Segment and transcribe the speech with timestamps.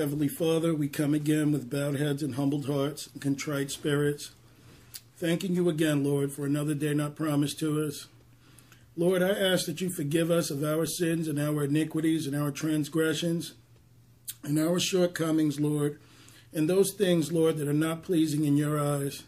[0.00, 4.30] Heavenly Father, we come again with bowed heads and humbled hearts and contrite spirits,
[5.18, 8.06] thanking you again, Lord, for another day not promised to us.
[8.96, 12.50] Lord, I ask that you forgive us of our sins and our iniquities and our
[12.50, 13.52] transgressions
[14.42, 16.00] and our shortcomings, Lord,
[16.54, 19.24] and those things, Lord, that are not pleasing in your eyes.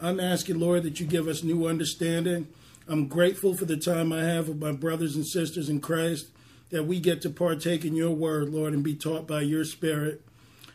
[0.00, 2.48] I'm asking, Lord, that you give us new understanding.
[2.88, 6.30] I'm grateful for the time I have with my brothers and sisters in Christ,
[6.70, 10.22] that we get to partake in your word, Lord, and be taught by your spirit.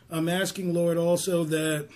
[0.09, 1.90] I'm asking, Lord, also that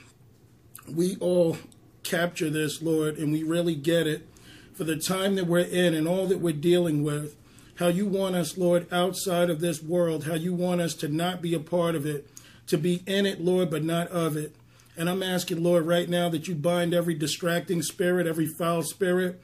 [0.88, 1.58] we all
[2.04, 4.28] capture this, Lord, and we really get it
[4.74, 7.36] for the time that we're in and all that we're dealing with.
[7.76, 11.42] How you want us, Lord, outside of this world, how you want us to not
[11.42, 12.28] be a part of it,
[12.68, 14.56] to be in it, Lord, but not of it.
[14.98, 19.42] And I'm asking, Lord, right now that you bind every distracting spirit, every foul spirit,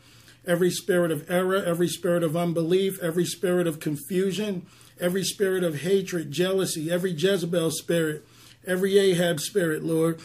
[0.48, 4.66] every spirit of error, every spirit of unbelief, every spirit of confusion,
[5.00, 8.26] every spirit of hatred, jealousy, every Jezebel spirit,
[8.66, 10.22] every Ahab spirit, Lord,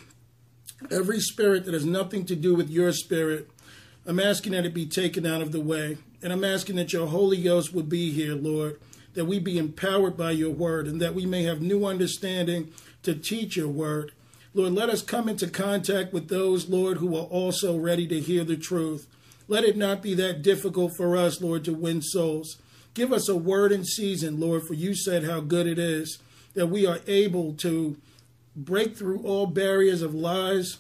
[0.90, 3.50] every spirit that has nothing to do with your spirit.
[4.06, 5.98] I'm asking that it be taken out of the way.
[6.22, 8.78] And I'm asking that your Holy Ghost would be here, Lord,
[9.14, 13.14] that we be empowered by your word and that we may have new understanding to
[13.14, 14.12] teach your word.
[14.52, 18.44] Lord, let us come into contact with those, Lord, who are also ready to hear
[18.44, 19.06] the truth.
[19.50, 22.58] Let it not be that difficult for us, Lord, to win souls.
[22.94, 26.18] Give us a word in season, Lord, for you said how good it is
[26.54, 27.96] that we are able to
[28.54, 30.78] break through all barriers of lies,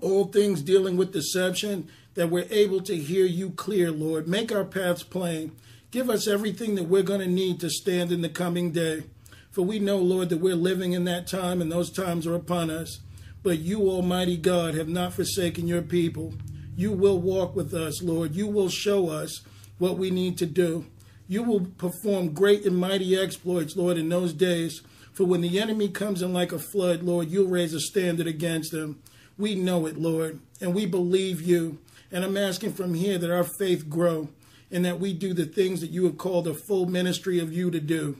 [0.00, 4.26] all things dealing with deception, that we're able to hear you clear, Lord.
[4.26, 5.52] Make our paths plain.
[5.90, 9.02] Give us everything that we're going to need to stand in the coming day.
[9.50, 12.70] For we know, Lord, that we're living in that time and those times are upon
[12.70, 13.00] us.
[13.42, 16.32] But you, Almighty God, have not forsaken your people.
[16.76, 18.34] You will walk with us, Lord.
[18.34, 19.40] You will show us
[19.78, 20.84] what we need to do.
[21.26, 24.82] You will perform great and mighty exploits, Lord, in those days.
[25.12, 28.72] For when the enemy comes in like a flood, Lord, you'll raise a standard against
[28.72, 29.00] them.
[29.38, 31.78] We know it, Lord, and we believe you.
[32.12, 34.28] And I'm asking from here that our faith grow
[34.70, 37.70] and that we do the things that you have called a full ministry of you
[37.70, 38.18] to do.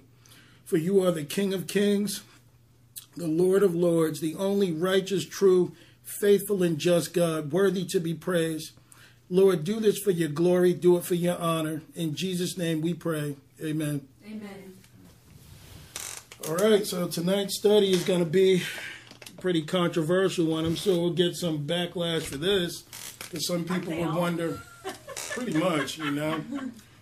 [0.64, 2.22] For you are the King of kings,
[3.16, 5.72] the Lord of lords, the only righteous, true,
[6.06, 8.72] faithful, and just God, worthy to be praised.
[9.28, 11.82] Lord, do this for your glory, do it for your honor.
[11.94, 13.36] In Jesus' name we pray.
[13.62, 14.06] Amen.
[14.24, 14.74] Amen.
[16.48, 18.62] All right, so tonight's study is going to be
[19.26, 20.64] a pretty controversial one.
[20.64, 22.82] I'm sure we'll get some backlash for this
[23.18, 24.62] because some people would wonder,
[25.30, 26.44] pretty much, you know.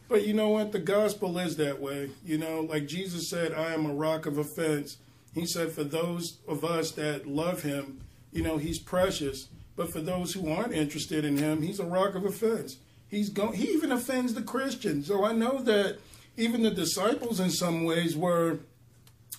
[0.08, 0.72] But you know what?
[0.72, 2.10] The gospel is that way.
[2.24, 4.96] You know, like Jesus said, I am a rock of offense.
[5.34, 8.00] He said, for those of us that love him,
[8.34, 9.48] you know, he's precious.
[9.76, 12.76] But for those who aren't interested in him, he's a rock of offense.
[13.08, 15.06] He's go- he even offends the Christians.
[15.06, 15.98] So I know that
[16.36, 18.58] even the disciples in some ways were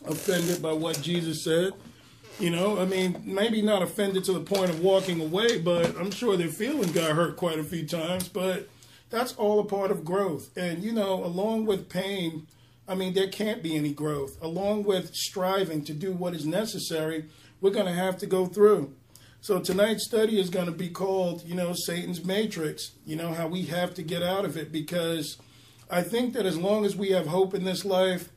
[0.06, 1.74] offended by what Jesus said.
[2.40, 6.12] You know, I mean, maybe not offended to the point of walking away, but I'm
[6.12, 8.28] sure their feelings got hurt quite a few times.
[8.28, 8.68] But
[9.10, 10.56] that's all a part of growth.
[10.58, 12.48] And, you know, along with pain,
[12.88, 14.38] I mean, there can't be any growth.
[14.42, 17.26] Along with striving to do what is necessary,
[17.66, 18.94] we're going to have to go through.
[19.42, 23.48] So tonight's study is going to be called, you know, Satan's Matrix, you know, how
[23.48, 25.38] we have to get out of it because
[25.90, 28.30] I think that as long as we have hope in this life,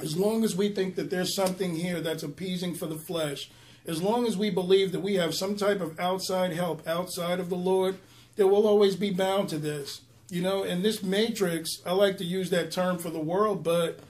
[0.00, 3.52] as long as we think that there's something here that's appeasing for the flesh,
[3.86, 7.50] as long as we believe that we have some type of outside help outside of
[7.50, 7.98] the Lord,
[8.34, 10.00] that we'll always be bound to this.
[10.28, 14.00] You know, and this matrix, I like to use that term for the world, but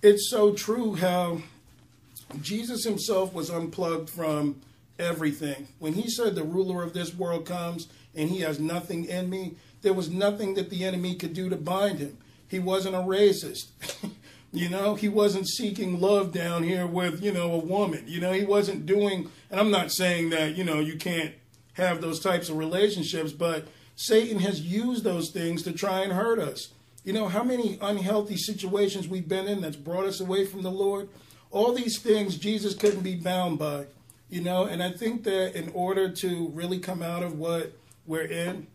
[0.00, 1.42] it's so true how
[2.40, 4.60] Jesus himself was unplugged from
[4.98, 5.68] everything.
[5.78, 9.56] When he said the ruler of this world comes and he has nothing in me,
[9.82, 12.16] there was nothing that the enemy could do to bind him.
[12.48, 13.70] He wasn't a racist.
[14.52, 18.04] you know, he wasn't seeking love down here with, you know, a woman.
[18.06, 21.34] You know, he wasn't doing, and I'm not saying that, you know, you can't
[21.74, 26.38] have those types of relationships, but Satan has used those things to try and hurt
[26.38, 26.68] us.
[27.04, 30.70] You know, how many unhealthy situations we've been in that's brought us away from the
[30.70, 31.08] Lord?
[31.52, 33.84] All these things Jesus couldn't be bound by,
[34.30, 37.72] you know, and I think that in order to really come out of what
[38.06, 38.66] we're in,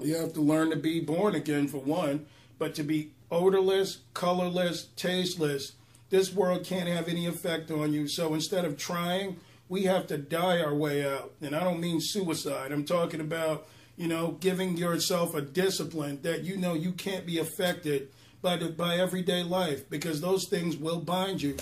[0.00, 4.86] you have to learn to be born again for one, but to be odorless, colorless,
[4.96, 5.72] tasteless,
[6.10, 8.08] This world can't have any effect on you.
[8.08, 9.36] So instead of trying,
[9.68, 11.32] we have to die our way out.
[11.42, 12.72] And I don't mean suicide.
[12.72, 13.68] I'm talking about,
[13.98, 18.08] you know, giving yourself a discipline that you know you can't be affected
[18.40, 21.56] by the, by everyday life because those things will bind you.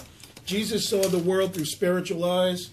[0.47, 2.71] Jesus saw the world through spiritual eyes.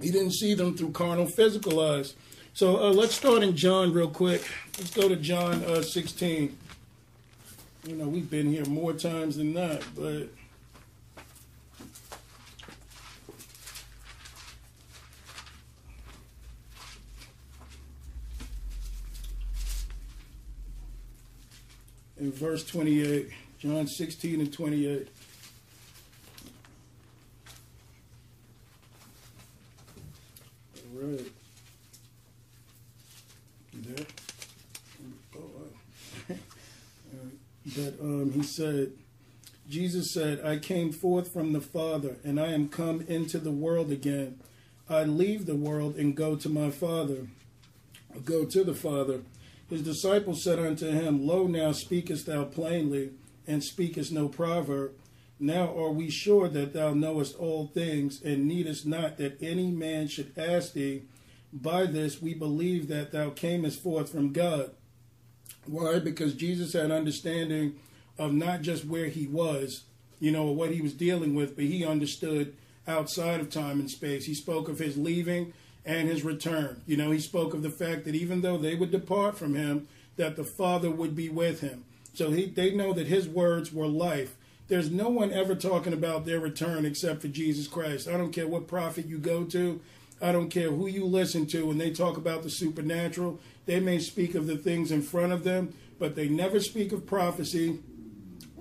[0.00, 2.14] He didn't see them through carnal, physical eyes.
[2.52, 4.48] So uh, let's start in John real quick.
[4.78, 6.56] Let's go to John uh, 16.
[7.88, 10.28] You know, we've been here more times than not, but.
[22.18, 25.08] In verse 28, John 16 and 28.
[30.94, 31.30] You
[33.82, 34.06] there?
[35.36, 35.40] Oh,
[36.28, 36.36] wow.
[37.66, 38.92] But um, he said,
[39.68, 43.90] Jesus said, I came forth from the Father, and I am come into the world
[43.90, 44.38] again.
[44.88, 47.26] I leave the world and go to my Father.
[48.24, 49.22] Go to the Father.
[49.68, 53.10] His disciples said unto him, Lo, now speakest thou plainly,
[53.46, 54.92] and speakest no proverb.
[55.38, 60.08] Now are we sure that thou knowest all things, and needest not that any man
[60.08, 61.02] should ask thee.
[61.52, 64.70] By this we believe that thou camest forth from God.
[65.66, 65.98] Why?
[65.98, 67.76] Because Jesus had understanding
[68.18, 69.84] of not just where he was,
[70.20, 72.54] you know, what he was dealing with, but he understood
[72.86, 74.26] outside of time and space.
[74.26, 75.52] He spoke of his leaving
[75.84, 76.82] and his return.
[76.86, 79.88] You know, he spoke of the fact that even though they would depart from him,
[80.16, 81.84] that the Father would be with him.
[82.14, 84.36] So he, they know that his words were life.
[84.68, 88.08] There's no one ever talking about their return except for Jesus Christ.
[88.08, 89.80] I don't care what prophet you go to.
[90.22, 93.40] I don't care who you listen to when they talk about the supernatural.
[93.66, 97.06] They may speak of the things in front of them, but they never speak of
[97.06, 97.80] prophecy.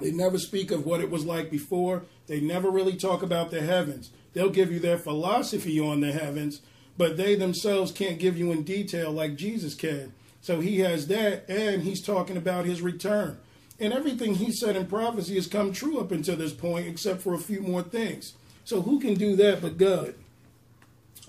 [0.01, 2.03] They never speak of what it was like before.
[2.27, 4.11] They never really talk about the heavens.
[4.33, 6.61] They'll give you their philosophy on the heavens,
[6.97, 10.13] but they themselves can't give you in detail like Jesus can.
[10.41, 13.37] So he has that, and he's talking about his return.
[13.83, 17.33] And everything he said in prophecy has come true up until this point, except for
[17.33, 18.31] a few more things.
[18.63, 20.15] So who can do that but God?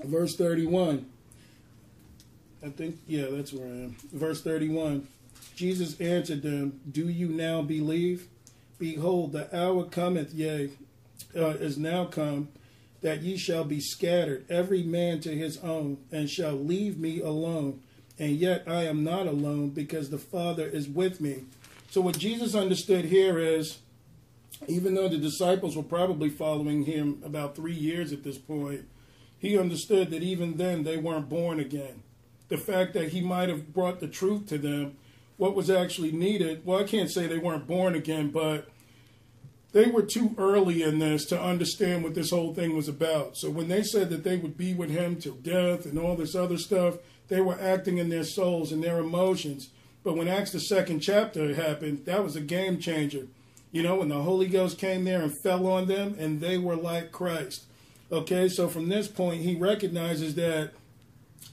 [0.04, 1.04] Verse 31.
[2.64, 3.96] I think, yeah, that's where I am.
[4.12, 5.08] Verse 31.
[5.56, 8.28] Jesus answered them, Do you now believe?
[8.78, 10.70] Behold, the hour cometh, yea,
[11.34, 12.50] uh, is now come,
[13.00, 17.82] that ye shall be scattered, every man to his own, and shall leave me alone.
[18.16, 21.42] And yet I am not alone, because the Father is with me.
[21.94, 23.78] So, what Jesus understood here is,
[24.66, 28.88] even though the disciples were probably following him about three years at this point,
[29.38, 32.02] he understood that even then they weren't born again.
[32.48, 34.96] The fact that he might have brought the truth to them,
[35.36, 38.68] what was actually needed, well, I can't say they weren't born again, but
[39.70, 43.36] they were too early in this to understand what this whole thing was about.
[43.36, 46.34] So when they said that they would be with him till death and all this
[46.34, 46.96] other stuff,
[47.28, 49.70] they were acting in their souls and their emotions.
[50.04, 53.26] But when Acts the second chapter happened, that was a game changer.
[53.72, 56.76] You know, when the Holy Ghost came there and fell on them, and they were
[56.76, 57.64] like Christ.
[58.12, 60.72] Okay, so from this point, he recognizes that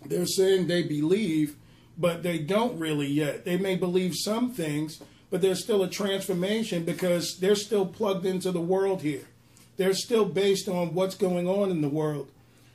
[0.05, 1.55] they're saying they believe,
[1.97, 3.45] but they don't really yet.
[3.45, 8.51] They may believe some things, but there's still a transformation because they're still plugged into
[8.51, 9.23] the world here.
[9.77, 12.29] They're still based on what's going on in the world.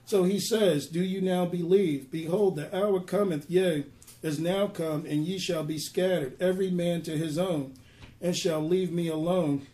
[0.07, 2.11] So he says, Do you now believe?
[2.11, 3.85] Behold, the hour cometh, yea,
[4.23, 7.75] is now come, and ye shall be scattered, every man to his own,
[8.21, 9.67] and shall leave me alone.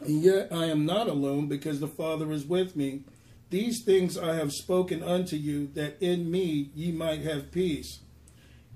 [0.00, 3.02] And yet I am not alone, because the Father is with me.
[3.50, 8.00] These things I have spoken unto you, that in me ye might have peace.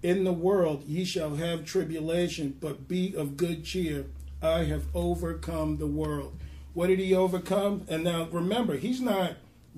[0.02, 4.07] In the world ye shall have tribulation, but be of good cheer.
[4.40, 6.38] I have overcome the world.
[6.75, 7.85] What did he overcome?
[7.88, 9.33] And now remember, he's not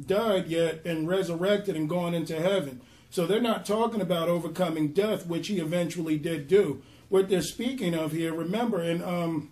[0.07, 2.83] died yet and resurrected and gone into heaven.
[3.11, 6.83] So they're not talking about overcoming death, which he eventually did do.
[7.09, 9.51] What they're speaking of here, remember in um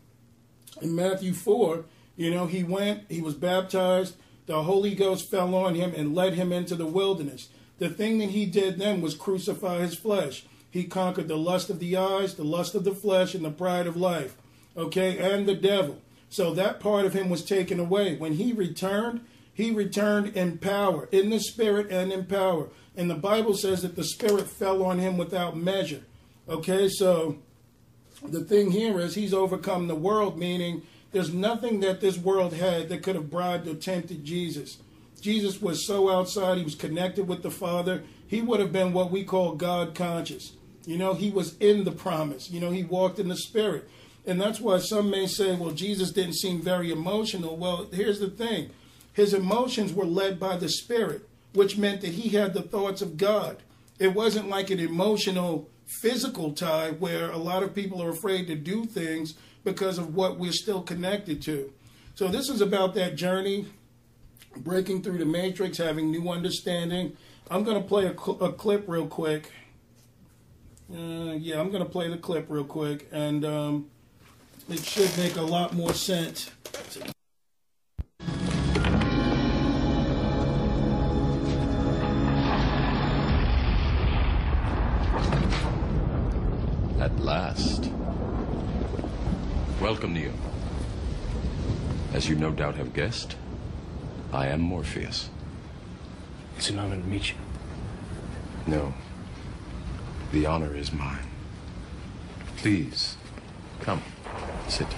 [0.80, 1.84] in Matthew four,
[2.16, 4.14] you know, he went, he was baptized,
[4.46, 7.48] the Holy Ghost fell on him and led him into the wilderness.
[7.78, 10.44] The thing that he did then was crucify his flesh.
[10.70, 13.86] He conquered the lust of the eyes, the lust of the flesh, and the pride
[13.86, 14.36] of life.
[14.76, 16.00] Okay, and the devil.
[16.28, 18.16] So that part of him was taken away.
[18.16, 19.24] When he returned,
[19.58, 22.68] he returned in power, in the spirit and in power.
[22.96, 26.04] And the Bible says that the spirit fell on him without measure.
[26.48, 27.38] Okay, so
[28.22, 32.88] the thing here is he's overcome the world, meaning there's nothing that this world had
[32.88, 34.78] that could have bribed or tempted Jesus.
[35.20, 38.04] Jesus was so outside, he was connected with the Father.
[38.28, 40.52] He would have been what we call God conscious.
[40.86, 42.48] You know, he was in the promise.
[42.48, 43.90] You know, he walked in the Spirit.
[44.24, 47.56] And that's why some may say, well, Jesus didn't seem very emotional.
[47.56, 48.70] Well, here's the thing
[49.18, 53.16] his emotions were led by the Spirit, which meant that he had the thoughts of
[53.16, 53.56] God.
[53.98, 55.68] It wasn't like an emotional,
[56.00, 59.34] physical tie where a lot of people are afraid to do things
[59.64, 61.72] because of what we're still connected to.
[62.14, 63.66] So, this is about that journey,
[64.56, 67.16] breaking through the matrix, having new understanding.
[67.50, 69.50] I'm going to play a, cl- a clip real quick.
[70.94, 73.90] Uh, yeah, I'm going to play the clip real quick, and um,
[74.68, 76.52] it should make a lot more sense.
[87.28, 87.90] Last.
[89.82, 90.32] Welcome, Neo.
[92.14, 93.36] As you no doubt have guessed,
[94.32, 95.28] I am Morpheus.
[96.56, 97.36] It's an honor to meet you.
[98.66, 98.94] No.
[100.32, 101.28] The honor is mine.
[102.56, 103.18] Please,
[103.82, 104.02] come,
[104.66, 104.88] sit.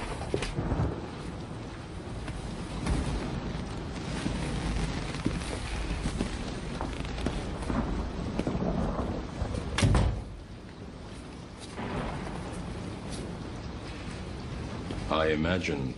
[15.31, 15.95] I imagine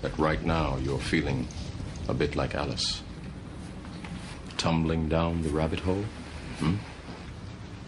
[0.00, 1.46] that right now you're feeling
[2.08, 3.02] a bit like Alice.
[4.56, 6.06] Tumbling down the rabbit hole?
[6.58, 6.76] Hmm?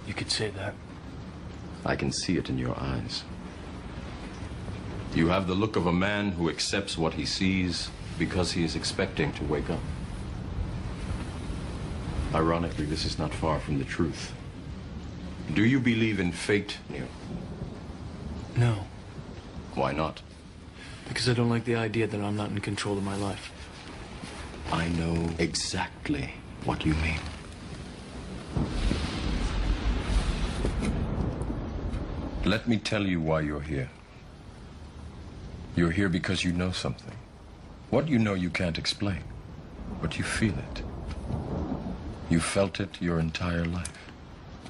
[0.06, 0.74] You could say that.
[1.86, 3.24] I can see it in your eyes.
[5.14, 8.76] You have the look of a man who accepts what he sees because he is
[8.76, 9.80] expecting to wake up.
[12.34, 14.34] Ironically, this is not far from the truth.
[15.54, 17.08] Do you believe in fate, Neo?
[18.58, 18.84] No,
[19.78, 20.22] Why not?
[21.08, 23.50] because I don't like the idea that I'm not in control of my life.
[24.70, 27.20] I know exactly what you mean.
[32.44, 33.88] Let me tell you why you're here.
[35.76, 37.16] You're here because you know something.
[37.90, 39.22] What you know you can't explain,
[40.02, 40.82] but you feel it.
[42.28, 44.10] You felt it your entire life.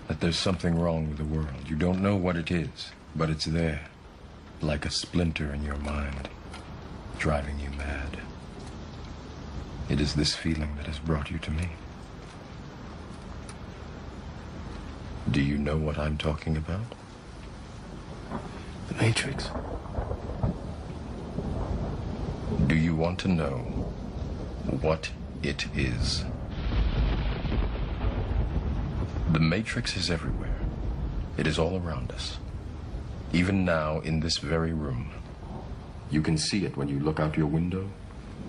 [0.06, 1.68] That there's something wrong with the world.
[1.68, 3.80] You don't know what it is, but it's there,
[4.60, 6.28] like a splinter in your mind,
[7.18, 8.18] driving you mad.
[9.88, 11.68] It is this feeling that has brought you to me.
[15.30, 16.94] Do you know what I'm talking about?
[18.88, 19.50] The Matrix.
[22.66, 23.56] Do you want to know
[24.80, 25.10] what
[25.42, 26.24] it is?
[29.32, 30.58] The Matrix is everywhere.
[31.36, 32.38] It is all around us.
[33.32, 35.10] Even now, in this very room.
[36.10, 37.90] You can see it when you look out your window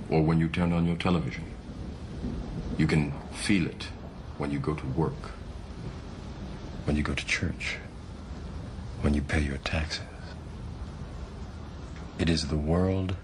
[0.10, 1.44] or when you turn on your television.
[2.78, 3.88] You can feel it
[4.38, 5.32] when you go to work,
[6.86, 7.78] when you go to church,
[9.02, 10.04] when you pay your taxes.
[12.18, 13.16] It is the world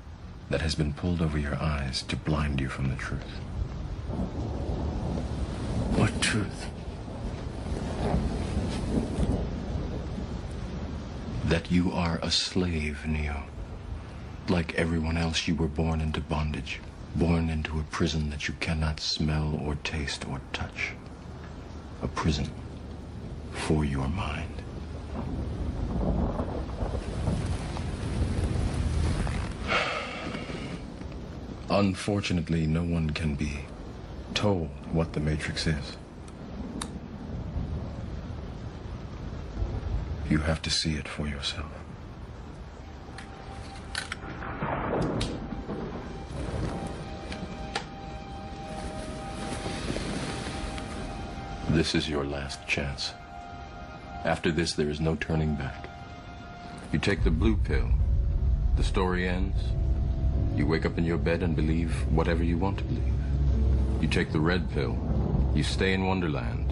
[0.50, 3.39] that has been pulled over your eyes to blind you from the truth.
[5.95, 6.67] What truth?
[11.45, 13.43] That you are a slave, Neo.
[14.49, 16.79] Like everyone else, you were born into bondage,
[17.15, 20.93] born into a prison that you cannot smell or taste or touch.
[22.01, 22.49] A prison
[23.51, 24.63] for your mind.
[31.69, 33.65] Unfortunately, no one can be
[34.33, 35.95] told what the Matrix is.
[40.29, 41.72] You have to see it for yourself.
[51.70, 53.13] This is your last chance.
[54.24, 55.88] After this, there is no turning back.
[56.91, 57.89] You take the blue pill,
[58.77, 59.62] the story ends.
[60.55, 63.13] You wake up in your bed and believe whatever you want to believe.
[64.01, 64.98] You take the red pill,
[65.53, 66.72] you stay in Wonderland,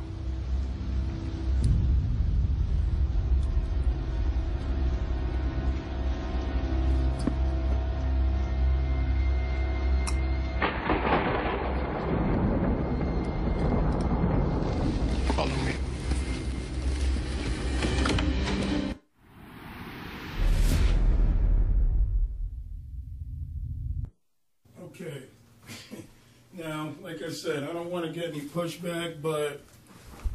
[28.53, 29.61] Pushback, but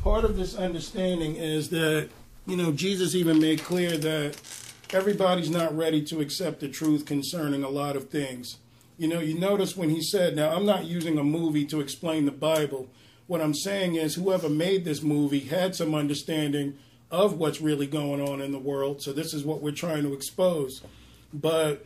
[0.02, 2.08] part of this understanding is that
[2.46, 4.40] you know, Jesus even made clear that
[4.90, 8.58] everybody's not ready to accept the truth concerning a lot of things.
[8.98, 12.24] You know, you notice when he said, now I'm not using a movie to explain
[12.24, 12.88] the Bible.
[13.26, 16.78] What I'm saying is, whoever made this movie had some understanding
[17.10, 19.02] of what's really going on in the world.
[19.02, 20.82] So this is what we're trying to expose.
[21.34, 21.84] But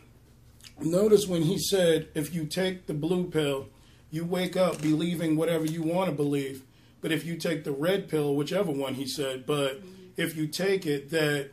[0.79, 3.69] notice when he said, if you take the blue pill,
[4.11, 6.63] you wake up believing whatever you want to believe.
[7.01, 9.81] But if you take the red pill, whichever one he said, but
[10.17, 11.51] if you take it, that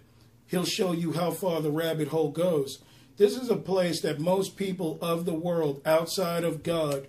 [0.47, 2.79] he'll show you how far the rabbit hole goes.
[3.17, 7.07] This is a place that most people of the world outside of God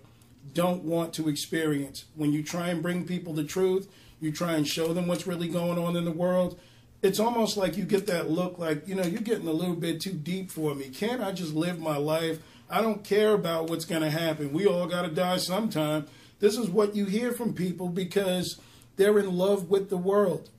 [0.55, 2.05] don't want to experience.
[2.15, 3.89] When you try and bring people the truth,
[4.21, 6.59] you try and show them what's really going on in the world.
[7.03, 10.01] It's almost like you get that look like, you know, you're getting a little bit
[10.01, 10.89] too deep for me.
[10.89, 12.41] Can't I just live my life?
[12.71, 14.53] I don't care about what's going to happen.
[14.53, 16.07] We all got to die sometime.
[16.41, 18.61] This is what you hear from people because
[18.97, 20.51] they're in love with the world.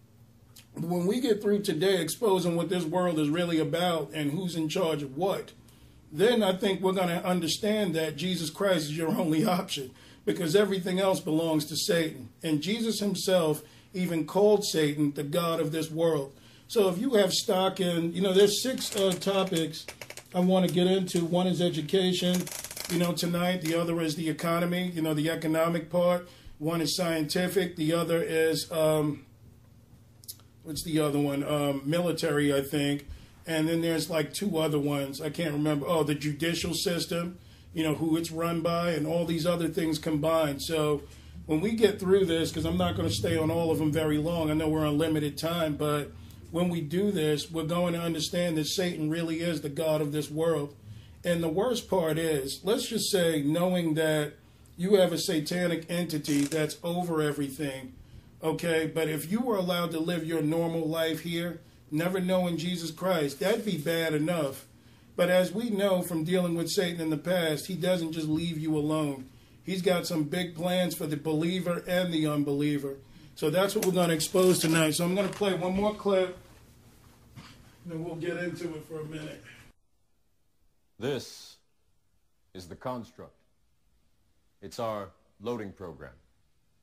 [0.74, 4.70] When we get through today exposing what this world is really about and who's in
[4.70, 5.52] charge of what,
[6.12, 9.92] then I think we're going to understand that Jesus Christ is your only option
[10.26, 12.30] because everything else belongs to Satan.
[12.44, 13.62] And Jesus himself
[13.94, 16.34] even called Satan the God of this world.
[16.68, 19.86] So if you have stock in, you know, there's six uh, topics
[20.34, 21.26] I want to get into.
[21.26, 22.44] One is education,
[22.92, 23.62] you know, tonight.
[23.62, 26.30] The other is the economy, you know, the economic part.
[26.58, 27.76] One is scientific.
[27.76, 29.26] The other is, um,
[30.64, 31.44] what's the other one?
[31.44, 33.08] Um, military, I think.
[33.48, 35.22] And then there's like two other ones.
[35.22, 35.86] I can't remember.
[35.88, 37.40] Oh, the judicial system
[37.74, 40.62] you know, who it's run by, and all these other things combined.
[40.62, 41.04] So
[41.46, 43.92] when we get through this, because I'm not going to stay on all of them
[43.92, 46.12] very long, I know we're on limited time, but
[46.52, 50.12] when we do this, we're going to understand that Satan really is the God of
[50.12, 50.76] this world.
[51.24, 54.34] And the worst part is, let's just say, knowing that
[54.78, 57.94] you have a satanic entity that's over everything,
[58.42, 58.88] okay?
[58.88, 61.60] But if you were allowed to live your normal life here,
[61.92, 64.66] never knowing Jesus Christ, that'd be bad enough.
[65.16, 68.58] But as we know from dealing with Satan in the past, he doesn't just leave
[68.58, 69.26] you alone.
[69.66, 72.96] He's got some big plans for the believer and the unbeliever.
[73.40, 74.96] So that's what we're going to expose tonight.
[74.96, 76.38] So I'm going to play one more clip,
[77.86, 79.42] and then we'll get into it for a minute.
[81.00, 81.56] This
[82.54, 83.32] is the construct.
[84.62, 86.12] It's our loading program.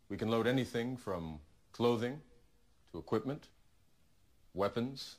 [0.08, 1.40] We can load anything from
[1.72, 2.22] clothing
[2.90, 3.48] to equipment,
[4.54, 5.16] weapons,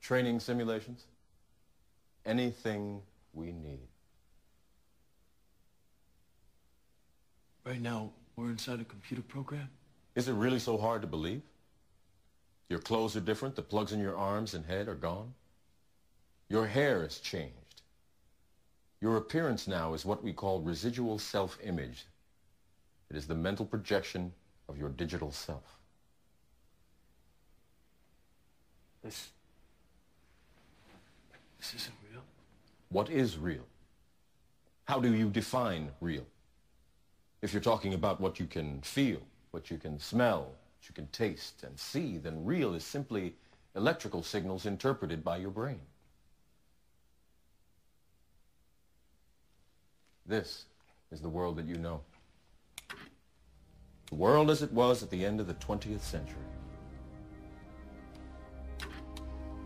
[0.00, 1.04] training simulations
[2.24, 3.02] anything
[3.34, 3.88] we need.
[7.66, 9.68] Right now, we're inside a computer program?
[10.18, 11.42] Is it really so hard to believe?
[12.68, 15.32] Your clothes are different, the plugs in your arms and head are gone.
[16.48, 17.82] Your hair has changed.
[19.00, 22.04] Your appearance now is what we call residual self-image.
[23.08, 24.32] It is the mental projection
[24.68, 25.62] of your digital self.
[29.04, 29.28] This...
[31.60, 32.22] This isn't real.
[32.88, 33.66] what is real?
[34.86, 36.26] How do you define real?
[37.40, 41.06] If you're talking about what you can feel, what you can smell, what you can
[41.08, 43.34] taste and see, then real is simply
[43.74, 45.80] electrical signals interpreted by your brain.
[50.26, 50.66] This
[51.10, 52.02] is the world that you know.
[54.10, 56.36] The world as it was at the end of the 20th century.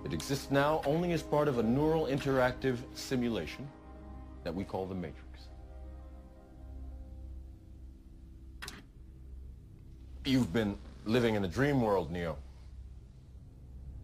[0.04, 3.68] It exists now only as part of a neural interactive simulation
[4.42, 5.21] that we call the Matrix.
[10.24, 12.36] You've been living in a dream world, Neo.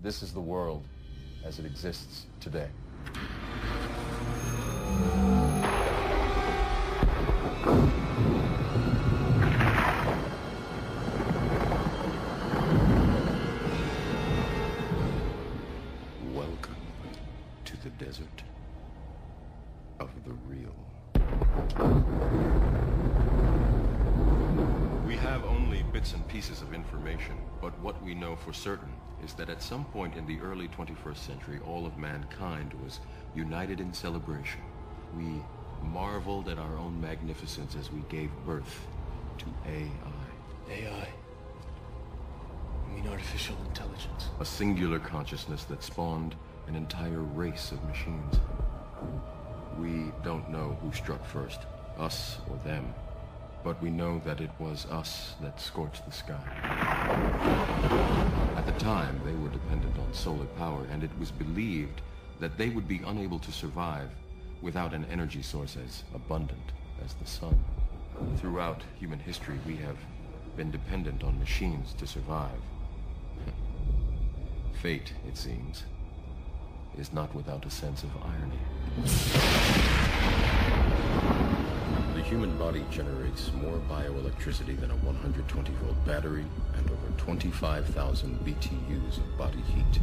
[0.02, 0.82] This is the world
[1.44, 2.68] as it exists today.
[28.36, 28.92] For certain
[29.24, 33.00] is that at some point in the early 21st century, all of mankind was
[33.34, 34.60] united in celebration.
[35.16, 35.42] We
[35.82, 38.86] marveled at our own magnificence as we gave birth
[39.38, 40.70] to AI.
[40.70, 41.08] AI?
[42.88, 44.28] You mean artificial intelligence?
[44.40, 46.34] A singular consciousness that spawned
[46.66, 48.40] an entire race of machines.
[49.78, 51.60] We don't know who struck first,
[51.98, 52.92] us or them
[53.64, 56.40] but we know that it was us that scorched the sky.
[58.56, 62.00] At the time, they were dependent on solar power, and it was believed
[62.40, 64.10] that they would be unable to survive
[64.62, 66.72] without an energy source as abundant
[67.04, 67.58] as the sun.
[68.36, 69.96] Throughout human history, we have
[70.56, 72.60] been dependent on machines to survive.
[74.82, 75.84] Fate, it seems,
[76.96, 78.58] is not without a sense of irony.
[82.28, 86.44] Human body generates more bioelectricity than a 120 volt battery
[86.76, 90.00] and over 25,000 BTUs of body heat.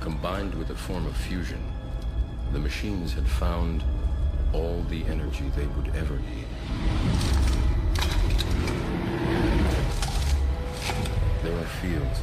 [0.00, 1.62] Combined with a form of fusion,
[2.52, 3.84] the machines had found
[4.52, 6.46] all the energy they would ever need.
[11.42, 12.20] There are fields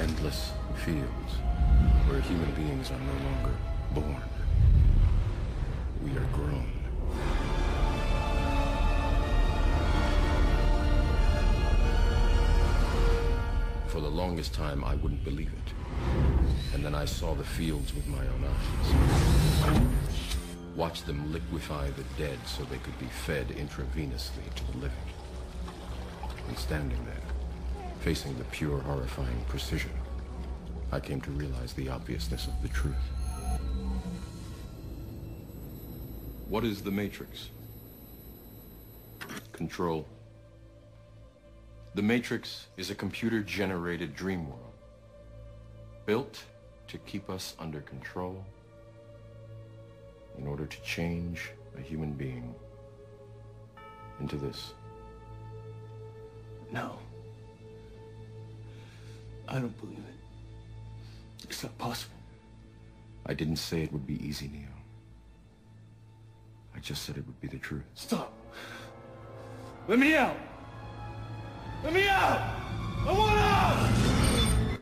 [0.00, 1.32] endless fields,
[2.08, 3.54] where human beings are no longer
[3.92, 4.39] born.
[6.02, 6.66] We are grown.
[13.88, 15.74] For the longest time, I wouldn't believe it.
[16.74, 19.90] And then I saw the fields with my own eyes.
[20.74, 24.96] Watched them liquefy the dead so they could be fed intravenously to the living.
[26.48, 29.90] And standing there, facing the pure, horrifying precision,
[30.92, 32.96] I came to realize the obviousness of the truth.
[36.50, 37.50] What is the Matrix?
[39.52, 40.04] Control.
[41.94, 44.74] The Matrix is a computer-generated dream world
[46.06, 46.42] built
[46.88, 48.44] to keep us under control
[50.38, 52.52] in order to change a human being
[54.18, 54.74] into this.
[56.72, 56.98] No.
[59.46, 61.44] I don't believe it.
[61.48, 62.16] It's not possible.
[63.24, 64.69] I didn't say it would be easy, Neo.
[66.74, 67.84] I just said it would be the truth.
[67.94, 68.32] Stop.
[69.88, 70.36] Let me out.
[71.82, 72.56] Let me out.
[73.06, 74.80] I want out.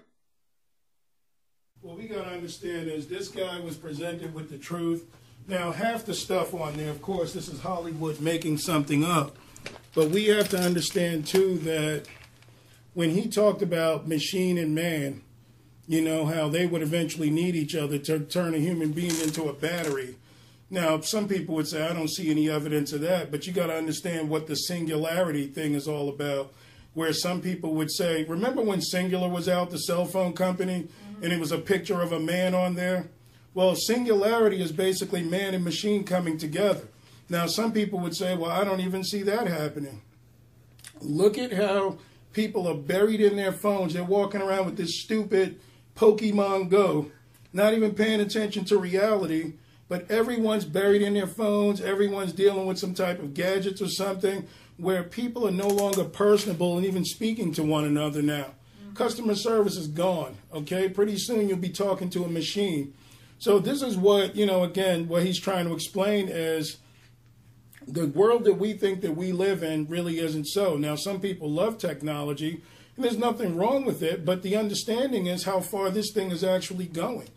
[1.81, 5.07] What we got to understand is this guy was presented with the truth.
[5.46, 9.37] Now, half the stuff on there, of course, this is Hollywood making something up.
[9.94, 12.05] But we have to understand, too, that
[12.92, 15.22] when he talked about machine and man,
[15.87, 19.48] you know, how they would eventually need each other to turn a human being into
[19.48, 20.16] a battery.
[20.71, 23.69] Now, some people would say, I don't see any evidence of that, but you got
[23.69, 26.53] to understand what the singularity thing is all about.
[26.95, 31.23] Where some people would say, remember when Cingular was out, the cell phone company, mm-hmm.
[31.23, 33.09] and it was a picture of a man on there?
[33.55, 36.89] Well, singularity is basically man and machine coming together.
[37.29, 40.03] Now, some people would say, well, I don't even see that happening.
[41.01, 41.99] Look at how
[42.33, 43.95] people are buried in their phones.
[43.95, 45.61] They're walking around with this stupid
[45.97, 47.11] Pokemon Go,
[47.53, 49.55] not even paying attention to reality,
[49.88, 51.81] but everyone's buried in their phones.
[51.81, 54.46] Everyone's dealing with some type of gadgets or something
[54.77, 58.55] where people are no longer personable and even speaking to one another now.
[58.83, 58.94] Mm-hmm.
[58.94, 60.88] Customer service is gone, okay?
[60.88, 62.94] Pretty soon you'll be talking to a machine.
[63.38, 66.79] So this is what, you know, again, what he's trying to explain is
[67.87, 70.77] the world that we think that we live in really isn't so.
[70.77, 72.62] Now, some people love technology,
[72.96, 76.44] and there's nothing wrong with it, but the understanding is how far this thing is
[76.44, 77.29] actually going.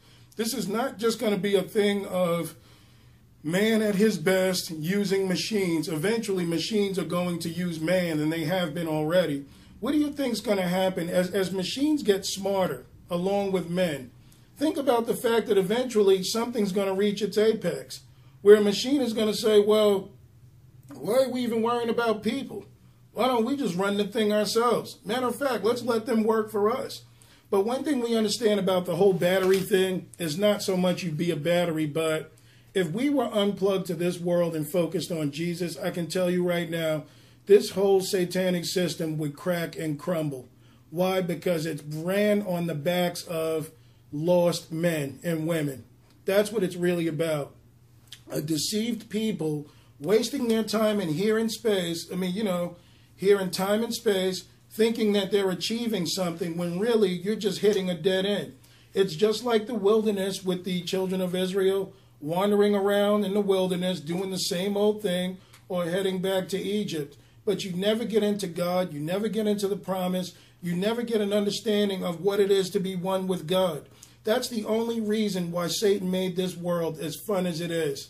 [0.41, 2.55] This is not just going to be a thing of
[3.43, 5.87] man at his best using machines.
[5.87, 9.45] Eventually, machines are going to use man, and they have been already.
[9.81, 13.69] What do you think is going to happen as, as machines get smarter along with
[13.69, 14.09] men?
[14.57, 17.99] Think about the fact that eventually something's going to reach its apex,
[18.41, 20.09] where a machine is going to say, well,
[20.91, 22.65] why are we even worrying about people?
[23.13, 24.97] Why don't we just run the thing ourselves?
[25.05, 27.03] Matter of fact, let's let them work for us.
[27.51, 31.11] But one thing we understand about the whole battery thing is not so much you
[31.11, 32.31] be a battery, but
[32.73, 36.47] if we were unplugged to this world and focused on Jesus, I can tell you
[36.47, 37.03] right now,
[37.47, 40.47] this whole satanic system would crack and crumble.
[40.91, 41.19] Why?
[41.19, 43.71] Because it ran on the backs of
[44.13, 45.83] lost men and women.
[46.23, 47.53] That's what it's really about.
[48.31, 49.67] A deceived people
[49.99, 52.07] wasting their time in here in space.
[52.11, 52.77] I mean, you know,
[53.13, 57.89] here in time and space, thinking that they're achieving something when really you're just hitting
[57.89, 58.55] a dead end.
[58.93, 63.99] It's just like the wilderness with the children of Israel wandering around in the wilderness
[63.99, 67.17] doing the same old thing or heading back to Egypt.
[67.43, 71.21] But you never get into God, you never get into the promise, you never get
[71.21, 73.87] an understanding of what it is to be one with God.
[74.23, 78.09] That's the only reason why Satan made this world as fun as it is.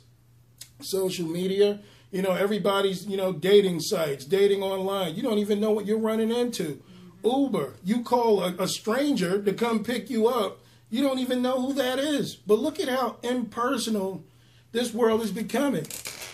[0.81, 1.79] Social media,
[2.11, 5.15] you know, everybody's, you know, dating sites, dating online.
[5.15, 6.81] You don't even know what you're running into.
[7.23, 10.59] Uber, you call a, a stranger to come pick you up.
[10.89, 12.35] You don't even know who that is.
[12.35, 14.23] But look at how impersonal
[14.71, 15.85] this world is becoming.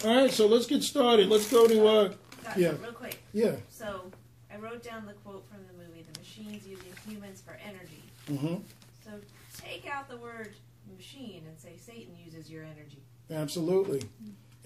[0.06, 1.28] All right, so let's get started.
[1.30, 2.14] Let's go to uh
[2.44, 2.74] Gotcha, yeah.
[2.82, 3.22] real quick.
[3.34, 3.56] Yeah.
[3.70, 4.10] So
[4.52, 8.62] I wrote down the quote from the movie, "The machines using humans for energy." Mhm.
[9.04, 9.12] So
[9.60, 10.54] take out the word
[10.96, 13.02] machine and say Satan uses your energy.
[13.30, 14.02] Absolutely.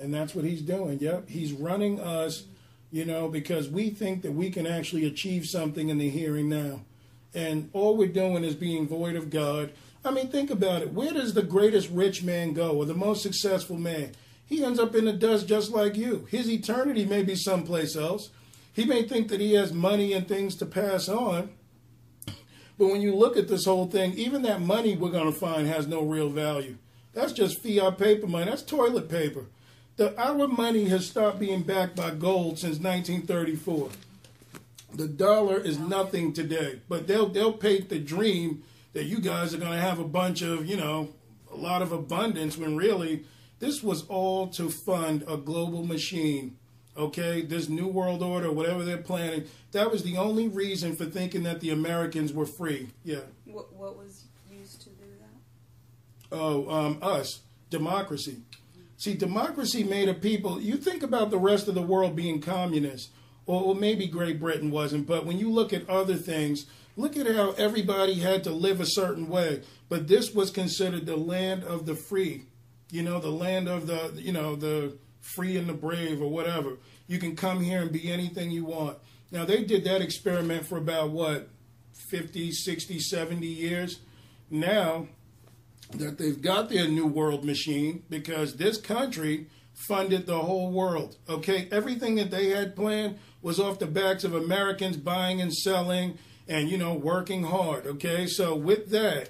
[0.01, 0.99] And that's what he's doing.
[0.99, 1.29] Yep.
[1.29, 2.45] He's running us,
[2.91, 6.81] you know, because we think that we can actually achieve something in the and now.
[7.33, 9.71] and all we're doing is being void of God.
[10.03, 10.93] I mean, think about it.
[10.93, 14.11] Where does the greatest rich man go, or the most successful man?
[14.45, 16.27] He ends up in the dust just like you.
[16.29, 18.31] His eternity may be someplace else.
[18.73, 21.51] He may think that he has money and things to pass on.
[22.77, 25.67] But when you look at this whole thing, even that money we're going to find
[25.67, 26.77] has no real value.
[27.13, 28.45] That's just fiat paper money.
[28.45, 29.45] That's toilet paper.
[29.97, 33.89] The, our money has stopped being backed by gold since 1934.
[34.93, 39.57] The dollar is nothing today, but they'll they'll paint the dream that you guys are
[39.57, 41.09] going to have a bunch of, you know,
[41.51, 43.23] a lot of abundance when really
[43.59, 46.57] this was all to fund a global machine.
[46.97, 51.43] Okay, this new world order, whatever they're planning, that was the only reason for thinking
[51.43, 52.89] that the Americans were free.
[53.05, 53.21] Yeah.
[53.45, 56.37] What, what was used to do that?
[56.37, 58.41] Oh, um, us, democracy.
[59.01, 60.61] See, democracy made a people.
[60.61, 63.09] You think about the rest of the world being communist,
[63.47, 67.53] or, maybe Great Britain wasn't, but when you look at other things, look at how
[67.53, 69.63] everybody had to live a certain way.
[69.89, 72.43] But this was considered the land of the free,
[72.91, 76.77] you know, the land of the, you know, the free and the brave or whatever.
[77.07, 78.99] You can come here and be anything you want.
[79.31, 81.49] Now, they did that experiment for about what,
[82.11, 83.99] 50, 60, 70 years.
[84.51, 85.07] Now,
[85.93, 91.17] that they've got their new world machine because this country funded the whole world.
[91.29, 96.17] Okay, everything that they had planned was off the backs of Americans buying and selling
[96.47, 97.85] and you know working hard.
[97.85, 99.29] Okay, so with that,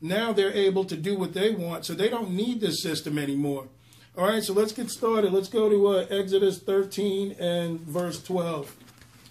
[0.00, 3.68] now they're able to do what they want, so they don't need this system anymore.
[4.16, 5.32] All right, so let's get started.
[5.32, 8.76] Let's go to uh, Exodus 13 and verse 12.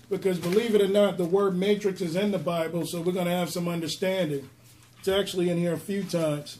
[0.10, 3.28] Because believe it or not, the word matrix is in the Bible, so we're going
[3.28, 4.50] to have some understanding.
[5.02, 6.60] It's actually in here a few times.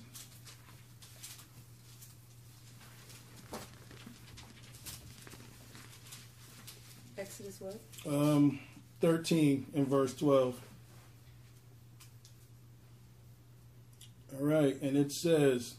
[7.16, 7.80] Exodus what?
[8.12, 8.58] Um,
[9.00, 10.60] 13 and verse 12.
[14.34, 15.76] All right, and it says,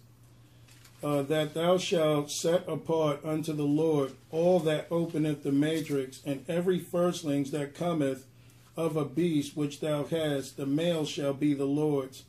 [1.03, 6.45] uh, That thou shalt set apart unto the Lord all that openeth the matrix, and
[6.49, 8.25] every firstlings that cometh
[8.77, 12.23] of a beast which thou hast, the male shall be the Lord's.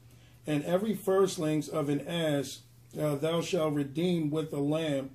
[0.45, 2.59] And every firstlings of an ass
[2.99, 5.11] uh, thou shalt redeem with a lamb,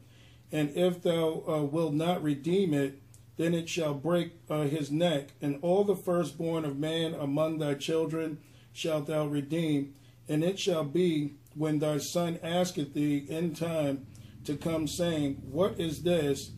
[0.50, 3.00] and if thou uh, wilt not redeem it,
[3.36, 7.74] then it shall break uh, his neck, and all the firstborn of man among thy
[7.74, 8.38] children
[8.72, 9.94] shalt thou redeem.
[10.28, 14.06] And it shall be when thy son asketh thee in time
[14.44, 16.50] to come, saying, What is this?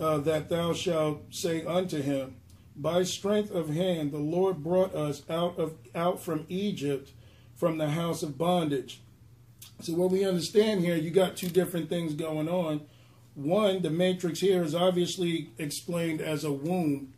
[0.00, 2.36] Uh, that thou shalt say unto him,
[2.76, 7.12] By strength of hand the Lord brought us out of out from Egypt,
[7.62, 9.00] from the house of bondage.
[9.82, 12.80] So what we understand here, you got two different things going on.
[13.36, 17.12] One, the matrix here is obviously explained as a womb,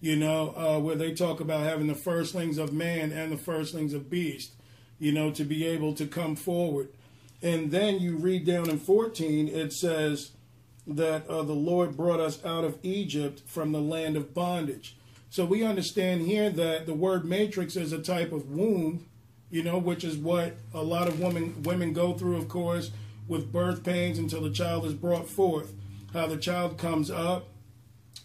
[0.00, 3.92] you know, uh, where they talk about having the firstlings of man and the firstlings
[3.92, 4.52] of beast,
[5.00, 6.90] you know, to be able to come forward.
[7.42, 10.30] And then you read down in 14, it says
[10.86, 14.96] that uh, the Lord brought us out of Egypt from the land of bondage.
[15.28, 19.07] So we understand here that the word matrix is a type of womb,
[19.50, 22.90] you know, which is what a lot of women women go through, of course,
[23.26, 25.72] with birth pains until the child is brought forth.
[26.12, 27.48] How the child comes up,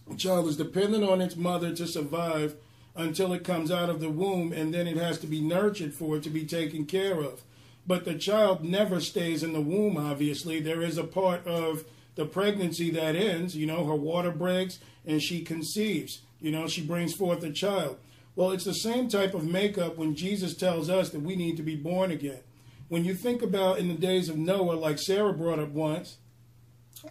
[0.08, 2.56] the child is dependent on its mother to survive
[2.96, 6.18] until it comes out of the womb, and then it has to be nurtured for
[6.18, 7.42] it to be taken care of.
[7.86, 10.60] But the child never stays in the womb, obviously.
[10.60, 11.84] There is a part of
[12.16, 16.22] the pregnancy that ends, you know, her water breaks and she conceives.
[16.40, 17.98] You know, she brings forth a child.
[18.36, 21.64] Well, it's the same type of makeup when Jesus tells us that we need to
[21.64, 22.40] be born again.
[22.88, 26.18] When you think about in the days of Noah, like Sarah brought up once,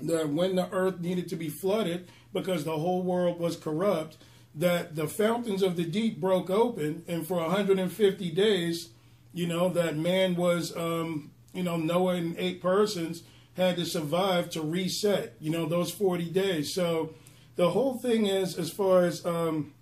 [0.01, 4.17] that when the earth needed to be flooded because the whole world was corrupt,
[4.55, 8.91] that the fountains of the deep broke open, and for 150 days,
[9.33, 13.23] you know, that man was, um, you know, Noah and eight persons
[13.55, 16.75] had to survive to reset, you know, those 40 days.
[16.75, 17.15] So
[17.57, 19.73] the whole thing is, as far as um,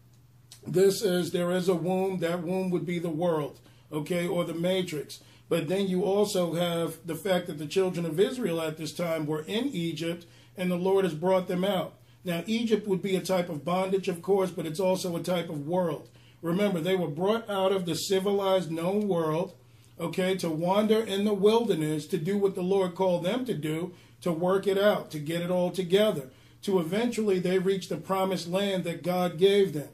[0.66, 3.60] this is, there is a womb, that womb would be the world,
[3.92, 5.20] okay, or the matrix.
[5.48, 9.26] But then you also have the fact that the children of Israel at this time
[9.26, 11.94] were in Egypt and the Lord has brought them out.
[12.24, 15.48] Now, Egypt would be a type of bondage, of course, but it's also a type
[15.48, 16.08] of world.
[16.42, 19.54] Remember, they were brought out of the civilized, known world,
[19.98, 23.94] okay, to wander in the wilderness to do what the Lord called them to do,
[24.20, 26.30] to work it out, to get it all together,
[26.62, 29.88] to eventually they reach the promised land that God gave them.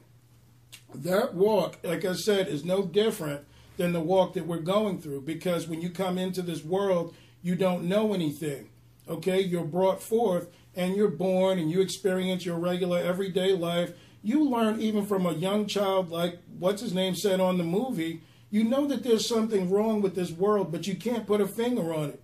[0.93, 3.45] That walk, like I said, is no different
[3.77, 7.55] than the walk that we're going through because when you come into this world, you
[7.55, 8.69] don't know anything.
[9.07, 13.93] Okay, you're brought forth and you're born and you experience your regular everyday life.
[14.23, 18.21] you learn even from a young child, like what's his name said on the movie,
[18.49, 21.93] you know that there's something wrong with this world, but you can't put a finger
[21.93, 22.21] on it.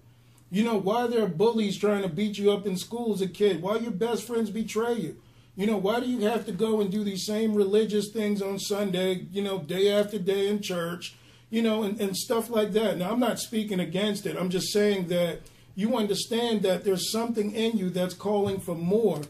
[0.50, 3.28] You know, why there are bullies trying to beat you up in school as a
[3.28, 3.62] kid?
[3.62, 5.18] Why your best friends betray you?
[5.56, 8.58] You know, why do you have to go and do these same religious things on
[8.58, 11.16] Sunday, you know, day after day in church,
[11.52, 12.98] you know, and, and stuff like that?
[12.98, 14.36] Now, I'm not speaking against it.
[14.36, 15.42] I'm just saying that
[15.76, 19.22] you understand that there's something in you that's calling for more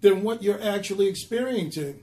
[0.00, 2.02] than what you're actually experiencing.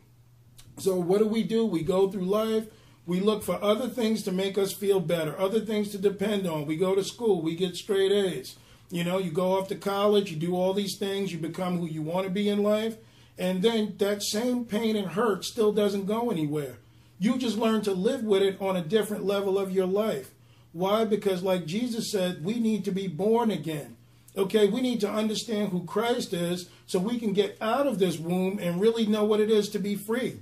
[0.78, 1.66] So, what do we do?
[1.66, 2.68] We go through life.
[3.06, 6.66] We look for other things to make us feel better, other things to depend on.
[6.66, 8.56] We go to school, we get straight A's.
[8.90, 11.86] You know, you go off to college, you do all these things, you become who
[11.86, 12.98] you want to be in life,
[13.38, 16.78] and then that same pain and hurt still doesn't go anywhere.
[17.20, 20.32] You just learn to live with it on a different level of your life.
[20.74, 21.06] Why?
[21.06, 23.96] Because, like Jesus said, we need to be born again.
[24.38, 28.20] Okay, we need to understand who Christ is so we can get out of this
[28.20, 30.40] womb and really know what it is to be free.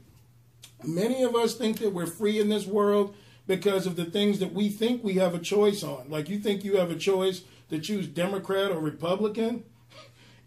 [0.84, 4.54] Many of us think that we're free in this world because of the things that
[4.54, 6.10] we think we have a choice on.
[6.10, 9.64] Like you think you have a choice to choose Democrat or Republican.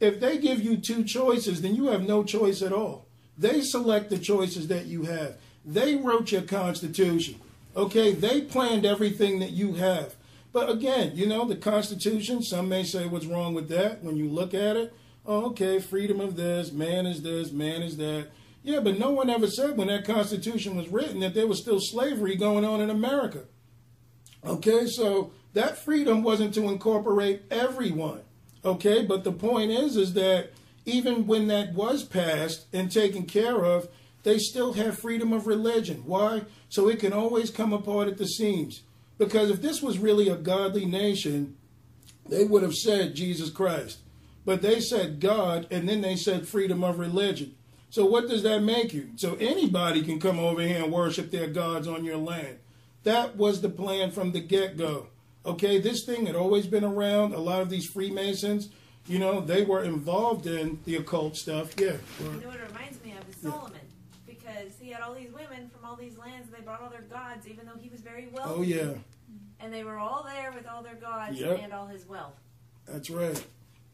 [0.00, 3.06] If they give you two choices, then you have no choice at all.
[3.38, 5.36] They select the choices that you have.
[5.64, 7.40] They wrote your Constitution.
[7.76, 10.14] Okay, they planned everything that you have.
[10.52, 14.28] But again, you know, the Constitution, some may say what's wrong with that when you
[14.28, 14.94] look at it.
[15.26, 18.28] Oh, okay, freedom of this, man is this, man is that.
[18.62, 21.78] Yeah, but no one ever said when that Constitution was written that there was still
[21.80, 23.44] slavery going on in America.
[24.44, 28.22] Okay, so that freedom wasn't to incorporate everyone.
[28.66, 30.50] Okay, but the point is, is that
[30.84, 33.88] even when that was passed and taken care of,
[34.24, 36.02] they still have freedom of religion.
[36.04, 36.42] Why?
[36.68, 38.82] So it can always come apart at the seams.
[39.18, 41.56] Because if this was really a godly nation,
[42.28, 43.98] they would have said Jesus Christ.
[44.44, 47.54] But they said God, and then they said freedom of religion.
[47.90, 49.10] So what does that make you?
[49.14, 52.58] So anybody can come over here and worship their gods on your land.
[53.04, 55.06] That was the plan from the get-go.
[55.46, 57.32] Okay, this thing had always been around.
[57.32, 58.68] A lot of these Freemasons,
[59.06, 61.74] you know, they were involved in the occult stuff.
[61.78, 61.92] Yeah.
[62.20, 63.80] You know what it reminds me of is Solomon.
[64.26, 67.02] Because he had all these women from all these lands, and they brought all their
[67.02, 68.54] gods, even though he was very wealthy.
[68.56, 68.94] Oh yeah.
[69.60, 71.60] And they were all there with all their gods Yep.
[71.62, 72.34] and all his wealth.
[72.86, 73.42] That's right.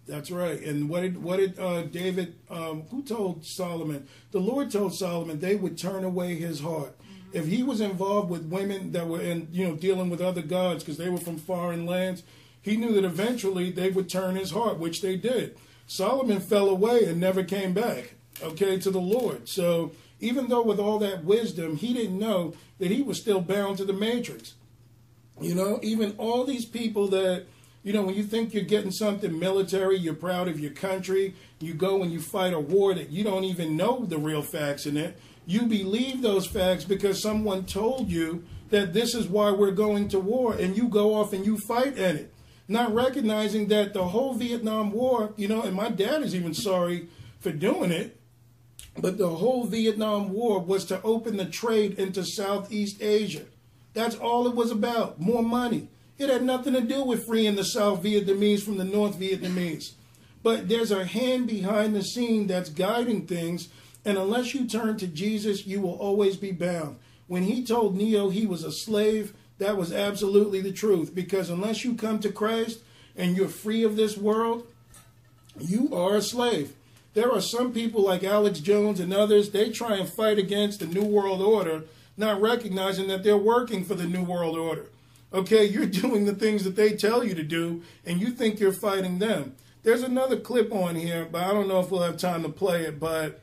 [0.07, 0.61] That's right.
[0.61, 2.35] And what did what did uh, David?
[2.51, 4.09] Um, who told Solomon?
[4.33, 6.97] The Lord told Solomon they would turn away his heart
[7.33, 10.85] if he was involved with women that were in you know dealing with other gods
[10.85, 12.23] because they were from foreign lands.
[12.61, 15.57] He knew that eventually they would turn his heart, which they did.
[15.87, 18.15] Solomon fell away and never came back.
[18.41, 19.49] Okay, to the Lord.
[19.49, 23.79] So even though with all that wisdom, he didn't know that he was still bound
[23.79, 24.55] to the matrix.
[25.41, 27.47] You know, even all these people that,
[27.83, 31.75] you know, when you think you're getting something military, you're proud of your country, you
[31.75, 34.97] go and you fight a war that you don't even know the real facts in
[34.97, 35.19] it.
[35.47, 40.21] You believe those facts because someone told you that this is why we're going to
[40.21, 42.35] war, and you go off and you fight in it.
[42.69, 47.09] Not recognizing that the whole Vietnam War, you know, and my dad is even sorry
[47.41, 48.19] for doing it,
[48.97, 53.43] but the whole Vietnam War was to open the trade into Southeast Asia.
[53.95, 55.89] That's all it was about more money.
[56.19, 59.93] It had nothing to do with freeing the South Vietnamese from the North Vietnamese.
[60.43, 63.69] But there's a hand behind the scene that's guiding things,
[64.05, 66.97] and unless you turn to Jesus, you will always be bound.
[67.29, 71.85] When he told Neo he was a slave, that was absolutely the truth, because unless
[71.85, 72.81] you come to Christ
[73.17, 74.67] and you're free of this world,
[75.59, 76.75] you are a slave.
[77.15, 80.87] There are some people like Alex Jones and others, they try and fight against the
[80.87, 81.85] New World Order,
[82.17, 84.87] not recognizing that they're working for the New World Order.
[85.33, 88.73] Okay, you're doing the things that they tell you to do, and you think you're
[88.73, 89.55] fighting them.
[89.83, 92.83] There's another clip on here, but I don't know if we'll have time to play
[92.83, 93.01] it.
[93.01, 93.42] But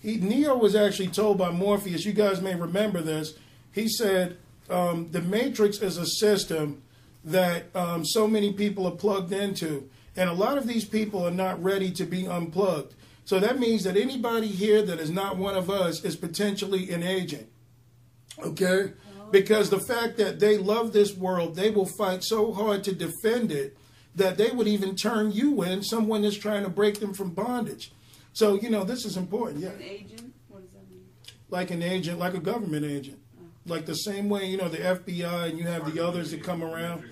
[0.00, 3.34] he, Neo was actually told by Morpheus, you guys may remember this.
[3.72, 6.82] He said, um, The Matrix is a system
[7.22, 9.88] that um, so many people are plugged into.
[10.16, 12.94] And a lot of these people are not ready to be unplugged.
[13.24, 17.02] So that means that anybody here that is not one of us is potentially an
[17.02, 17.48] agent.
[18.42, 18.92] Okay?
[19.30, 23.52] Because the fact that they love this world, they will fight so hard to defend
[23.52, 23.76] it
[24.14, 27.92] that they would even turn you in, someone that's trying to break them from bondage.
[28.32, 29.60] So, you know, this is important.
[29.60, 29.70] Yeah.
[29.70, 30.34] An agent?
[30.48, 31.04] What does that mean?
[31.48, 33.18] Like an agent, like a government agent.
[33.66, 36.62] Like the same way, you know, the FBI and you have the others that come
[36.62, 37.04] around.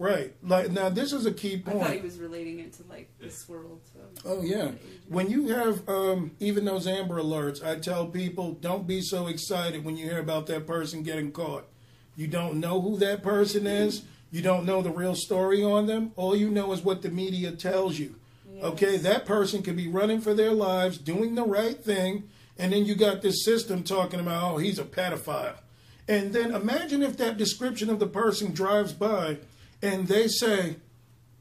[0.00, 0.34] Right.
[0.42, 1.76] Like now this is a key point.
[1.76, 3.82] I thought he was relating it to like this world.
[3.92, 4.00] So.
[4.24, 4.70] Oh yeah.
[5.08, 9.84] When you have um, even those Amber Alerts, I tell people don't be so excited
[9.84, 11.68] when you hear about that person getting caught.
[12.16, 14.02] You don't know who that person is.
[14.30, 16.12] You don't know the real story on them.
[16.16, 18.14] All you know is what the media tells you.
[18.62, 22.84] Okay, that person could be running for their lives, doing the right thing, And then
[22.84, 25.56] you got this system talking about, oh, he's a pedophile.
[26.06, 29.38] And then imagine if that description of the person drives by
[29.80, 30.76] and they say,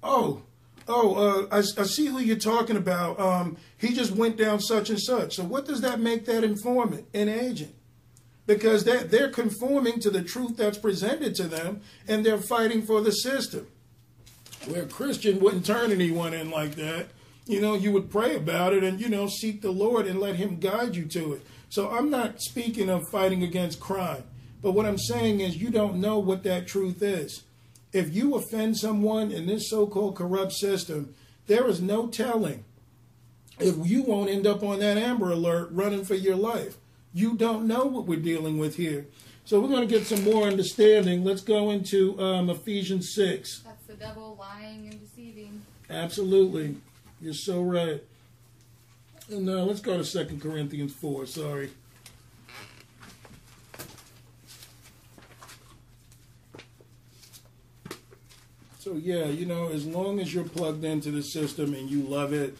[0.01, 0.43] oh,
[0.87, 3.19] oh, uh, I, I, see who you're talking about.
[3.19, 5.35] Um, he just went down such and such.
[5.35, 7.75] So what does that make that informant, an agent?
[8.45, 13.01] Because they're, they're conforming to the truth that's presented to them and they're fighting for
[13.01, 13.67] the system.
[14.67, 17.07] Where a Christian wouldn't turn anyone in like that.
[17.45, 20.35] You know, you would pray about it and, you know, seek the Lord and let
[20.35, 21.45] Him guide you to it.
[21.69, 24.23] So I'm not speaking of fighting against crime.
[24.61, 27.43] But what I'm saying is, you don't know what that truth is.
[27.93, 31.15] If you offend someone in this so called corrupt system,
[31.47, 32.65] there is no telling
[33.59, 36.77] if you won't end up on that Amber Alert running for your life.
[37.13, 39.07] You don't know what we're dealing with here.
[39.43, 41.23] So we're going to get some more understanding.
[41.23, 43.63] Let's go into um, Ephesians 6.
[43.89, 45.63] The devil lying and deceiving.
[45.89, 46.75] Absolutely.
[47.19, 48.03] You're so right.
[49.31, 51.25] And uh, let's go to Second Corinthians 4.
[51.25, 51.71] Sorry.
[58.77, 62.31] So yeah, you know, as long as you're plugged into the system and you love
[62.31, 62.55] it,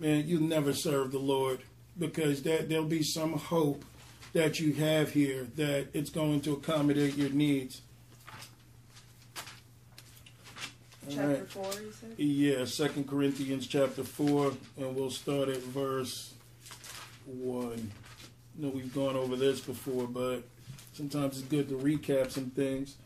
[0.00, 1.60] man, you'll never serve the Lord
[1.96, 3.84] because that there'll be some hope
[4.32, 7.82] that you have here that it's going to accommodate your needs.
[11.08, 11.50] Chapter right.
[11.50, 12.14] four, you said?
[12.18, 16.34] Yeah, Second Corinthians chapter four, and we'll start at verse
[17.26, 17.90] one.
[18.58, 20.42] I know we've gone over this before, but
[20.92, 22.96] sometimes it's good to recap some things.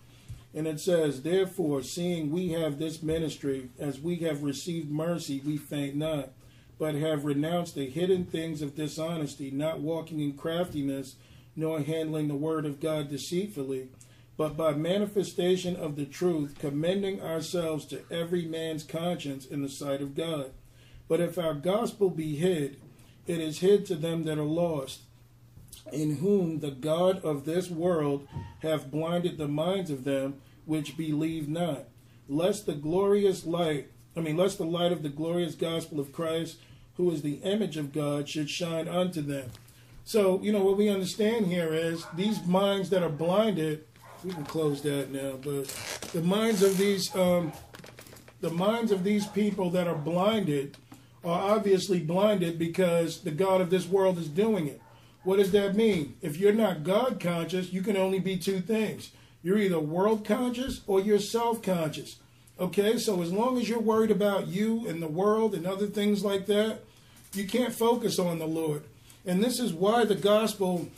[0.54, 5.56] And it says, Therefore, seeing we have this ministry, as we have received mercy, we
[5.56, 6.30] faint not,
[6.78, 11.16] but have renounced the hidden things of dishonesty, not walking in craftiness,
[11.54, 13.88] nor handling the word of God deceitfully,
[14.36, 20.00] but by manifestation of the truth, commending ourselves to every man's conscience in the sight
[20.00, 20.52] of God.
[21.08, 22.80] But if our gospel be hid,
[23.26, 25.02] it is hid to them that are lost
[25.92, 28.26] in whom the God of this world
[28.60, 31.84] hath blinded the minds of them which believe not,
[32.28, 36.58] lest the glorious light, I mean, lest the light of the glorious gospel of Christ,
[36.96, 39.50] who is the image of God, should shine unto them.
[40.04, 43.84] So, you know, what we understand here is these minds that are blinded,
[44.24, 45.66] we can close that now, but
[46.12, 47.52] the minds of these, um,
[48.40, 50.76] the minds of these people that are blinded
[51.24, 54.80] are obviously blinded because the God of this world is doing it.
[55.24, 56.16] What does that mean?
[56.20, 59.10] If you're not God conscious, you can only be two things.
[59.42, 62.16] You're either world conscious or you're self conscious.
[62.60, 66.24] Okay, so as long as you're worried about you and the world and other things
[66.24, 66.80] like that,
[67.34, 68.84] you can't focus on the Lord.
[69.24, 70.88] And this is why the gospel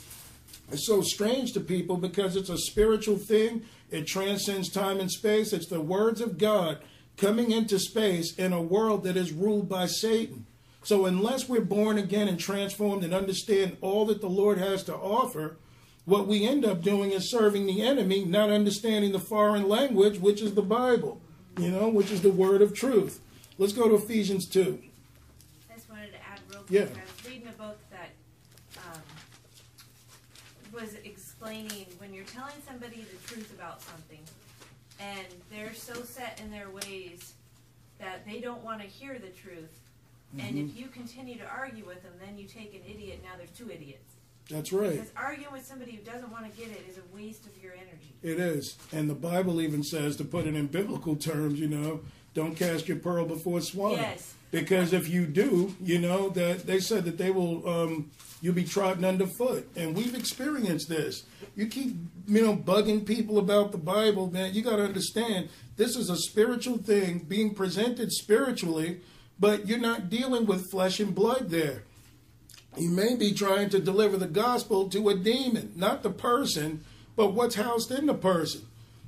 [0.71, 3.63] is so strange to people because it's a spiritual thing.
[3.91, 5.53] It transcends time and space.
[5.53, 6.79] It's the words of God
[7.17, 10.45] coming into space in a world that is ruled by Satan.
[10.83, 14.95] So, unless we're born again and transformed and understand all that the Lord has to
[14.95, 15.57] offer,
[16.05, 20.41] what we end up doing is serving the enemy, not understanding the foreign language, which
[20.41, 21.19] is the Bible,
[21.57, 23.19] you know, which is the word of truth.
[23.57, 24.79] Let's go to Ephesians 2.
[25.71, 26.71] I just wanted to add real quick.
[26.71, 26.81] Yeah.
[26.81, 28.09] I was reading a book that
[28.77, 29.01] um,
[30.71, 30.93] was
[31.39, 34.21] explaining when you're telling somebody the truth about something,
[34.99, 37.33] and they're so set in their ways
[37.99, 39.79] that they don't want to hear the truth
[40.39, 43.21] and if you continue to argue with them, then you take an idiot.
[43.23, 44.13] Now there's two idiots.
[44.49, 44.91] That's right.
[44.91, 47.73] Because arguing with somebody who doesn't want to get it is a waste of your
[47.73, 48.13] energy.
[48.21, 48.77] It is.
[48.91, 52.01] And the Bible even says, to put it in biblical terms, you know,
[52.33, 53.93] don't cast your pearl before swine.
[53.93, 54.35] Yes.
[54.51, 58.11] Because if you do, you know, that they said that they will, um,
[58.45, 59.67] you'll be trodden underfoot.
[59.75, 61.23] And we've experienced this.
[61.55, 61.95] You keep,
[62.27, 64.53] you know, bugging people about the Bible, man.
[64.53, 69.01] You got to understand this is a spiritual thing being presented spiritually
[69.39, 71.83] but you're not dealing with flesh and blood there.
[72.77, 76.83] You may be trying to deliver the gospel to a demon, not the person,
[77.15, 78.61] but what's housed in the person.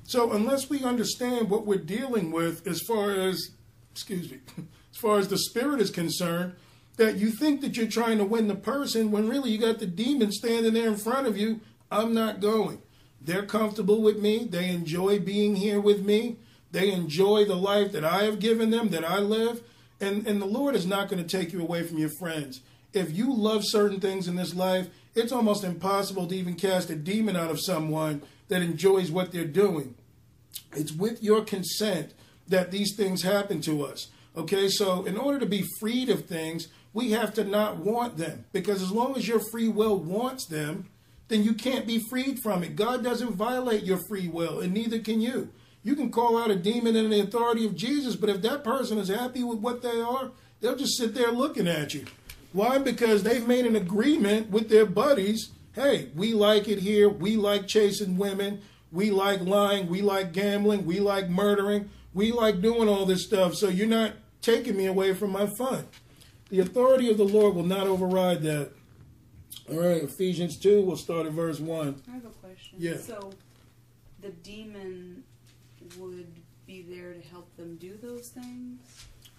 [0.04, 3.50] So unless we understand what we're dealing with as far as,
[3.92, 6.54] excuse me, as far as the spirit is concerned,
[6.98, 9.86] that you think that you're trying to win the person when really you got the
[9.86, 12.82] demon standing there in front of you, I'm not going.
[13.20, 14.44] They're comfortable with me.
[14.44, 16.36] They enjoy being here with me.
[16.70, 19.62] They enjoy the life that I have given them, that I live.
[20.00, 22.60] And, and the Lord is not going to take you away from your friends.
[22.92, 26.96] If you love certain things in this life, it's almost impossible to even cast a
[26.96, 29.94] demon out of someone that enjoys what they're doing.
[30.72, 32.12] It's with your consent
[32.48, 34.08] that these things happen to us.
[34.36, 36.68] Okay, so in order to be freed of things,
[36.98, 38.44] we have to not want them.
[38.52, 40.88] Because as long as your free will wants them,
[41.28, 42.74] then you can't be freed from it.
[42.74, 45.50] God doesn't violate your free will, and neither can you.
[45.84, 48.98] You can call out a demon in the authority of Jesus, but if that person
[48.98, 52.04] is happy with what they are, they'll just sit there looking at you.
[52.52, 52.78] Why?
[52.78, 55.50] Because they've made an agreement with their buddies.
[55.74, 57.08] Hey, we like it here.
[57.08, 58.60] We like chasing women.
[58.90, 59.88] We like lying.
[59.88, 60.84] We like gambling.
[60.84, 61.90] We like murdering.
[62.12, 63.54] We like doing all this stuff.
[63.54, 65.86] So you're not taking me away from my fun.
[66.50, 68.70] The authority of the Lord will not override that.
[69.70, 72.02] All right, Ephesians 2, we'll start at verse 1.
[72.08, 72.78] I have a question.
[72.78, 72.96] Yeah.
[72.96, 73.32] So,
[74.20, 75.24] the demon
[75.98, 76.26] would
[76.68, 78.80] be there to help them do those things?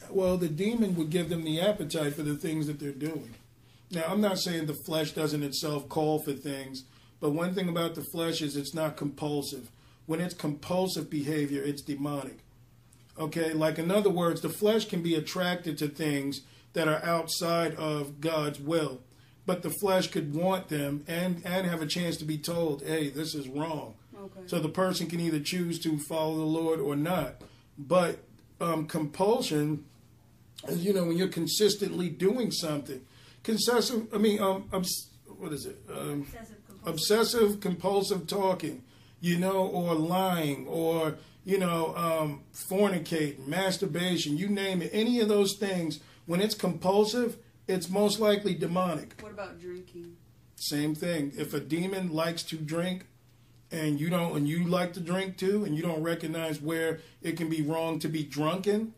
[0.10, 3.36] Well, the demon would give them the appetite for the things that they're doing.
[3.92, 6.86] Now, I'm not saying the flesh doesn't itself call for things,
[7.20, 9.70] but one thing about the flesh is it's not compulsive.
[10.06, 12.40] When it's compulsive behavior, it's demonic.
[13.20, 16.42] Okay, like in other words, the flesh can be attracted to things
[16.74, 19.02] that are outside of God's will,
[19.46, 23.10] but the flesh could want them and and have a chance to be told, "Hey,
[23.10, 24.42] this is wrong." Okay.
[24.48, 27.42] So the person can either choose to follow the Lord or not.
[27.78, 28.20] But
[28.60, 29.86] um, compulsion
[30.70, 33.02] you know, when you're consistently doing something,
[33.44, 34.08] concessive.
[34.14, 35.78] I mean, um, obs- what is it?
[35.92, 36.28] Um,
[36.86, 38.84] obsessive compulsive talking,
[39.22, 41.16] you know, or lying, or
[41.46, 44.90] you know, um, fornicating, masturbation, you name it.
[44.94, 46.00] Any of those things,
[46.30, 49.20] when it's compulsive, it's most likely demonic.
[49.20, 50.16] What about drinking?
[50.58, 51.34] Same thing.
[51.36, 53.08] If a demon likes to drink,
[53.72, 57.36] and you don't, and you like to drink too, and you don't recognize where it
[57.36, 58.94] can be wrong to be drunken,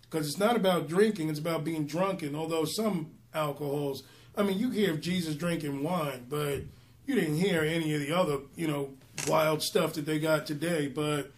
[0.00, 2.34] because it's not about drinking; it's about being drunken.
[2.34, 4.02] Although some alcohols,
[4.34, 6.62] I mean, you hear of Jesus drinking wine, but
[7.04, 8.94] you didn't hear any of the other, you know,
[9.28, 10.88] wild stuff that they got today.
[10.88, 11.30] But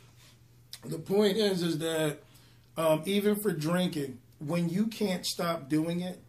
[0.84, 2.18] the point is, is that
[2.76, 6.20] um, even for drinking, when you can't stop doing it,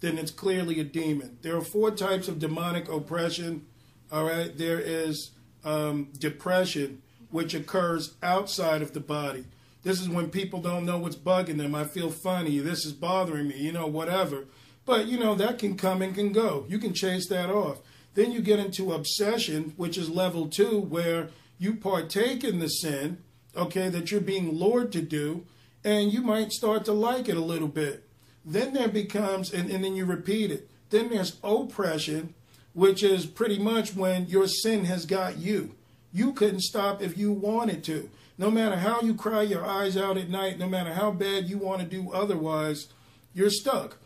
[0.00, 1.38] then it's clearly a demon.
[1.42, 3.66] There are four types of demonic oppression.
[4.12, 5.32] All right, there is
[5.64, 9.46] um, depression, which occurs outside of the body.
[9.82, 11.74] This is when people don't know what's bugging them.
[11.74, 12.58] I feel funny.
[12.58, 13.56] This is bothering me.
[13.56, 14.46] You know, whatever.
[14.84, 16.64] But you know that can come and can go.
[16.68, 17.78] You can chase that off.
[18.14, 23.18] Then you get into obsession, which is level two, where you partake in the sin,
[23.56, 25.46] okay, that you're being lured to do,
[25.86, 28.02] and you might start to like it a little bit.
[28.44, 30.68] Then there becomes, and, and then you repeat it.
[30.90, 32.34] Then there's oppression,
[32.74, 35.76] which is pretty much when your sin has got you.
[36.12, 38.10] You couldn't stop if you wanted to.
[38.36, 41.56] No matter how you cry your eyes out at night, no matter how bad you
[41.56, 42.88] want to do otherwise,
[43.32, 43.98] you're stuck.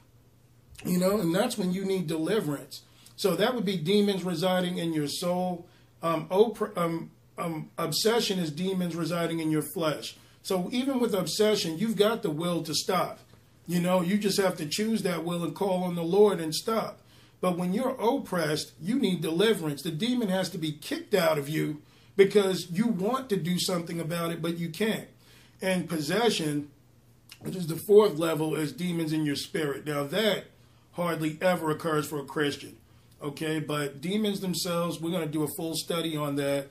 [0.84, 2.82] You know, and that's when you need deliverance.
[3.16, 5.66] So that would be demons residing in your soul.
[6.02, 10.16] Um, op- um, um, obsession is demons residing in your flesh.
[10.42, 13.20] So even with obsession, you've got the will to stop.
[13.66, 16.54] You know, you just have to choose that will and call on the Lord and
[16.54, 17.00] stop.
[17.40, 19.82] But when you're oppressed, you need deliverance.
[19.82, 21.82] The demon has to be kicked out of you
[22.16, 25.08] because you want to do something about it, but you can't.
[25.62, 26.70] And possession,
[27.40, 29.86] which is the fourth level, is demons in your spirit.
[29.86, 30.44] Now, that
[30.92, 32.76] hardly ever occurs for a Christian.
[33.22, 36.68] Okay, but demons themselves, we're going to do a full study on that.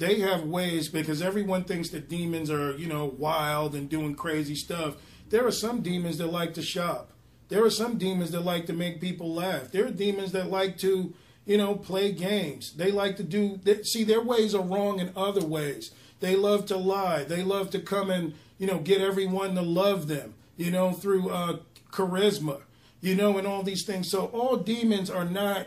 [0.00, 4.54] They have ways because everyone thinks that demons are, you know, wild and doing crazy
[4.54, 4.96] stuff.
[5.28, 7.10] There are some demons that like to shop.
[7.50, 9.70] There are some demons that like to make people laugh.
[9.70, 11.12] There are demons that like to,
[11.44, 12.72] you know, play games.
[12.72, 15.90] They like to do, they, see, their ways are wrong in other ways.
[16.20, 17.24] They love to lie.
[17.24, 21.28] They love to come and, you know, get everyone to love them, you know, through
[21.28, 21.58] uh,
[21.92, 22.62] charisma,
[23.02, 24.10] you know, and all these things.
[24.10, 25.66] So all demons are not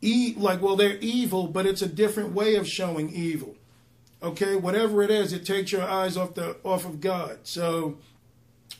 [0.00, 3.55] e- like, well, they're evil, but it's a different way of showing evil.
[4.26, 7.38] Okay, whatever it is, it takes your eyes off the off of God.
[7.44, 7.98] So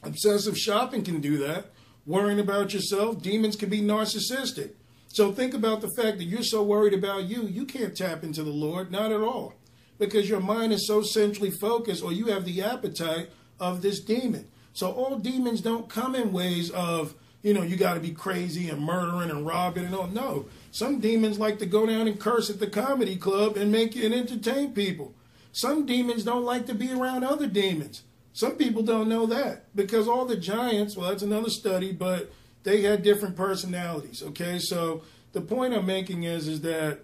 [0.02, 1.66] obsessive shopping can do that.
[2.04, 4.72] Worrying about yourself, demons can be narcissistic.
[5.06, 8.42] So think about the fact that you're so worried about you, you can't tap into
[8.42, 9.54] the Lord, not at all.
[10.00, 13.30] Because your mind is so centrally focused, or you have the appetite
[13.60, 14.48] of this demon.
[14.72, 18.68] So all demons don't come in ways of, you know, you got to be crazy
[18.68, 20.08] and murdering and robbing and all.
[20.08, 23.94] No, some demons like to go down and curse at the comedy club and make
[23.94, 25.14] and entertain people.
[25.56, 28.02] Some demons don't like to be around other demons.
[28.34, 32.30] Some people don't know that because all the giants, well, that's another study, but
[32.64, 34.22] they had different personalities.
[34.22, 35.00] Okay, so
[35.32, 36.98] the point I'm making is is that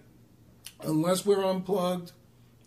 [0.83, 2.11] unless we're unplugged,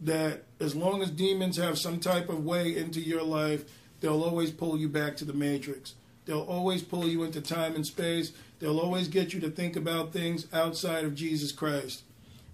[0.00, 3.64] that as long as demons have some type of way into your life,
[4.00, 5.94] they'll always pull you back to the matrix.
[6.24, 8.32] They'll always pull you into time and space.
[8.58, 12.02] They'll always get you to think about things outside of Jesus Christ.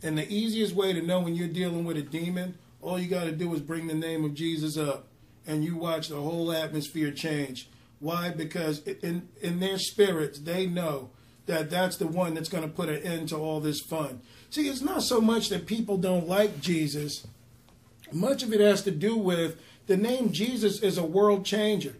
[0.02, 3.24] And the easiest way to know when you're dealing with a demon, all you got
[3.24, 5.06] to do is bring the name of Jesus up,
[5.46, 7.68] and you watch the whole atmosphere change.
[8.00, 8.30] Why?
[8.30, 11.10] Because in in their spirits, they know
[11.46, 14.20] that that's the one that's going to put an end to all this fun.
[14.50, 17.26] See, it's not so much that people don't like Jesus.
[18.12, 21.96] Much of it has to do with the name Jesus is a world changer.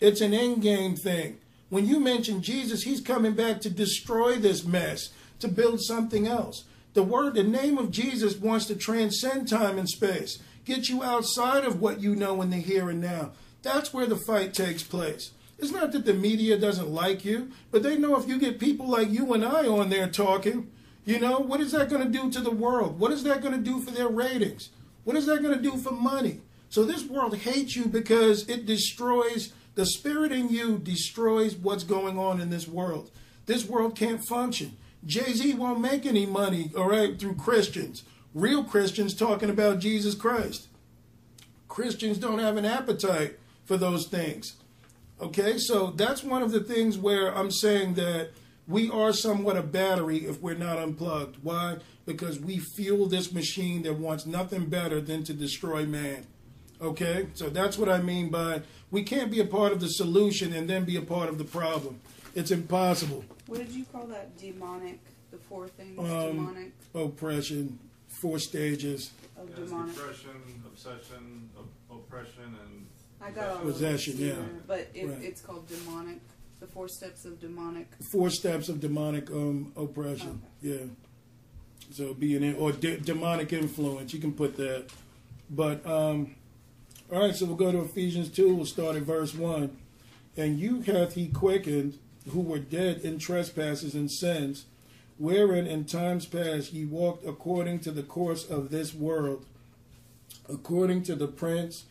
[0.00, 1.38] It's an end game thing.
[1.70, 5.10] When you mention Jesus, he's coming back to destroy this mess,
[5.40, 6.64] to build something else.
[6.94, 11.64] The word, the name of Jesus wants to transcend time and space, get you outside
[11.64, 13.32] of what you know in the here and now.
[13.62, 15.32] That's where the fight takes place.
[15.58, 18.88] It's not that the media doesn't like you, but they know if you get people
[18.88, 20.70] like you and I on there talking,
[21.04, 22.98] you know, what is that going to do to the world?
[22.98, 24.70] What is that going to do for their ratings?
[25.04, 26.40] What is that going to do for money?
[26.68, 32.18] So this world hates you because it destroys the spirit in you destroys what's going
[32.18, 33.10] on in this world.
[33.46, 34.76] This world can't function.
[35.06, 38.04] Jay-Z won't make any money, all right, through Christians.
[38.32, 40.68] Real Christians talking about Jesus Christ.
[41.68, 44.54] Christians don't have an appetite for those things.
[45.20, 48.30] Okay, so that's one of the things where I'm saying that
[48.66, 51.36] we are somewhat a battery if we're not unplugged.
[51.42, 51.76] Why?
[52.06, 56.26] Because we fuel this machine that wants nothing better than to destroy man.
[56.80, 60.52] Okay, so that's what I mean by we can't be a part of the solution
[60.52, 62.00] and then be a part of the problem.
[62.34, 63.24] It's impossible.
[63.46, 64.36] What did you call that?
[64.38, 65.00] Demonic.
[65.30, 65.98] The four things.
[65.98, 66.72] Um, demonic.
[66.94, 67.78] Oppression,
[68.08, 69.10] four stages.
[69.36, 69.94] Of Yes, demonic.
[69.94, 70.30] depression,
[70.66, 72.86] obsession, op- oppression, and
[73.20, 74.28] I got all Possession, yeah.
[74.30, 75.22] together, But it, Right.
[75.24, 76.20] it's called demonic.
[76.60, 77.88] The four steps of demonic.
[78.00, 80.40] Four steps of demonic um, oppression.
[80.62, 80.76] Yeah.
[81.90, 84.86] So being in or de- demonic influence, you can put that.
[85.50, 86.36] But um,
[87.12, 88.54] all right, so we'll go to Ephesians two.
[88.54, 89.76] We'll start at verse one.
[90.36, 91.98] And you hath he quickened,
[92.30, 94.66] who were dead in trespasses and sins,
[95.18, 99.44] wherein in times past ye walked according to the course of this world,
[100.48, 101.84] according to the prince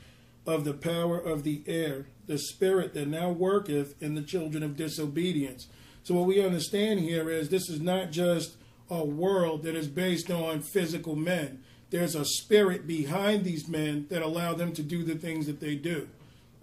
[0.46, 4.76] of the power of the air, the spirit that now worketh in the children of
[4.76, 5.68] disobedience.
[6.04, 8.56] So, what we understand here is this is not just
[8.90, 11.64] a world that is based on physical men.
[11.90, 15.76] There's a spirit behind these men that allow them to do the things that they
[15.76, 16.10] do.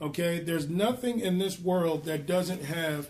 [0.03, 0.41] Okay?
[0.41, 3.09] There's nothing in this world that doesn't have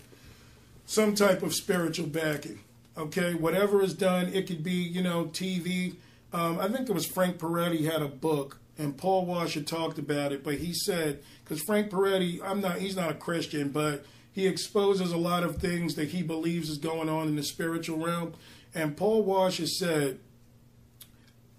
[0.85, 2.59] some type of spiritual backing.
[2.97, 3.33] Okay?
[3.33, 5.95] Whatever is done, it could be, you know, TV.
[6.33, 10.31] Um, I think it was Frank Peretti had a book and Paul Washer talked about
[10.31, 14.47] it, but he said because Frank Peretti, I'm not, he's not a Christian, but he
[14.47, 18.33] exposes a lot of things that he believes is going on in the spiritual realm.
[18.73, 20.19] And Paul Washer said,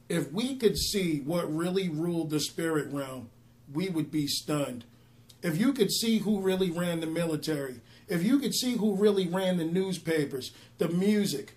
[0.09, 3.31] if we could see what really ruled the spirit realm,
[3.73, 4.85] we would be stunned.
[5.43, 9.27] If you could see who really ran the military, if you could see who really
[9.27, 11.55] ran the newspapers, the music,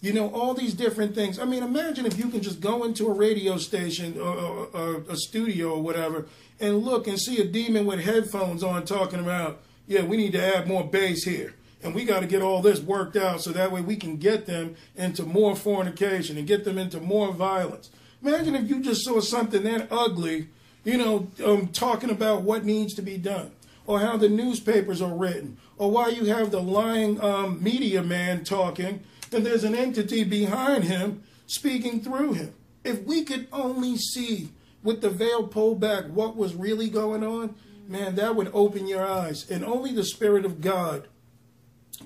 [0.00, 1.38] you know, all these different things.
[1.38, 5.04] I mean, imagine if you can just go into a radio station or, or, or
[5.08, 6.26] a studio or whatever
[6.60, 10.42] and look and see a demon with headphones on talking about, yeah, we need to
[10.42, 11.54] add more bass here.
[11.82, 14.46] And we got to get all this worked out so that way we can get
[14.46, 17.90] them into more fornication and get them into more violence.
[18.22, 20.48] Imagine if you just saw something that ugly,
[20.82, 23.50] you know, um, talking about what needs to be done,
[23.86, 28.44] or how the newspapers are written, or why you have the lying um, media man
[28.44, 32.54] talking, and there's an entity behind him speaking through him.
[32.84, 34.50] If we could only see
[34.82, 37.54] with the veil pulled back what was really going on,
[37.88, 39.50] man, that would open your eyes.
[39.50, 41.08] And only the Spirit of God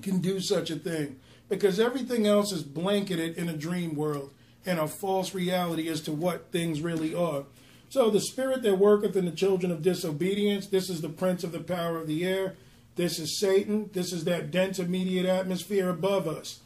[0.01, 1.19] can do such a thing
[1.49, 4.33] because everything else is blanketed in a dream world
[4.65, 7.43] and a false reality as to what things really are.
[7.89, 11.51] So the spirit that worketh in the children of disobedience, this is the prince of
[11.51, 12.55] the power of the air.
[12.95, 13.89] This is Satan.
[13.93, 16.59] This is that dense immediate atmosphere above us.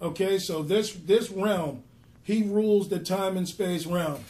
[0.00, 1.82] Okay, so this this realm,
[2.22, 4.24] he rules the time and space realm.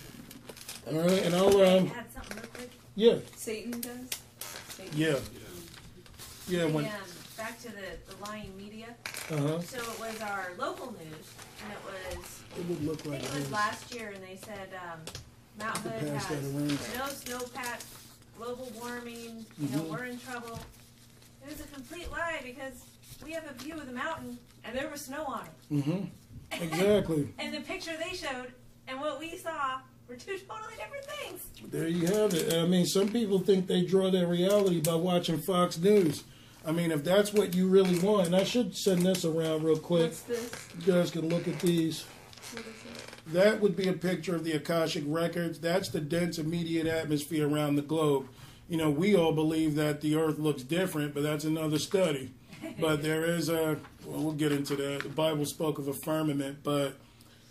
[0.90, 2.70] All right, and I'll um, Add something real quick.
[2.96, 4.09] yeah, Satan does.
[4.70, 4.92] Satan.
[4.96, 5.18] yeah,
[6.48, 6.64] yeah.
[6.64, 6.90] When um,
[7.36, 8.88] back to the, the lying media.
[9.30, 9.61] Uh-huh.
[9.61, 11.26] So it was our local news,
[11.62, 14.36] and it was it would look I like think it was last year, and they
[14.44, 15.01] said um,
[15.61, 16.68] Mount Hood has that around.
[16.68, 17.04] no
[17.38, 17.80] snowpack,
[18.38, 19.44] global warming.
[19.58, 19.88] You know, Mhm.
[19.90, 20.58] we're in trouble.
[21.46, 22.74] It was a complete lie because
[23.24, 25.74] we have a view of the mountain, and there was snow on it.
[25.74, 26.04] Mm-hmm.
[26.62, 27.28] Exactly.
[27.38, 28.52] And the picture they showed
[28.88, 31.42] and what we saw were two totally different things.
[31.70, 32.52] There you have it.
[32.52, 36.24] I mean, some people think they draw their reality by watching Fox News.
[36.66, 39.78] I mean, if that's what you really want, and I should send this around real
[39.78, 40.06] quick.
[40.11, 40.50] What's this?
[40.84, 42.04] You guys can look at these.
[43.30, 43.50] What is it?
[43.50, 45.58] That would be a picture of the Akashic Records.
[45.58, 48.28] That's the dense immediate atmosphere around the globe.
[48.68, 52.32] You know, we all believe that the Earth looks different, but that's another study.
[52.78, 55.02] But there is a, well, we'll get into that.
[55.02, 56.94] The Bible spoke of a firmament, but,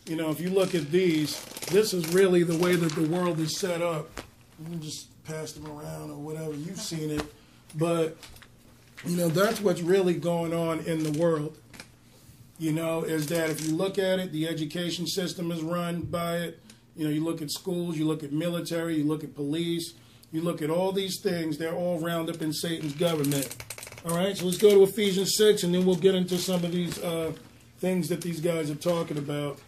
[0.05, 3.39] you know, if you look at these, this is really the way that the world
[3.39, 4.09] is set up.
[4.69, 6.53] You just pass them around or whatever.
[6.53, 7.23] You've seen it.
[7.75, 8.17] But,
[9.05, 11.57] you know, that's what's really going on in the world
[12.59, 16.37] you know, is that if you look at it, the education system is run by
[16.37, 16.59] it.
[16.95, 19.93] You know, you look at schools, you look at military, you look at police,
[20.33, 23.55] you look at all these things, they're all round up in Satan's government.
[24.05, 26.73] All right, so let's go to Ephesians 6, and then we'll get into some of
[26.73, 27.31] these uh,
[27.79, 29.59] things that these guys are talking about.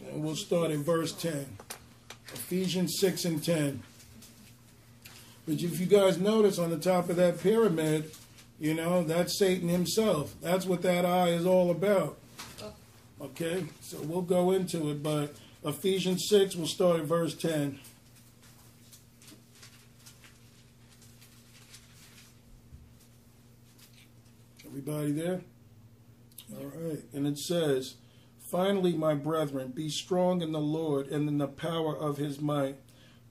[0.00, 1.58] And we'll start in verse 10.
[2.32, 3.82] Ephesians 6 and 10.
[5.46, 8.10] But if you guys notice on the top of that pyramid,
[8.58, 10.34] you know, that's Satan himself.
[10.40, 12.18] That's what that eye is all about.
[13.20, 15.34] Okay, so we'll go into it, but
[15.64, 17.78] Ephesians 6, we'll start at verse 10.
[24.66, 25.40] Everybody there?
[26.58, 27.02] All right.
[27.14, 27.94] And it says,
[28.46, 32.76] Finally, my brethren, be strong in the Lord and in the power of his might.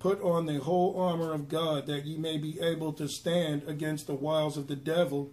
[0.05, 4.05] Put on the whole armor of God, that ye may be able to stand against
[4.05, 5.31] the wiles of the devil.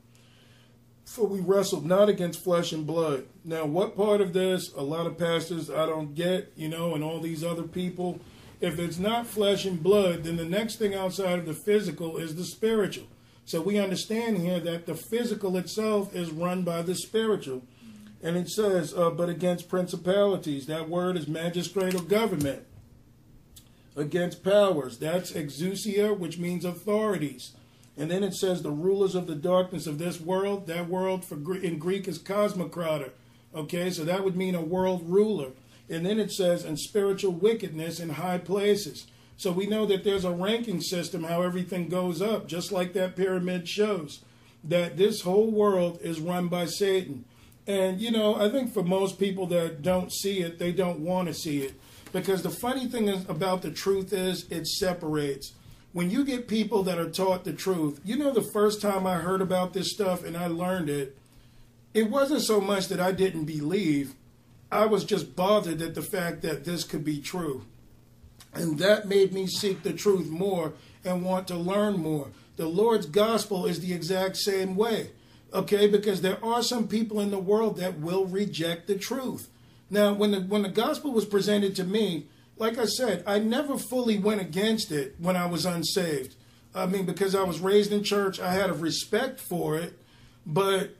[1.04, 3.26] For we wrestle not against flesh and blood.
[3.44, 7.04] Now, what part of this, a lot of pastors I don't get, you know, and
[7.04, 8.18] all these other people,
[8.62, 12.34] if it's not flesh and blood, then the next thing outside of the physical is
[12.34, 13.08] the spiritual.
[13.44, 17.62] So we understand here that the physical itself is run by the spiritual.
[18.22, 22.64] And it says, uh, but against principalities, that word is magistrate or government.
[23.94, 27.52] Against powers, that's exousia, which means authorities.
[27.96, 30.66] And then it says the rulers of the darkness of this world.
[30.66, 33.10] That world for in Greek is cosmocrator.
[33.54, 35.50] Okay, so that would mean a world ruler.
[35.90, 39.06] And then it says, and spiritual wickedness in high places.
[39.36, 43.16] So we know that there's a ranking system how everything goes up, just like that
[43.16, 44.20] pyramid shows.
[44.64, 47.26] That this whole world is run by Satan.
[47.66, 51.28] And, you know, I think for most people that don't see it, they don't want
[51.28, 51.74] to see it.
[52.12, 55.52] Because the funny thing is about the truth is it separates.
[55.92, 59.16] When you get people that are taught the truth, you know, the first time I
[59.16, 61.16] heard about this stuff and I learned it,
[61.94, 64.14] it wasn't so much that I didn't believe,
[64.70, 67.66] I was just bothered at the fact that this could be true.
[68.54, 70.72] And that made me seek the truth more
[71.04, 72.28] and want to learn more.
[72.56, 75.10] The Lord's gospel is the exact same way,
[75.52, 75.86] okay?
[75.86, 79.48] Because there are some people in the world that will reject the truth.
[79.92, 82.26] Now, when the when the gospel was presented to me,
[82.56, 86.34] like I said, I never fully went against it when I was unsaved.
[86.74, 89.98] I mean, because I was raised in church, I had a respect for it,
[90.46, 90.96] but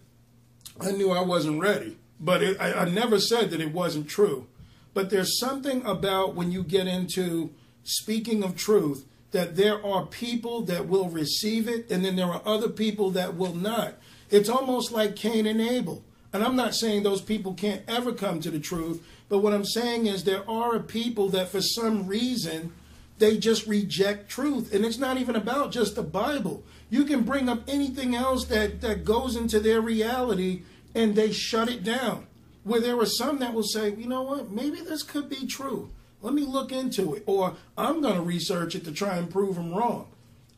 [0.79, 1.97] I knew I wasn't ready.
[2.21, 4.47] But it, I, I never said that it wasn't true.
[4.93, 7.51] But there's something about when you get into
[7.85, 12.43] speaking of truth that there are people that will receive it, and then there are
[12.45, 13.95] other people that will not.
[14.29, 16.05] It's almost like Cain and Abel.
[16.33, 19.65] And I'm not saying those people can't ever come to the truth, but what I'm
[19.65, 22.73] saying is there are people that for some reason
[23.19, 24.75] they just reject truth.
[24.75, 26.65] And it's not even about just the Bible.
[26.91, 30.63] You can bring up anything else that, that goes into their reality
[30.95, 32.27] and they shut it down.
[32.65, 35.91] Where there are some that will say, you know what, maybe this could be true.
[36.21, 37.25] Let me look into it.
[37.27, 40.09] Or I'm going to research it to try and prove them wrong.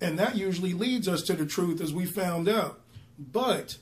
[0.00, 2.80] And that usually leads us to the truth as we found out.
[3.18, 3.78] But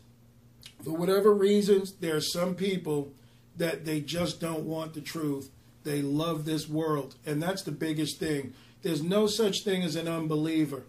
[0.82, 3.12] for whatever reasons, there are some people
[3.56, 5.50] that they just don't want the truth.
[5.84, 7.16] They love this world.
[7.26, 8.54] And that's the biggest thing.
[8.82, 10.84] There's no such thing as an unbeliever.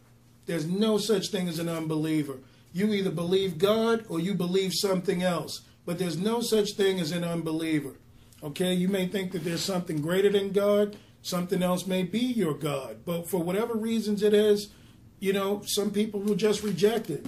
[0.46, 2.40] There's no such thing as an unbeliever.
[2.74, 5.62] You either believe God or you believe something else.
[5.86, 7.96] But there's no such thing as an unbeliever.
[8.42, 8.74] Okay?
[8.74, 10.96] You may think that there's something greater than God.
[11.22, 12.98] Something else may be your God.
[13.06, 14.70] But for whatever reasons it is,
[15.20, 17.26] you know, some people will just reject it.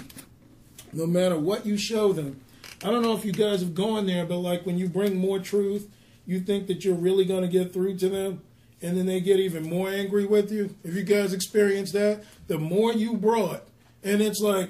[0.92, 2.42] No matter what you show them.
[2.84, 5.40] I don't know if you guys have gone there, but like when you bring more
[5.40, 5.90] truth,
[6.26, 8.42] you think that you're really going to get through to them,
[8.82, 10.76] and then they get even more angry with you.
[10.84, 13.64] If you guys experience that, the more you brought,
[14.04, 14.70] and it's like,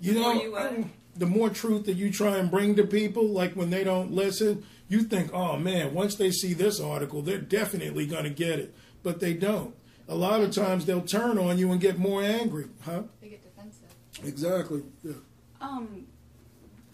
[0.00, 3.70] you know, you the more truth that you try and bring to people, like when
[3.70, 8.24] they don't listen, you think, oh man, once they see this article, they're definitely going
[8.24, 8.74] to get it.
[9.02, 9.74] But they don't.
[10.08, 13.02] A lot of times they'll turn on you and get more angry, huh?
[13.20, 13.88] They get defensive.
[14.24, 14.82] Exactly.
[15.02, 15.12] Yeah.
[15.60, 16.06] Um,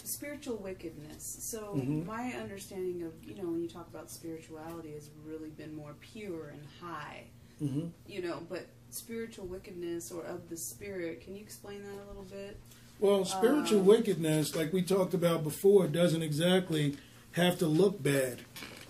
[0.05, 1.25] spiritual wickedness.
[1.41, 2.07] So Mhm.
[2.07, 6.49] my understanding of you know when you talk about spirituality has really been more pure
[6.49, 7.25] and high.
[7.63, 7.91] Mhm.
[8.07, 11.21] You know, but spiritual wickedness or of the spirit.
[11.23, 12.57] Can you explain that a little bit?
[13.01, 16.97] Well, spiritual Um, wickedness, like we talked about before, doesn't exactly
[17.33, 18.41] have to look bad.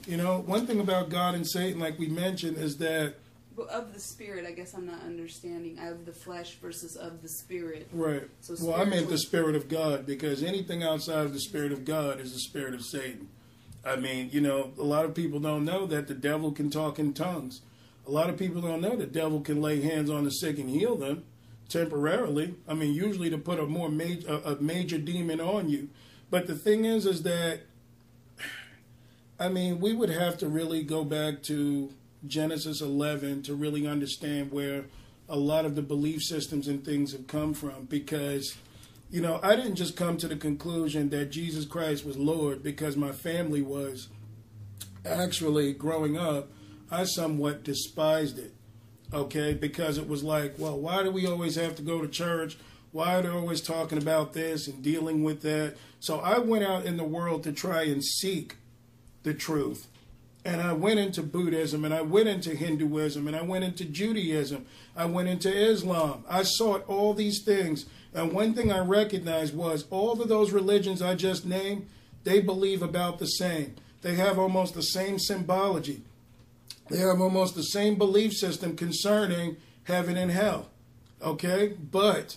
[0.06, 3.14] You know, one thing about God and Satan, like we mentioned, is that
[3.62, 5.78] of the spirit, I guess I'm not understanding.
[5.78, 7.88] Of the flesh versus of the spirit.
[7.92, 8.28] right.
[8.40, 11.84] So well, I meant the spirit of God because anything outside of the spirit of
[11.84, 13.28] God is the spirit of Satan.
[13.84, 16.98] I mean, you know, a lot of people don't know that the devil can talk
[16.98, 17.60] in tongues.
[18.06, 20.68] A lot of people don't know the devil can lay hands on the sick and
[20.70, 21.24] heal them
[21.68, 22.54] temporarily.
[22.68, 25.88] I mean, usually to put a more major a, a major demon on you.
[26.30, 27.60] But the thing is, is that
[29.40, 31.92] I mean, we would have to really go back to
[32.26, 34.84] Genesis 11 to really understand where
[35.28, 38.56] a lot of the belief systems and things have come from because
[39.14, 42.96] you know, I didn't just come to the conclusion that Jesus Christ was Lord because
[42.96, 44.08] my family was.
[45.04, 46.48] Actually, growing up,
[46.90, 48.52] I somewhat despised it,
[49.12, 52.56] okay, because it was like, well, why do we always have to go to church?
[52.90, 55.76] Why are they always talking about this and dealing with that?
[56.00, 58.56] So I went out in the world to try and seek
[59.22, 59.86] the truth.
[60.44, 64.66] And I went into Buddhism and I went into Hinduism and I went into Judaism.
[64.94, 66.24] I went into Islam.
[66.28, 67.86] I sought all these things.
[68.12, 71.88] And one thing I recognized was all of those religions I just named,
[72.24, 73.74] they believe about the same.
[74.02, 76.02] They have almost the same symbology.
[76.90, 80.68] They have almost the same belief system concerning heaven and hell.
[81.22, 81.68] Okay?
[81.68, 82.36] But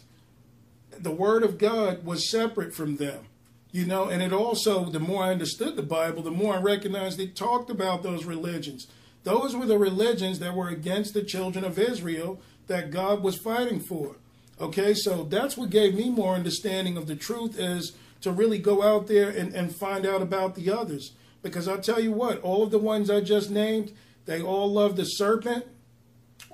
[0.97, 3.27] the Word of God was separate from them.
[3.72, 7.20] You know, and it also, the more I understood the Bible, the more I recognized
[7.20, 8.88] it talked about those religions.
[9.24, 13.80] Those were the religions that were against the children of Israel that God was fighting
[13.82, 14.15] for.
[14.59, 18.82] Okay, so that's what gave me more understanding of the truth is to really go
[18.82, 21.11] out there and, and find out about the others.
[21.43, 23.91] Because I'll tell you what, all of the ones I just named,
[24.26, 25.65] they all love the serpent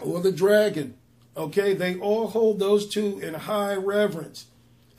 [0.02, 0.96] or the dragon.
[1.38, 4.48] Okay, they all hold those two in high reverence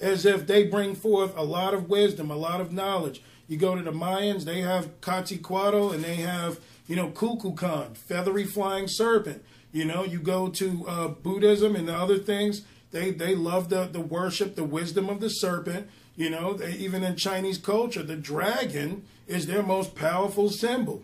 [0.00, 3.22] as if they bring forth a lot of wisdom, a lot of knowledge.
[3.46, 8.44] You go to the Mayans, they have Quetzalcoatl and they have, you know, Kukulkan, feathery
[8.44, 9.44] flying serpent.
[9.72, 12.62] You know, you go to uh, Buddhism and the other things,
[12.94, 15.90] they, they love the, the worship, the wisdom of the serpent.
[16.14, 21.02] You know, they, even in Chinese culture, the dragon is their most powerful symbol.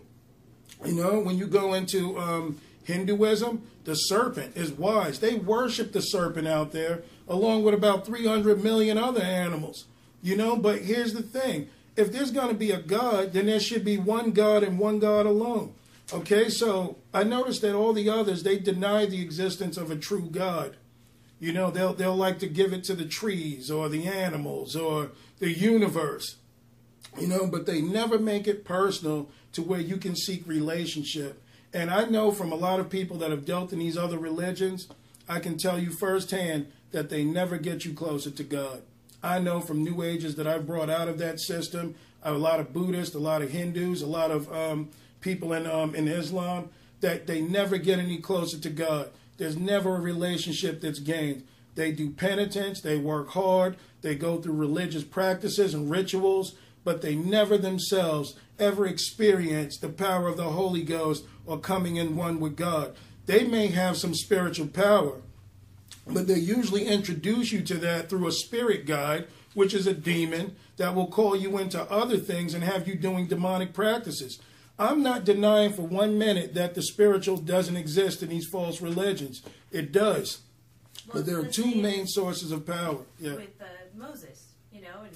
[0.85, 5.19] You know, when you go into um, Hinduism, the serpent is wise.
[5.19, 9.85] They worship the serpent out there, along with about 300 million other animals.
[10.21, 13.59] You know, but here's the thing if there's going to be a God, then there
[13.59, 15.73] should be one God and one God alone.
[16.13, 20.27] Okay, so I noticed that all the others, they deny the existence of a true
[20.29, 20.75] God.
[21.39, 25.11] You know, they'll, they'll like to give it to the trees or the animals or
[25.39, 26.35] the universe.
[27.19, 31.41] You know, but they never make it personal to where you can seek relationship.
[31.73, 34.87] And I know from a lot of people that have dealt in these other religions,
[35.27, 38.81] I can tell you firsthand that they never get you closer to God.
[39.23, 42.73] I know from New Ages that I've brought out of that system, a lot of
[42.73, 44.89] Buddhists, a lot of Hindus, a lot of um,
[45.21, 46.69] people in, um, in Islam,
[47.01, 49.09] that they never get any closer to God.
[49.37, 51.43] There's never a relationship that's gained.
[51.75, 57.15] They do penitence, they work hard, they go through religious practices and rituals, but they
[57.15, 62.55] never themselves ever experience the power of the Holy Ghost or coming in one with
[62.55, 62.95] God.
[63.25, 65.21] They may have some spiritual power,
[66.07, 70.55] but they usually introduce you to that through a spirit guide, which is a demon
[70.77, 74.39] that will call you into other things and have you doing demonic practices.
[74.79, 79.43] I'm not denying for one minute that the spiritual doesn't exist in these false religions.
[79.71, 80.39] It does.
[81.07, 82.99] Well, but there are two main sources of power.
[83.19, 83.35] Yeah.
[83.35, 85.15] With uh, Moses, you know, and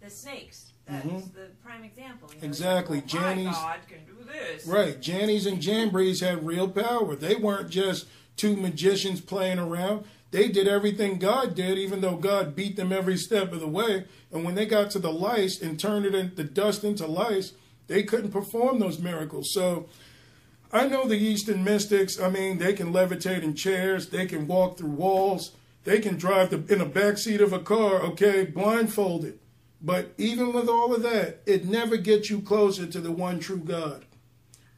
[0.00, 0.70] the snakes.
[0.86, 1.32] That's Mhm.
[1.34, 2.28] the prime example.
[2.34, 2.98] You know, Exactly.
[3.00, 4.66] Like, well, my Jannes- God can do this.
[4.66, 5.00] Right.
[5.00, 7.14] Jannes and Jambres had real power.
[7.14, 8.06] They weren't just
[8.36, 10.04] two magicians playing around.
[10.32, 14.06] They did everything God did, even though God beat them every step of the way.
[14.32, 17.52] And when they got to the lice and turned it in, the dust into lice,
[17.86, 19.52] they couldn't perform those miracles.
[19.52, 19.88] So
[20.72, 22.18] I know the Eastern mystics.
[22.18, 24.08] I mean, they can levitate in chairs.
[24.08, 25.52] They can walk through walls.
[25.84, 29.38] They can drive the, in the back seat of a car, okay, blindfolded.
[29.82, 33.58] But even with all of that, it never gets you closer to the one true
[33.58, 34.06] God.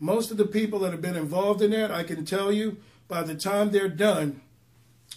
[0.01, 3.23] Most of the people that have been involved in that, I can tell you, by
[3.23, 4.41] the time they're done,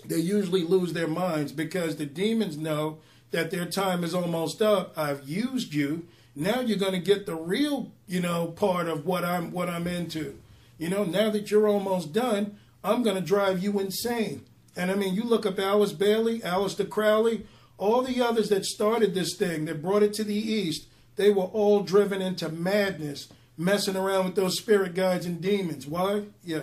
[0.05, 2.99] they usually lose their minds because the demons know
[3.31, 4.97] that their time is almost up.
[4.97, 6.07] I've used you.
[6.35, 9.87] Now you're going to get the real, you know, part of what I'm what I'm
[9.87, 10.37] into.
[10.77, 14.45] You know, now that you're almost done, I'm going to drive you insane.
[14.75, 19.13] And I mean, you look up Alice Bailey, Aleister Crowley, all the others that started
[19.13, 23.27] this thing, that brought it to the East, they were all driven into madness,
[23.57, 25.87] messing around with those spirit guides and demons.
[25.87, 26.25] Why?
[26.43, 26.61] Yeah.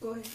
[0.00, 0.26] Go ahead.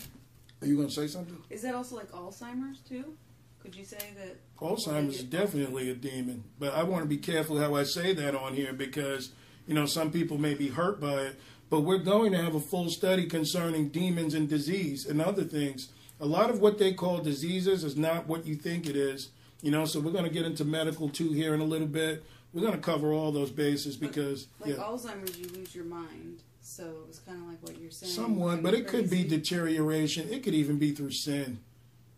[0.61, 1.37] Are you going to say something?
[1.49, 3.15] Is that also like Alzheimer's too?
[3.59, 4.37] Could you say that?
[4.59, 8.33] Alzheimer's is definitely a demon, but I want to be careful how I say that
[8.35, 9.31] on here because
[9.67, 11.39] you know some people may be hurt by it.
[11.69, 15.89] But we're going to have a full study concerning demons and disease and other things.
[16.19, 19.29] A lot of what they call diseases is not what you think it is.
[19.61, 22.23] You know, so we're going to get into medical too here in a little bit.
[22.53, 26.41] We're going to cover all those bases because Like yeah, Alzheimer's, you lose your mind.
[26.69, 28.11] So it was kind of like what you're saying.
[28.11, 30.27] somewhat, but it could be deterioration.
[30.29, 31.59] It could even be through sin.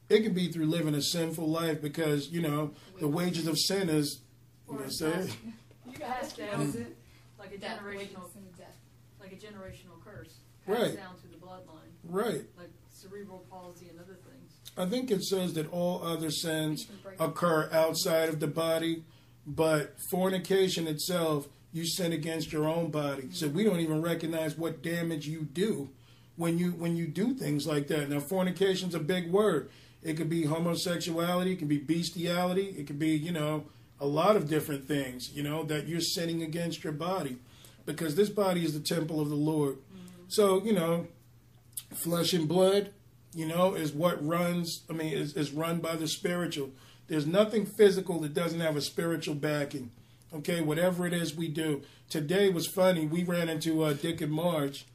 [0.10, 3.90] It could be through living a sinful life because you know the wages of sin
[3.90, 4.20] is.
[4.70, 5.30] You know, say,
[5.86, 6.98] You passed down Is it?
[7.40, 8.76] like a generational, wages death.
[9.20, 10.38] like a generational curse.
[10.68, 10.82] Right.
[10.82, 11.90] Passed down through the bloodline.
[12.04, 12.44] Right.
[12.58, 14.54] Like cerebral palsy and other things.
[14.78, 16.88] I think it says that all other sins
[17.20, 19.04] occur outside of the body,
[19.48, 23.30] but fornication itself, you sin against your own body.
[23.32, 25.90] So we don't even recognize what damage you do
[26.36, 28.10] when you when you do things like that.
[28.10, 29.70] Now, fornication's a big word.
[30.02, 33.66] It could be homosexuality, it could be bestiality, it could be you know
[34.00, 35.32] a lot of different things.
[35.34, 37.38] You know that you're sinning against your body
[37.86, 39.76] because this body is the temple of the Lord.
[39.76, 40.24] Mm-hmm.
[40.30, 41.08] So you know,
[41.94, 42.92] flesh and blood,
[43.34, 44.84] you know, is what runs.
[44.90, 46.72] I mean, is, is run by the spiritual.
[47.08, 49.92] There's nothing physical that doesn't have a spiritual backing.
[50.34, 51.82] Okay, whatever it is we do.
[52.10, 53.06] Today was funny.
[53.06, 54.86] We ran into uh, Dick and Marge,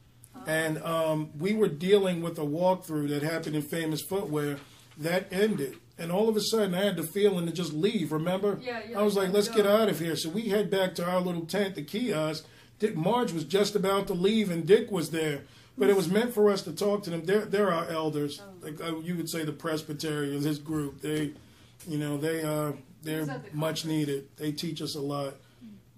[0.47, 4.57] and um, we were dealing with a walkthrough that happened in Famous Footwear
[4.97, 5.75] that ended.
[5.97, 8.11] And all of a sudden, I had the feeling to just leave.
[8.11, 8.59] Remember?
[8.61, 9.55] Yeah, yeah, I was like, "Let's go.
[9.55, 12.45] get out of here." So we head back to our little tent, the kiosk.
[12.79, 15.43] Dick Marge was just about to leave, and Dick was there.
[15.77, 17.25] But it was meant for us to talk to them.
[17.25, 20.43] They're they're our elders, like uh, you would say, the Presbyterians.
[20.43, 21.31] This group, they,
[21.87, 22.75] you know, they are
[23.05, 24.27] they're much needed.
[24.37, 25.35] They teach us a lot,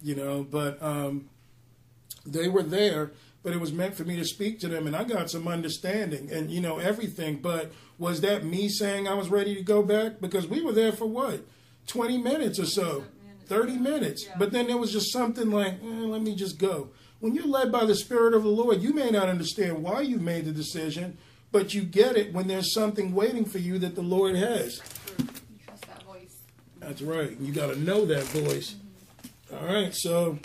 [0.02, 0.46] you know.
[0.48, 1.28] But um,
[2.24, 5.04] they were there, but it was meant for me to speak to them, and I
[5.04, 7.36] got some understanding and you know everything.
[7.36, 10.20] But was that me saying I was ready to go back?
[10.20, 11.40] Because we were there for what,
[11.86, 13.04] twenty minutes or so,
[13.46, 14.28] thirty minutes.
[14.38, 16.90] But then there was just something like, eh, let me just go.
[17.20, 20.18] When you're led by the Spirit of the Lord, you may not understand why you
[20.18, 21.18] made the decision,
[21.50, 24.80] but you get it when there's something waiting for you that the Lord has.
[25.18, 25.26] You
[25.64, 26.36] trust that voice.
[26.88, 27.38] That's right.
[27.38, 28.74] You got to know that voice.
[29.52, 29.94] All right.
[29.94, 30.38] So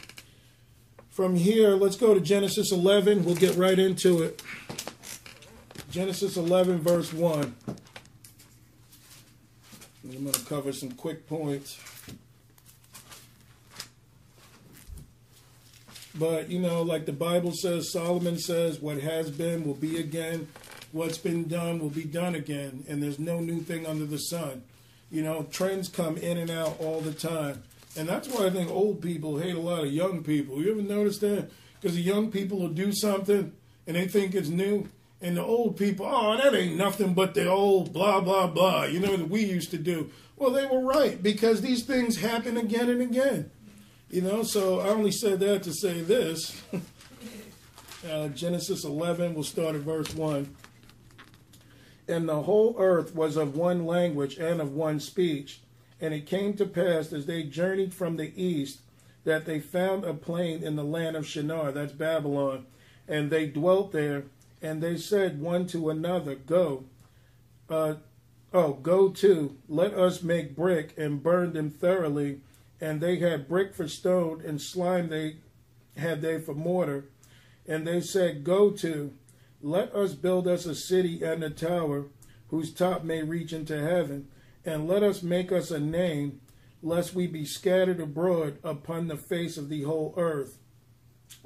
[1.09, 3.23] from here, let's go to Genesis 11.
[3.23, 4.41] We'll get right into it.
[5.89, 7.55] Genesis 11, verse 1.
[10.03, 11.79] I'm going to cover some quick points.
[16.13, 20.49] But, you know, like the Bible says, Solomon says, what has been will be again.
[20.91, 22.83] What's been done will be done again.
[22.89, 24.63] And there's no new thing under the sun.
[25.13, 27.61] You know, trends come in and out all the time.
[27.95, 30.59] And that's why I think old people hate a lot of young people.
[30.59, 31.51] You ever notice that?
[31.79, 33.53] Because the young people will do something
[33.85, 34.89] and they think it's new.
[35.21, 38.99] And the old people, oh, that ain't nothing but the old blah, blah, blah, you
[38.99, 40.09] know, that we used to do.
[40.35, 43.51] Well, they were right because these things happen again and again.
[44.09, 46.59] You know, so I only said that to say this.
[48.09, 50.55] uh, Genesis 11, we'll start at verse 1.
[52.07, 55.61] And the whole earth was of one language and of one speech.
[56.01, 58.79] And it came to pass as they journeyed from the east
[59.23, 62.65] that they found a plain in the land of Shinar, that's Babylon,
[63.07, 64.25] and they dwelt there.
[64.61, 66.85] And they said one to another, Go,
[67.69, 67.95] uh,
[68.53, 72.41] oh, go to, let us make brick and burn them thoroughly.
[72.79, 75.37] And they had brick for stone, and slime they
[75.97, 77.05] had they for mortar.
[77.65, 79.13] And they said, Go to,
[79.63, 82.05] let us build us a city and a tower,
[82.49, 84.27] whose top may reach into heaven,
[84.65, 86.41] and let us make us a name,
[86.81, 90.57] lest we be scattered abroad upon the face of the whole earth.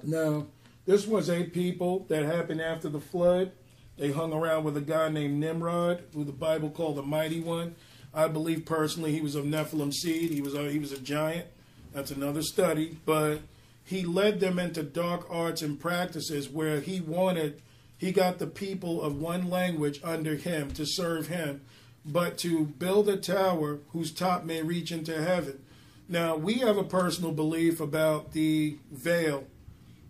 [0.03, 0.47] Now,
[0.85, 3.51] this was a people that happened after the flood.
[3.97, 7.75] They hung around with a guy named Nimrod, who the Bible called the Mighty One.
[8.13, 10.31] I believe personally he was of Nephilim seed.
[10.31, 11.47] He was a, he was a giant.
[11.93, 13.41] That's another study, but
[13.83, 17.61] he led them into dark arts and practices where he wanted
[17.97, 21.61] he got the people of one language under him to serve him,
[22.05, 25.63] but to build a tower whose top may reach into heaven.
[26.07, 29.45] Now, we have a personal belief about the veil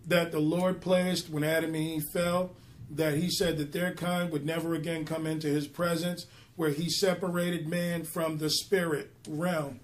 [0.06, 2.52] that the Lord placed when Adam and Eve fell,
[2.90, 6.26] that he said that their kind would never again come into his presence,
[6.56, 9.80] where he separated man from the spirit realm.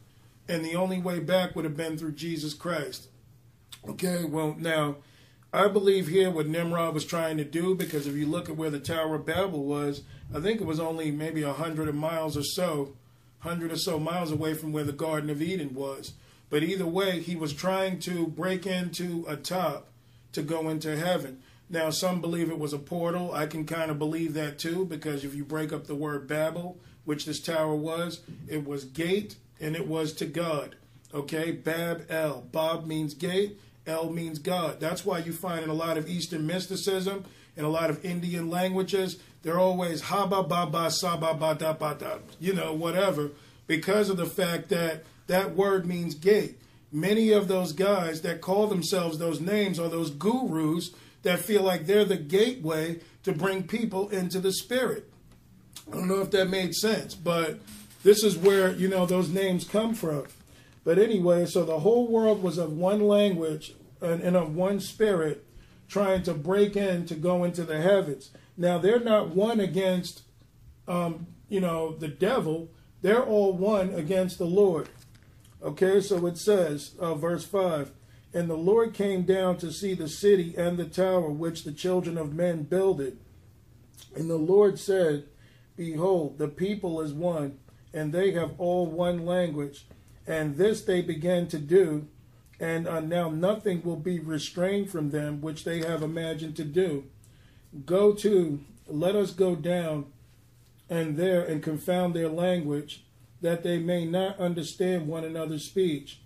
[0.48, 3.08] And the only way back would have been through Jesus Christ.
[3.88, 4.96] Okay, well, now,
[5.54, 8.70] I believe here what Nimrod was trying to do, because if you look at where
[8.70, 10.02] the Tower of Babel was,
[10.34, 12.94] I think it was only maybe a hundred miles or so,
[13.38, 16.14] hundred or so miles away from where the Garden of Eden was.
[16.50, 19.86] But either way, he was trying to break into a top
[20.32, 21.40] to go into heaven.
[21.70, 23.32] Now, some believe it was a portal.
[23.32, 26.78] I can kind of believe that too, because if you break up the word Babel,
[27.04, 30.74] which this tower was, it was gate and it was to God.
[31.14, 32.40] Okay, Bab El.
[32.50, 33.56] Bob means gate,
[33.86, 34.80] El means God.
[34.80, 37.24] That's why you find in a lot of Eastern mysticism,
[37.56, 41.54] in a lot of Indian languages, they're always ha ba ba ba sa ba ba
[41.54, 43.30] da ba da, you know, whatever,
[43.66, 46.58] because of the fact that that word means gate.
[46.90, 50.90] Many of those guys that call themselves those names are those gurus
[51.22, 55.10] that feel like they're the gateway to bring people into the spirit.
[55.90, 57.58] I don't know if that made sense, but
[58.02, 60.24] this is where, you know, those names come from.
[60.84, 65.46] But anyway, so the whole world was of one language and, and of one spirit
[65.88, 68.30] trying to break in to go into the heavens.
[68.56, 70.22] Now they're not one against,
[70.86, 72.68] um, you know, the devil.
[73.02, 74.88] They're all one against the Lord.
[75.62, 77.90] Okay, so it says, uh, verse 5
[78.34, 82.18] And the Lord came down to see the city and the tower which the children
[82.18, 83.18] of men builded.
[84.14, 85.24] And the Lord said,
[85.76, 87.58] Behold, the people is one,
[87.92, 89.86] and they have all one language.
[90.26, 92.08] And this they began to do,
[92.58, 97.04] and uh, now nothing will be restrained from them which they have imagined to do.
[97.84, 100.06] Go to, let us go down,
[100.88, 103.04] and there and confound their language
[103.40, 106.20] that they may not understand one another's speech.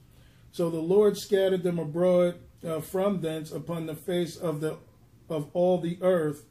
[0.52, 2.36] So the Lord scattered them abroad
[2.66, 4.78] uh, from thence upon the face of the
[5.28, 6.44] of all the earth,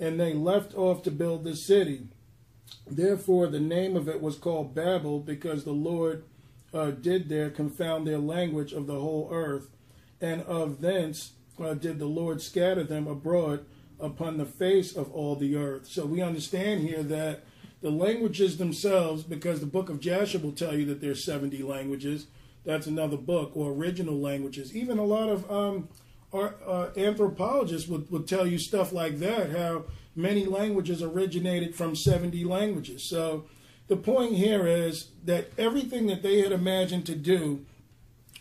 [0.00, 2.08] and they left off to build the city.
[2.86, 6.24] Therefore, the name of it was called Babel, because the Lord
[6.72, 9.68] uh, did there confound their language of the whole earth,
[10.20, 13.64] and of thence uh, did the Lord scatter them abroad
[14.00, 15.86] upon the face of all the earth.
[15.86, 17.44] So we understand here that
[17.80, 22.26] the languages themselves, because the book of Jasher will tell you that there's 70 languages.
[22.64, 24.74] That's another book, or original languages.
[24.74, 25.88] Even a lot of um,
[26.32, 31.94] our, uh, anthropologists would, would tell you stuff like that, how many languages originated from
[31.94, 33.08] 70 languages.
[33.08, 33.46] So
[33.88, 37.64] the point here is that everything that they had imagined to do,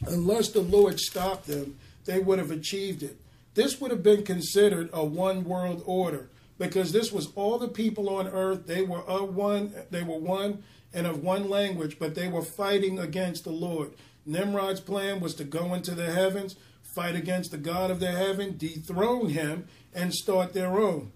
[0.05, 3.17] unless the Lord stopped them, they would have achieved it.
[3.55, 8.09] This would have been considered a one world order because this was all the people
[8.09, 8.67] on earth.
[8.67, 12.99] They were of one, they were one and of one language, but they were fighting
[12.99, 13.91] against the Lord.
[14.25, 18.57] Nimrod's plan was to go into the heavens, fight against the God of the heaven,
[18.57, 21.11] dethrone him, and start their own.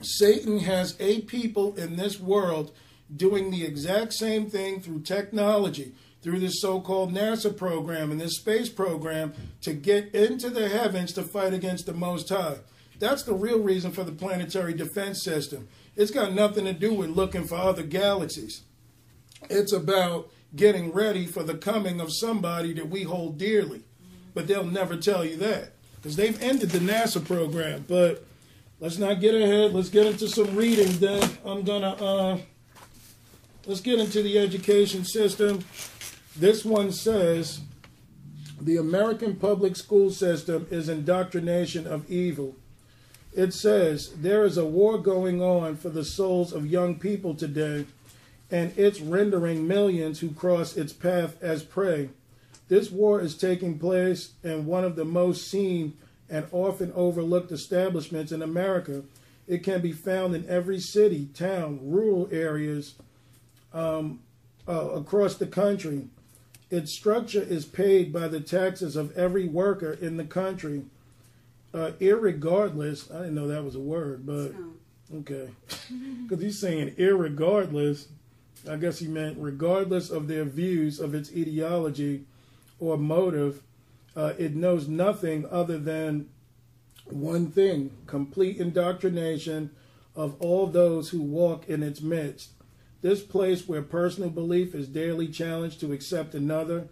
[0.00, 2.72] Satan has a people in this world
[3.16, 5.92] doing the exact same thing through technology,
[6.22, 11.12] through this so called NASA program and this space program to get into the heavens
[11.12, 12.58] to fight against the Most High.
[12.98, 15.68] That's the real reason for the planetary defense system.
[15.96, 18.62] It's got nothing to do with looking for other galaxies.
[19.50, 23.82] It's about getting ready for the coming of somebody that we hold dearly.
[24.34, 27.84] But they'll never tell you that because they've ended the NASA program.
[27.88, 28.24] But
[28.80, 29.72] let's not get ahead.
[29.72, 31.28] Let's get into some reading then.
[31.44, 32.38] I'm going to, uh,
[33.66, 35.64] let's get into the education system.
[36.36, 37.60] This one says
[38.60, 42.56] the American public school system is indoctrination of evil.
[43.34, 47.86] It says there is a war going on for the souls of young people today,
[48.50, 52.10] and it's rendering millions who cross its path as prey.
[52.68, 55.96] This war is taking place in one of the most seen
[56.28, 59.02] and often overlooked establishments in America.
[59.46, 62.94] It can be found in every city, town, rural areas
[63.72, 64.20] um,
[64.68, 66.06] uh, across the country.
[66.70, 70.84] Its structure is paid by the taxes of every worker in the country
[71.74, 74.52] uh, irregardless, I didn't know that was a word, but
[75.14, 75.48] okay,
[76.22, 78.06] because he's saying irregardless.
[78.70, 82.26] I guess he meant regardless of their views of its ideology
[82.78, 83.62] or motive,
[84.14, 86.28] uh, it knows nothing other than
[87.06, 89.70] one thing: complete indoctrination
[90.14, 92.50] of all those who walk in its midst.
[93.02, 96.88] This place where personal belief is daily challenged to accept another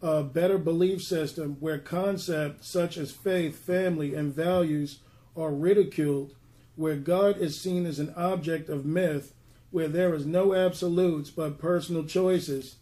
[0.00, 5.00] a better belief system where concepts such as faith, family, and values
[5.36, 6.36] are ridiculed,
[6.76, 9.34] where God is seen as an object of myth,
[9.72, 12.76] where there is no absolutes but personal choices.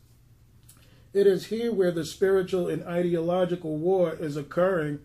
[1.15, 4.99] It is here where the spiritual and ideological war is occurring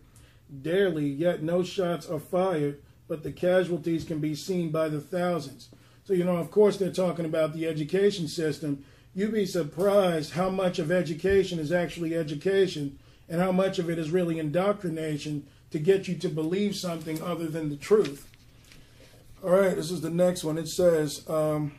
[0.60, 5.70] daily, yet no shots are fired, but the casualties can be seen by the thousands.
[6.04, 8.84] So, you know, of course, they're talking about the education system
[9.14, 12.98] you'd be surprised how much of education is actually education
[13.28, 17.46] and how much of it is really indoctrination to get you to believe something other
[17.46, 18.28] than the truth.
[19.42, 20.58] All right, this is the next one.
[20.58, 21.72] It says, um,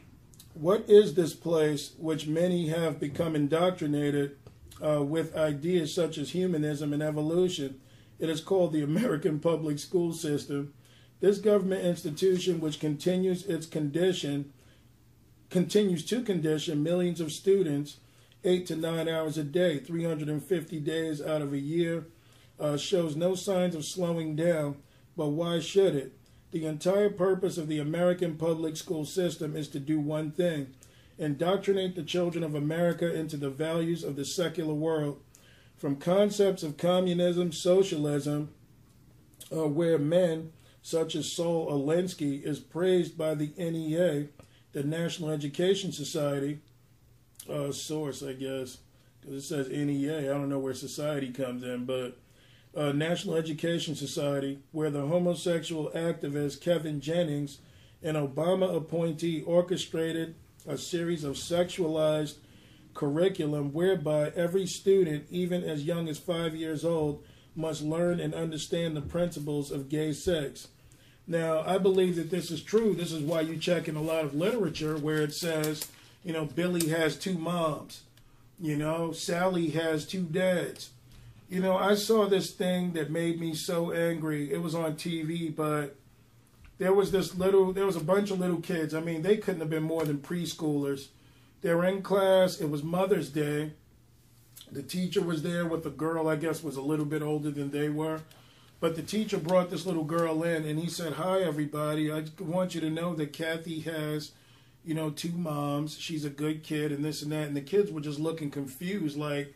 [0.53, 4.37] What is this place which many have become indoctrinated
[4.83, 7.79] uh, with ideas such as humanism and evolution?
[8.19, 10.73] It is called the American Public School System.
[11.23, 14.51] This government institution, which continues its condition
[15.49, 17.99] continues to condition millions of students
[18.43, 22.07] eight to nine hours a day, 350 days out of a year,
[22.59, 24.75] uh, shows no signs of slowing down,
[25.15, 26.11] but why should it?
[26.51, 30.73] The entire purpose of the American public school system is to do one thing
[31.17, 35.21] indoctrinate the children of America into the values of the secular world.
[35.77, 38.49] From concepts of communism, socialism,
[39.55, 40.51] uh, where men
[40.83, 44.27] such as Saul Alinsky is praised by the NEA
[44.73, 46.59] the National Education Society
[47.49, 48.79] uh, source, I guess,
[49.21, 50.19] because it says NEA.
[50.19, 52.17] I don't know where society comes in, but
[52.75, 57.59] uh, National Education Society, where the homosexual activist Kevin Jennings,
[58.01, 60.35] an Obama appointee, orchestrated
[60.67, 62.37] a series of sexualized
[62.95, 67.23] curriculum whereby every student, even as young as five years old,
[67.55, 70.69] must learn and understand the principles of gay sex.
[71.27, 72.93] Now, I believe that this is true.
[72.93, 75.87] This is why you check in a lot of literature where it says,
[76.23, 78.01] you know, Billy has two moms,
[78.59, 80.89] you know, Sally has two dads.
[81.49, 84.51] You know, I saw this thing that made me so angry.
[84.51, 85.95] It was on TV, but
[86.77, 88.93] there was this little, there was a bunch of little kids.
[88.93, 91.07] I mean, they couldn't have been more than preschoolers.
[91.61, 92.59] They were in class.
[92.59, 93.73] It was Mother's Day.
[94.71, 97.71] The teacher was there with a girl, I guess, was a little bit older than
[97.71, 98.21] they were.
[98.83, 102.11] But the teacher brought this little girl in and he said, Hi, everybody.
[102.11, 104.33] I want you to know that Kathy has,
[104.83, 105.97] you know, two moms.
[105.97, 107.47] She's a good kid and this and that.
[107.47, 109.53] And the kids were just looking confused, like,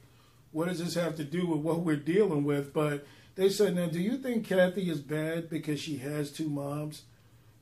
[0.53, 2.71] what does this have to do with what we're dealing with?
[2.71, 3.05] But
[3.35, 7.01] they said, Now, do you think Kathy is bad because she has two moms?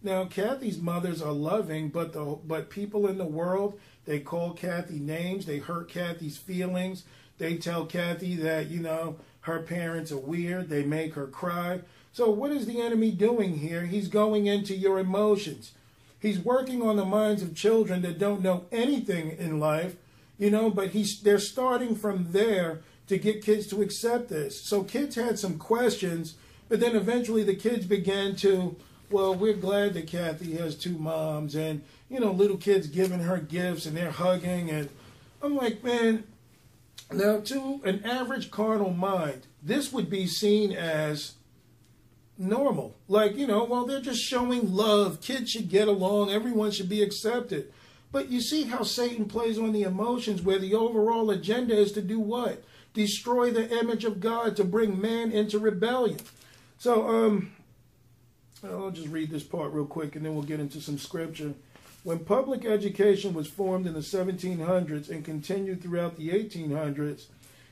[0.04, 5.00] Now, Kathy's mothers are loving, but the but people in the world they call Kathy
[5.00, 7.06] names, they hurt Kathy's feelings,
[7.40, 11.82] they tell Kathy that you know her parents are weird, they make her cry.
[12.12, 13.86] So, what is the enemy doing here?
[13.86, 15.74] He's going into your emotions.
[16.20, 19.98] He's working on the minds of children that don't know anything in life,
[20.40, 24.66] you know, but he's they're starting from there to get kids to accept this.
[24.66, 26.36] So kids had some questions,
[26.68, 28.76] but then eventually the kids began to
[29.12, 33.38] well, we're glad that Kathy has two moms and, you know, little kids giving her
[33.38, 34.72] gifts and they're hugging.
[34.72, 34.90] And
[35.44, 36.24] I'm like, man,
[37.11, 41.34] now to an average carnal mind, this would be seen as
[42.38, 42.95] normal.
[43.07, 45.22] Like, you know, well, they're just showing love.
[45.22, 46.32] Kids should get along.
[46.32, 47.72] Everyone should be accepted.
[48.11, 52.02] But you see how Satan plays on the emotions where the overall agenda is to
[52.02, 52.64] do what?
[52.94, 56.19] Destroy the image of God to bring man into rebellion.
[56.77, 57.52] So, um,
[58.64, 61.53] I'll just read this part real quick and then we'll get into some scripture.
[62.06, 67.26] When public education was formed in the 1700s and continued throughout the 1800s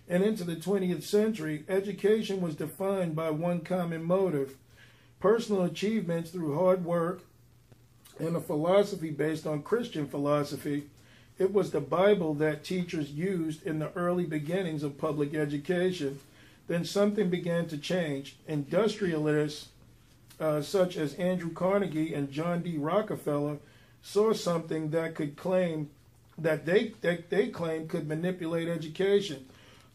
[0.09, 4.55] and into the 20th century, education was defined by one common motive
[5.19, 7.21] personal achievements through hard work
[8.17, 10.89] and a philosophy based on Christian philosophy.
[11.37, 16.19] It was the Bible that teachers used in the early beginnings of public education.
[16.65, 18.37] Then something began to change.
[18.47, 19.67] Industrialists
[20.39, 22.79] uh, such as Andrew Carnegie and John D.
[22.79, 23.59] Rockefeller
[24.03, 25.89] saw something that could claim
[26.37, 29.45] that they that they claim could manipulate education.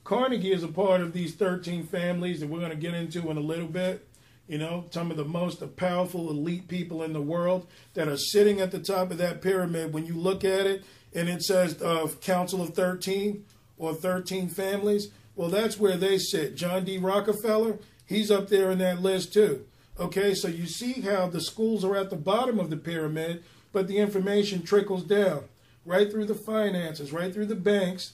[0.03, 3.37] Carnegie is a part of these 13 families that we're going to get into in
[3.37, 4.07] a little bit.
[4.49, 8.63] You know, some of the most powerful elite people in the world that are sitting
[8.63, 9.93] at the top of that pyramid.
[9.93, 13.45] When you look at it and it says uh, Council of 13
[13.77, 16.57] or 13 families, well, that's where they sit.
[16.57, 16.97] John D.
[16.97, 19.67] Rockefeller, he's up there in that list too.
[20.01, 23.89] Okay, so you see how the schools are at the bottom of the pyramid, but
[23.89, 25.45] the information trickles down
[25.85, 28.13] right through the finances, right through the banks.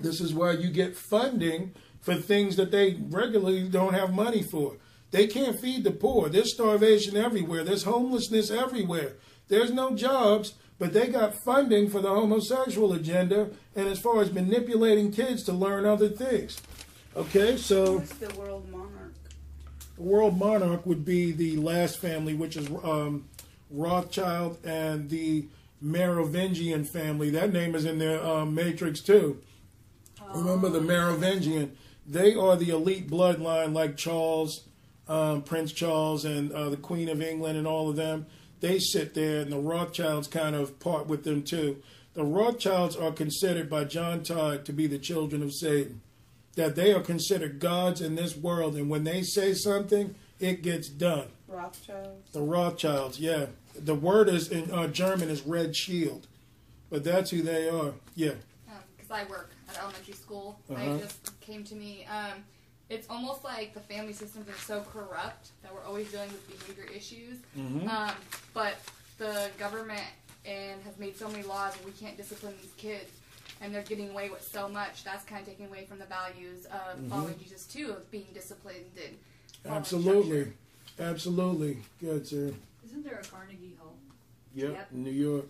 [0.00, 4.76] This is why you get funding for things that they regularly don't have money for.
[5.10, 6.28] They can't feed the poor.
[6.28, 7.64] There's starvation everywhere.
[7.64, 9.12] There's homelessness everywhere.
[9.48, 14.32] There's no jobs, but they got funding for the homosexual agenda and as far as
[14.32, 16.60] manipulating kids to learn other things.
[17.16, 17.98] Okay, so.
[17.98, 19.14] What's the world monarch?
[19.96, 23.28] The world monarch would be the last family, which is um,
[23.74, 25.46] Rothschild and the
[25.80, 27.30] Merovingian family.
[27.30, 29.40] That name is in their um, Matrix too.
[30.20, 30.40] Oh.
[30.40, 31.76] Remember the Merovingian?
[32.06, 34.64] They are the elite bloodline, like Charles,
[35.08, 38.26] um, Prince Charles, and uh, the Queen of England, and all of them.
[38.60, 41.82] They sit there, and the Rothschilds kind of part with them too.
[42.14, 46.00] The Rothschilds are considered by John Todd to be the children of Satan
[46.56, 50.88] that they are considered gods in this world, and when they say something, it gets
[50.88, 51.28] done.
[51.48, 52.30] Rothschilds.
[52.32, 53.46] The Rothschilds, yeah.
[53.76, 56.26] The word is in uh, German is red shield,
[56.90, 57.92] but that's who they are.
[58.14, 58.32] Yeah.
[58.96, 60.80] Because um, I work at elementary school, Uh-huh.
[60.94, 62.06] it just came to me.
[62.06, 62.44] Um,
[62.90, 66.84] it's almost like the family systems are so corrupt that we're always dealing with behavior
[66.94, 67.38] issues.
[67.56, 67.88] Mhm.
[67.88, 68.14] Um,
[68.52, 68.74] but
[69.18, 70.04] the government
[70.44, 73.10] and has made so many laws, and we can't discipline these kids
[73.60, 75.04] and they're getting away with so much.
[75.04, 77.08] That's kind of taking away from the values of Mhm.
[77.08, 79.16] following Jesus too, of being disciplined and
[79.64, 80.42] Absolutely.
[80.42, 80.54] structure.
[80.98, 81.78] Absolutely.
[82.00, 82.52] Good, sir.
[82.94, 83.96] Isn't there a Carnegie Hall?
[84.54, 84.92] Yep, Yep.
[84.92, 85.48] New York.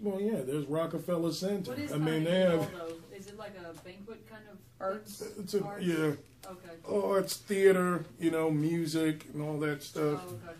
[0.00, 1.70] Well, yeah, there's Rockefeller Center.
[1.72, 2.60] What is I mean, they have.
[2.60, 3.16] Hall, though?
[3.16, 5.22] Is it like a banquet kind of arts?
[5.38, 5.84] It's a, Arts?
[5.84, 6.12] yeah.
[6.46, 6.70] Okay.
[6.90, 10.22] Arts, theater, you know, music, and all that stuff.
[10.26, 10.56] Oh, okay.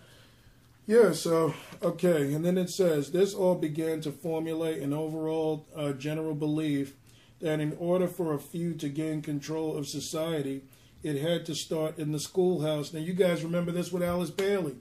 [0.85, 5.93] Yeah, so, okay, and then it says this all began to formulate an overall uh,
[5.93, 6.93] general belief
[7.41, 10.61] that in order for a few to gain control of society,
[11.01, 12.93] it had to start in the schoolhouse.
[12.93, 14.75] Now, you guys remember this with Alice Bailey,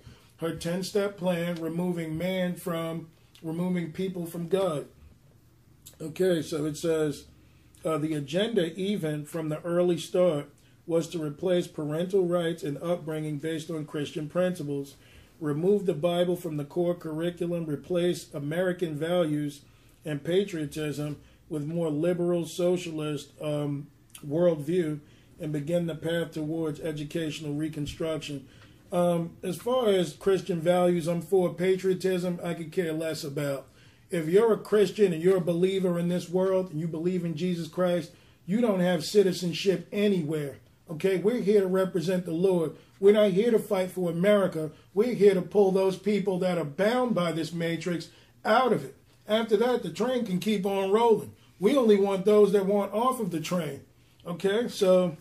[0.45, 3.09] her 10 step plan, removing man from,
[3.43, 4.87] removing people from God.
[6.01, 7.25] Okay, so it says
[7.85, 10.49] uh, the agenda, even from the early start,
[10.87, 14.97] was to replace parental rights and upbringing based on Christian principles,
[15.41, 19.63] remove the Bible from the core curriculum, replace American values
[20.05, 21.17] and patriotism
[21.49, 23.87] with more liberal socialist um,
[24.27, 25.01] worldview,
[25.41, 28.47] and begin the path towards educational reconstruction.
[28.95, 32.39] Um, as far as Christian values, I'm for patriotism.
[32.45, 33.67] I could care less about.
[34.09, 37.35] If you're a Christian and you're a believer in this world and you believe in
[37.35, 38.13] Jesus Christ,
[38.47, 40.59] you don't have citizenship anywhere.
[40.89, 42.77] Okay, we're here to represent the Lord.
[43.01, 44.71] We're not here to fight for America.
[44.93, 48.11] We're here to pull those people that are bound by this matrix
[48.45, 48.95] out of it.
[49.27, 51.35] After that, the train can keep on rolling.
[51.59, 53.81] We only want those that want off of the train.
[54.25, 55.17] Okay, so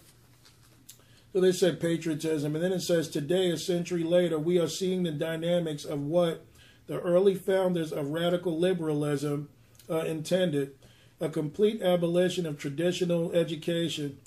[1.34, 5.01] so they said patriotism, and then it says today, a century later, we are seeing
[5.01, 6.45] the dynamics of what
[6.85, 9.49] the early founders of radical liberalism
[9.89, 10.76] uh, intended:
[11.19, 14.19] a complete abolition of traditional education,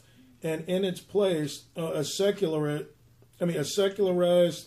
[0.42, 2.86] and in its place, uh, a secular,
[3.40, 4.66] I mean, a secularized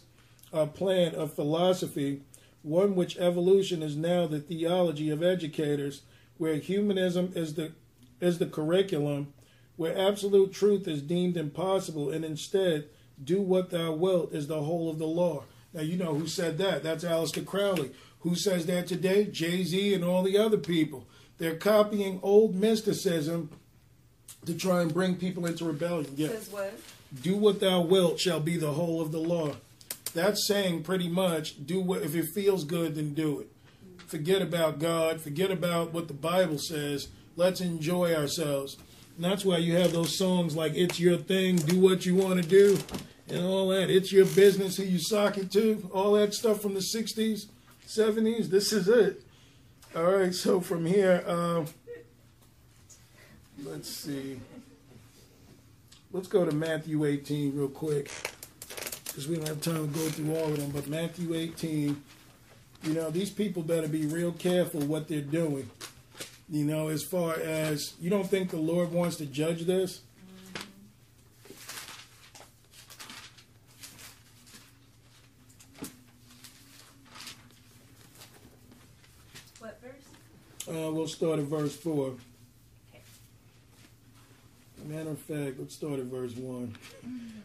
[0.54, 2.22] uh, plan of philosophy,
[2.62, 6.04] one which evolution is now the theology of educators,
[6.38, 7.74] where humanism is the
[8.22, 9.34] is the curriculum
[9.80, 12.90] where absolute truth is deemed impossible, and instead,
[13.24, 15.42] do what thou wilt is the whole of the law.
[15.74, 16.84] Now, you know who said that.
[16.84, 17.92] That's Aleister Crowley.
[18.20, 19.24] Who says that today?
[19.24, 21.08] Jay Z and all the other people.
[21.38, 23.52] They're copying old mysticism
[24.46, 26.12] to try and bring people into rebellion.
[26.18, 26.28] Yeah.
[26.28, 26.78] Says what?
[27.22, 29.54] Do what thou wilt shall be the whole of the law.
[30.14, 33.50] That's saying pretty much do what if it feels good, then do it.
[34.08, 35.22] Forget about God.
[35.22, 37.08] Forget about what the Bible says.
[37.38, 38.76] Let's enjoy ourselves.
[39.20, 42.48] That's why you have those songs like It's Your Thing, Do What You Want to
[42.48, 42.80] Do,
[43.28, 43.90] and all that.
[43.90, 47.48] It's Your Business, Who You Sock It To, all that stuff from the 60s,
[47.86, 48.46] 70s.
[48.46, 49.22] This is it.
[49.94, 51.66] All right, so from here, um,
[53.66, 54.40] let's see.
[56.14, 58.10] Let's go to Matthew 18 real quick
[59.04, 60.70] because we don't have time to go through all of them.
[60.70, 62.02] But Matthew 18,
[62.84, 65.70] you know, these people better be real careful what they're doing.
[66.52, 70.02] You know, as far as you don't think the Lord wants to judge this?
[79.60, 80.68] What verse?
[80.68, 82.16] Uh, we'll start at verse 4.
[84.86, 86.76] Matter of fact, let's start at verse one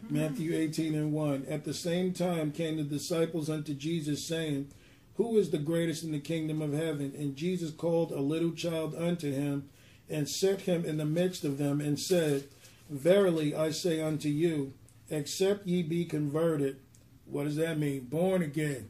[0.09, 1.45] Matthew 18 and 1.
[1.47, 4.69] At the same time came the disciples unto Jesus, saying,
[5.15, 7.13] Who is the greatest in the kingdom of heaven?
[7.17, 9.69] And Jesus called a little child unto him,
[10.09, 12.45] and set him in the midst of them, and said,
[12.89, 14.73] Verily I say unto you,
[15.09, 16.77] except ye be converted.
[17.25, 18.01] What does that mean?
[18.01, 18.89] Born again.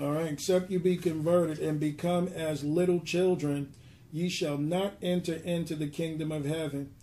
[0.00, 3.72] All right, except you be converted and become as little children,
[4.12, 6.94] ye shall not enter into the kingdom of heaven.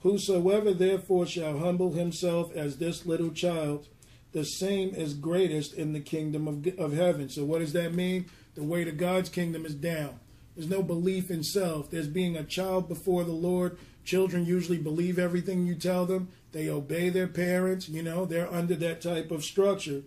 [0.00, 3.88] Whosoever therefore shall humble himself as this little child,
[4.32, 7.28] the same is greatest in the kingdom of, of heaven.
[7.28, 8.26] So, what does that mean?
[8.54, 10.20] The way to God's kingdom is down.
[10.54, 11.90] There's no belief in self.
[11.90, 13.78] There's being a child before the Lord.
[14.04, 17.88] Children usually believe everything you tell them, they obey their parents.
[17.88, 20.02] You know, they're under that type of structure.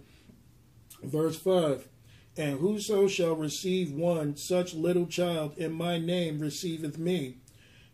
[1.02, 1.88] Verse 5
[2.38, 7.38] And whoso shall receive one such little child in my name receiveth me.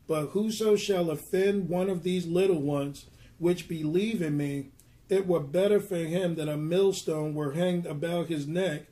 [0.07, 3.06] But whoso shall offend one of these little ones
[3.38, 4.72] which believe in me,
[5.10, 8.84] it were better for him that a millstone were hanged about his neck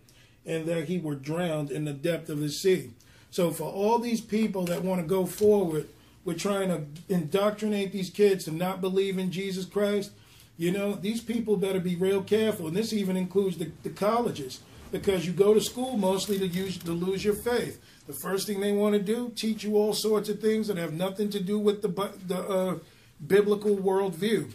[0.45, 2.91] and that he were drowned in the depth of the sea.
[3.29, 5.89] So, for all these people that want to go forward,
[6.25, 6.83] we're trying to
[7.13, 10.11] indoctrinate these kids to not believe in Jesus Christ.
[10.57, 12.67] You know, these people better be real careful.
[12.67, 14.61] And this even includes the, the colleges
[14.91, 17.79] because you go to school mostly to, use, to lose your faith.
[18.07, 20.93] The first thing they want to do, teach you all sorts of things that have
[20.93, 22.77] nothing to do with the, the uh,
[23.25, 24.51] biblical worldview.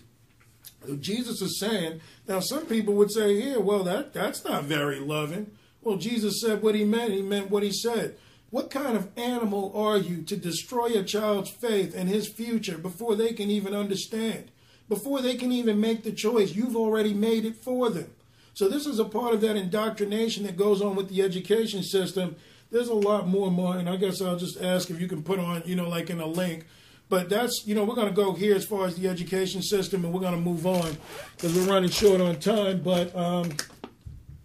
[1.00, 5.50] Jesus is saying, now some people would say here, well, that, that's not very loving.
[5.82, 7.12] Well, Jesus said what he meant.
[7.12, 8.16] He meant what he said.
[8.50, 13.16] What kind of animal are you to destroy a child's faith and his future before
[13.16, 14.50] they can even understand?
[14.88, 18.10] Before they can even make the choice, you've already made it for them.
[18.54, 22.36] So this is a part of that indoctrination that goes on with the education system
[22.72, 25.38] there's a lot more, more, and I guess I'll just ask if you can put
[25.38, 26.64] on, you know, like in a link.
[27.12, 30.02] But that's, you know, we're going to go here as far as the education system,
[30.02, 30.96] and we're going to move on
[31.36, 32.80] because we're running short on time.
[32.80, 33.50] But um,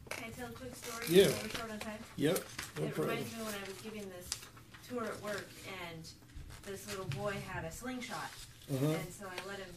[0.10, 1.06] Can I tell a quick story?
[1.08, 1.28] Yeah.
[1.28, 1.98] We're short on time.
[2.18, 2.44] Yep.
[2.80, 3.08] No it problem.
[3.16, 4.28] reminds me when I was giving this
[4.90, 5.48] tour at work,
[5.88, 6.06] and
[6.66, 8.32] this little boy had a slingshot,
[8.70, 8.86] Uh-huh.
[8.86, 9.74] and so I let him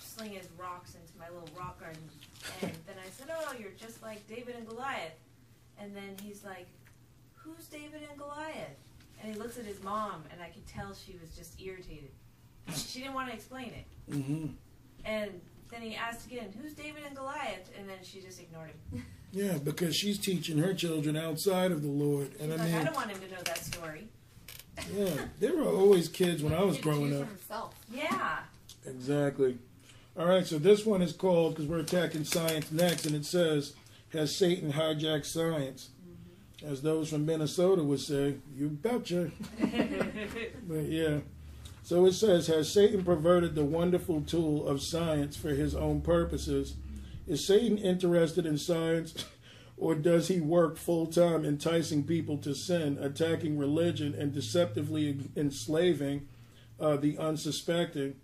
[0.00, 2.02] sling his rocks into my little rock garden.
[2.62, 5.14] And then I said, "Oh, you're just like David and Goliath."
[5.78, 6.66] And then he's like,
[7.36, 8.74] "Who's David and Goliath?"
[9.22, 12.10] And he looks at his mom, and I could tell she was just irritated.
[12.74, 14.12] She didn't want to explain it.
[14.14, 14.46] hmm
[15.04, 19.04] And then he asked again, "Who's David and Goliath?" And then she just ignored him.
[19.36, 22.80] Yeah, because she's teaching her children outside of the Lord, and She's I like, mean,
[22.80, 24.06] "I don't want him to know that story."
[24.96, 25.10] yeah,
[25.40, 27.26] there were always kids when I was growing up.
[27.26, 27.74] himself.
[27.92, 28.38] Yeah.
[28.86, 29.58] Exactly.
[30.16, 33.74] All right, so this one is called because we're attacking science next, and it says,
[34.12, 35.90] "Has Satan hijacked science?"
[36.64, 39.32] As those from Minnesota would say, "You betcha."
[40.68, 41.18] but yeah,
[41.84, 46.74] so it says, "Has Satan perverted the wonderful tool of science for his own purposes?
[47.28, 49.14] Is Satan interested in science?"
[49.76, 56.28] Or does he work full time enticing people to sin, attacking religion, and deceptively enslaving
[56.78, 58.14] uh, the unsuspecting?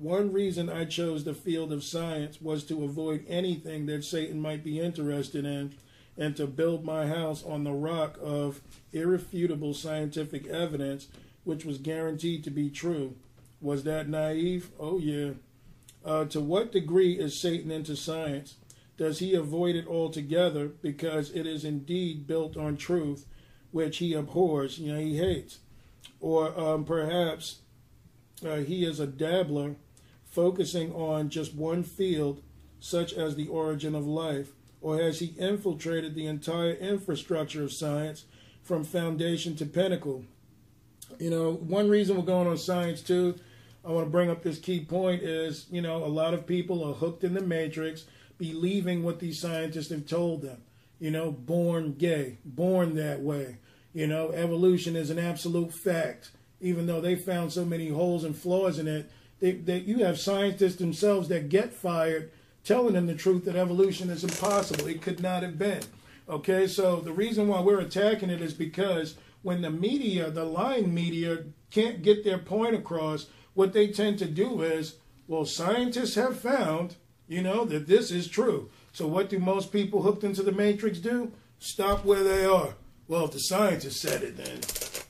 [0.00, 4.64] One reason I chose the field of science was to avoid anything that Satan might
[4.64, 5.74] be interested in
[6.16, 11.08] and to build my house on the rock of irrefutable scientific evidence,
[11.44, 13.16] which was guaranteed to be true.
[13.60, 14.70] Was that naive?
[14.78, 15.32] Oh, yeah.
[16.04, 18.56] Uh, to what degree is Satan into science?
[18.96, 23.26] Does he avoid it altogether because it is indeed built on truth,
[23.70, 25.58] which he abhors, you know, he hates?
[26.20, 27.60] Or um, perhaps
[28.46, 29.76] uh, he is a dabbler
[30.24, 32.42] focusing on just one field,
[32.78, 34.50] such as the origin of life?
[34.80, 38.24] Or has he infiltrated the entire infrastructure of science
[38.62, 40.24] from foundation to pinnacle?
[41.18, 43.36] You know, one reason we're going on science too,
[43.84, 46.84] I want to bring up this key point is, you know, a lot of people
[46.84, 48.04] are hooked in the matrix,
[48.38, 50.62] believing what these scientists have told them.
[50.98, 53.56] You know, born gay, born that way.
[53.94, 56.30] You know, evolution is an absolute fact,
[56.60, 59.10] even though they found so many holes and flaws in it.
[59.40, 62.30] They, you have scientists themselves that get fired
[62.64, 64.86] telling them the truth that evolution is impossible.
[64.86, 65.82] It could not have been.
[66.28, 70.92] Okay, so the reason why we're attacking it is because when the media, the lying
[70.92, 74.96] media, can't get their point across, what they tend to do is,
[75.26, 76.96] well, scientists have found,
[77.28, 78.70] you know, that this is true.
[78.92, 81.32] So what do most people hooked into the matrix do?
[81.58, 82.74] Stop where they are.
[83.06, 84.60] Well, if the scientists said it, then,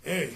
[0.03, 0.35] hey,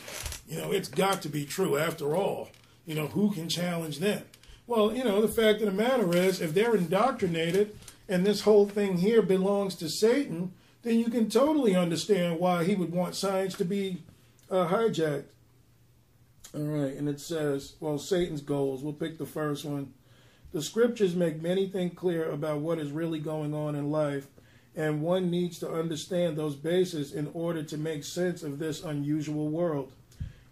[0.49, 2.51] you know, it's got to be true after all.
[2.87, 4.23] You know, who can challenge them?
[4.67, 7.77] Well, you know, the fact of the matter is, if they're indoctrinated
[8.09, 10.53] and this whole thing here belongs to Satan,
[10.85, 14.03] then you can totally understand why he would want science to be
[14.51, 15.25] uh, hijacked.
[16.55, 18.83] All right, and it says, well, Satan's goals.
[18.83, 19.93] We'll pick the first one.
[20.53, 24.29] The scriptures make many things clear about what is really going on in life,
[24.77, 29.49] and one needs to understand those bases in order to make sense of this unusual
[29.49, 29.91] world.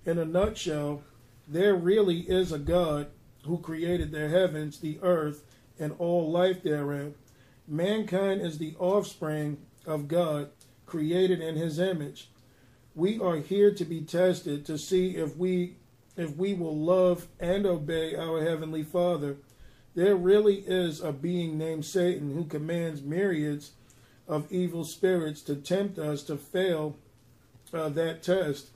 [0.05, 1.03] In a nutshell,
[1.47, 3.09] there really is a God
[3.45, 5.45] who created the heavens, the earth,
[5.79, 7.15] and all life therein.
[7.69, 10.51] Mankind is the offspring of God,
[10.87, 12.31] created in his image.
[12.95, 15.77] We are here to be tested to see if we
[16.17, 19.37] if we will love and obey our heavenly Father.
[19.95, 23.73] There really is a being named Satan who commands myriads
[24.29, 26.97] of evil spirits to tempt us to fail
[27.73, 28.69] uh, that test.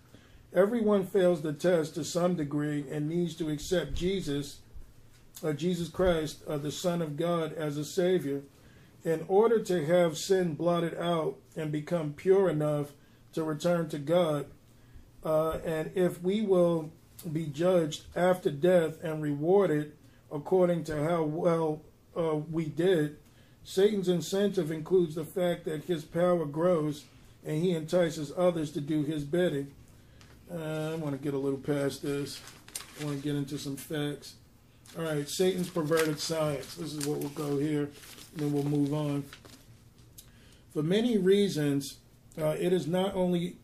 [0.55, 4.61] Everyone fails the test to some degree and needs to accept Jesus,
[5.45, 8.43] uh, Jesus Christ, uh, the Son of God, as a Savior.
[9.07, 12.89] In order to have sin blotted out and become pure enough
[13.35, 14.47] to return to God,
[15.25, 16.91] uh, and if we will
[17.33, 19.93] be judged after death and rewarded
[20.33, 21.83] according to how well
[22.17, 23.19] uh, we did,
[23.63, 27.05] Satan's incentive includes the fact that his power grows
[27.45, 29.71] and he entices others to do his bidding.
[30.53, 32.41] Uh, I want to get a little past this.
[33.01, 34.35] I want to get into some facts.
[34.99, 36.75] All right, Satan's perverted science.
[36.75, 37.91] This is what we'll go here,
[38.37, 39.25] then we'll move on.
[40.73, 41.99] For many reasons,
[42.39, 43.57] uh, it is not only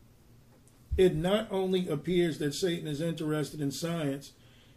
[0.97, 4.33] it not only appears that Satan is interested in science,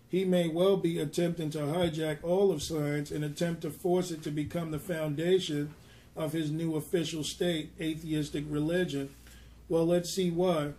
[0.07, 4.23] he may well be attempting to hijack all of science and attempt to force it
[4.23, 5.73] to become the foundation
[6.15, 9.09] of his new official state, atheistic religion.
[9.67, 10.73] Well, let's see why.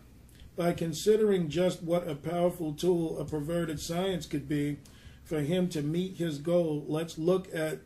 [0.56, 4.78] By considering just what a powerful tool a perverted science could be
[5.24, 7.80] for him to meet his goal, let's look at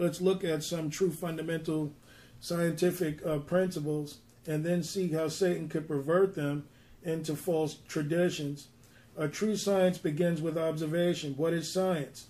[0.00, 1.92] let's look at some true fundamental
[2.40, 6.64] scientific uh, principles and then see how Satan could pervert them
[7.02, 8.68] into false traditions.
[9.16, 11.34] A true science begins with observation.
[11.36, 12.28] What is science?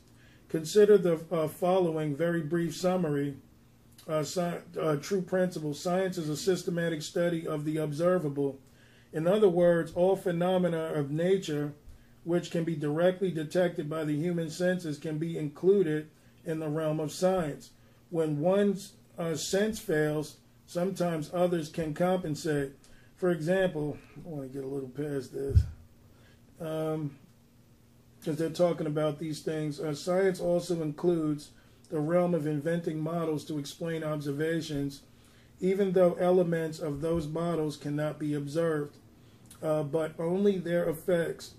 [0.48, 3.36] Consider the uh, following very brief summary.
[4.08, 5.72] Uh, sci- uh, true principle.
[5.72, 8.58] Science is a systematic study of the observable.
[9.12, 11.74] In other words, all phenomena of nature
[12.24, 16.10] which can be directly detected by the human senses can be included
[16.44, 17.70] in the realm of science.
[18.10, 20.36] When one's uh, sense fails,
[20.66, 22.72] sometimes others can compensate.
[23.16, 25.60] For example, I want to get a little past this.
[26.60, 27.16] Um,
[28.18, 29.80] because they're talking about these things.
[29.80, 31.50] Uh, science also includes
[31.88, 35.02] the realm of inventing models to explain observations,
[35.60, 38.96] even though elements of those models cannot be observed,
[39.62, 41.54] uh, but only their effects.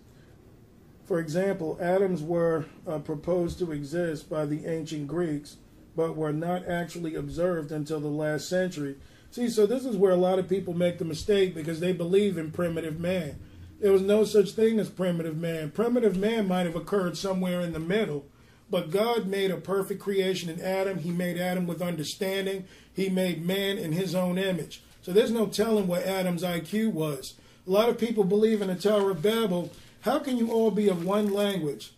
[1.06, 5.58] For example, atoms were uh, proposed to exist by the ancient Greeks,
[5.96, 8.96] but were not actually observed until the last century.
[9.32, 12.38] See, so this is where a lot of people make the mistake because they believe
[12.38, 13.40] in primitive man.
[13.80, 15.72] There was no such thing as primitive man.
[15.72, 18.26] Primitive man might have occurred somewhere in the middle,
[18.70, 21.00] but God made a perfect creation in Adam.
[21.00, 22.66] He made Adam with understanding.
[22.94, 24.84] He made man in his own image.
[25.02, 27.34] So there's no telling what Adam's IQ was.
[27.66, 29.72] A lot of people believe in the Tower of Babel.
[30.02, 31.94] How can you all be of one language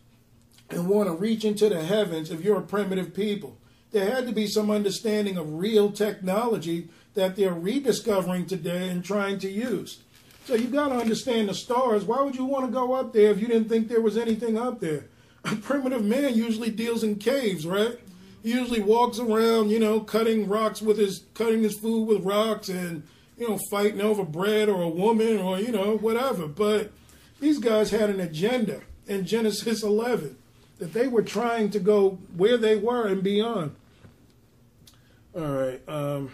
[0.69, 3.57] and want to reach into the heavens if you're a primitive people?
[3.91, 9.39] There had to be some understanding of real technology that they're rediscovering today and trying
[9.39, 9.99] to use.
[10.45, 12.03] So you've got to understand the stars.
[12.03, 14.57] Why would you want to go up there if you didn't think there was anything
[14.57, 15.05] up there?
[15.45, 17.97] A primitive man usually deals in caves, right?
[18.41, 22.67] He usually walks around, you know, cutting rocks with his cutting his food with rocks
[22.67, 23.03] and
[23.37, 26.47] you know fighting over bread or a woman or you know whatever.
[26.47, 26.91] But
[27.43, 30.37] these guys had an agenda in Genesis 11
[30.79, 33.75] that they were trying to go where they were and beyond.
[35.35, 35.81] All right.
[35.87, 36.31] Um,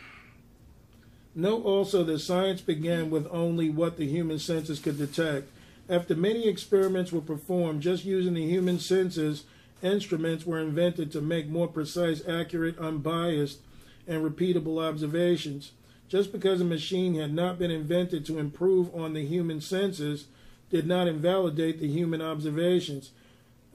[1.35, 5.47] Note also that science began with only what the human senses could detect.
[5.87, 9.45] After many experiments were performed just using the human senses,
[9.81, 13.59] instruments were invented to make more precise, accurate, unbiased,
[14.07, 15.71] and repeatable observations.
[16.07, 20.25] Just because a machine had not been invented to improve on the human senses
[20.69, 23.11] did not invalidate the human observations.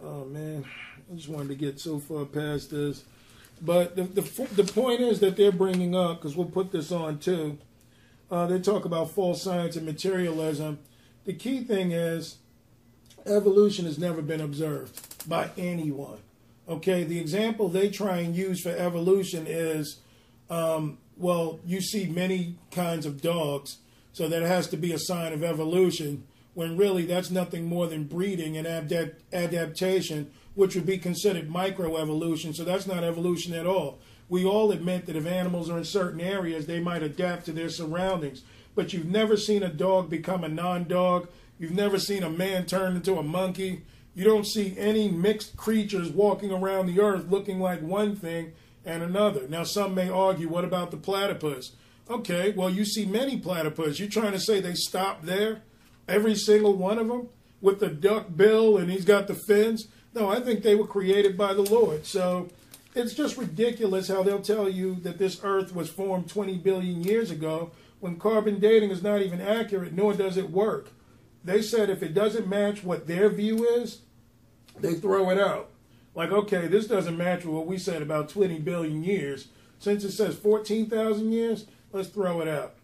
[0.03, 0.65] Oh man,
[1.11, 3.05] I just wanted to get so far past this.
[3.61, 4.23] But the, the,
[4.63, 7.59] the point is that they're bringing up, because we'll put this on too,
[8.31, 10.79] uh, they talk about false science and materialism.
[11.25, 12.39] The key thing is
[13.27, 16.19] evolution has never been observed by anyone.
[16.69, 20.01] Okay, the example they try and use for evolution is
[20.51, 23.79] um, well, you see many kinds of dogs,
[24.13, 26.25] so that has to be a sign of evolution,
[26.55, 32.55] when really that's nothing more than breeding and adapt- adaptation which would be considered microevolution.
[32.55, 33.99] So that's not evolution at all.
[34.29, 37.69] We all admit that if animals are in certain areas, they might adapt to their
[37.69, 38.43] surroundings.
[38.75, 41.29] But you've never seen a dog become a non dog.
[41.59, 43.83] You've never seen a man turn into a monkey.
[44.15, 48.53] You don't see any mixed creatures walking around the earth looking like one thing
[48.85, 49.47] and another.
[49.49, 51.73] Now, some may argue, what about the platypus?
[52.09, 53.99] Okay, well, you see many platypus.
[53.99, 55.63] You're trying to say they stop there?
[56.09, 57.29] Every single one of them?
[57.61, 59.89] With the duck bill and he's got the fins?
[60.15, 62.07] No, I think they were created by the Lord.
[62.07, 62.49] So
[62.95, 67.31] it's just ridiculous how they'll tell you that this earth was formed 20 billion years
[67.31, 70.91] ago when carbon dating is not even accurate, nor does it work.
[71.43, 74.01] They said if it doesn't match what their view is,
[74.79, 75.71] they throw it out.
[76.15, 79.49] Like, okay, this doesn't match what we said about 20 billion years.
[79.79, 82.75] Since it says 14,000 years, let's throw it out.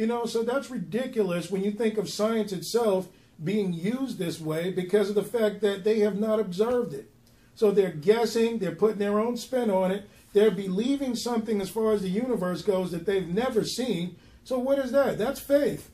[0.00, 3.08] You know, so that's ridiculous when you think of science itself
[3.44, 7.10] being used this way because of the fact that they have not observed it.
[7.54, 11.92] So they're guessing, they're putting their own spin on it, they're believing something as far
[11.92, 14.16] as the universe goes that they've never seen.
[14.42, 15.18] So what is that?
[15.18, 15.90] That's faith.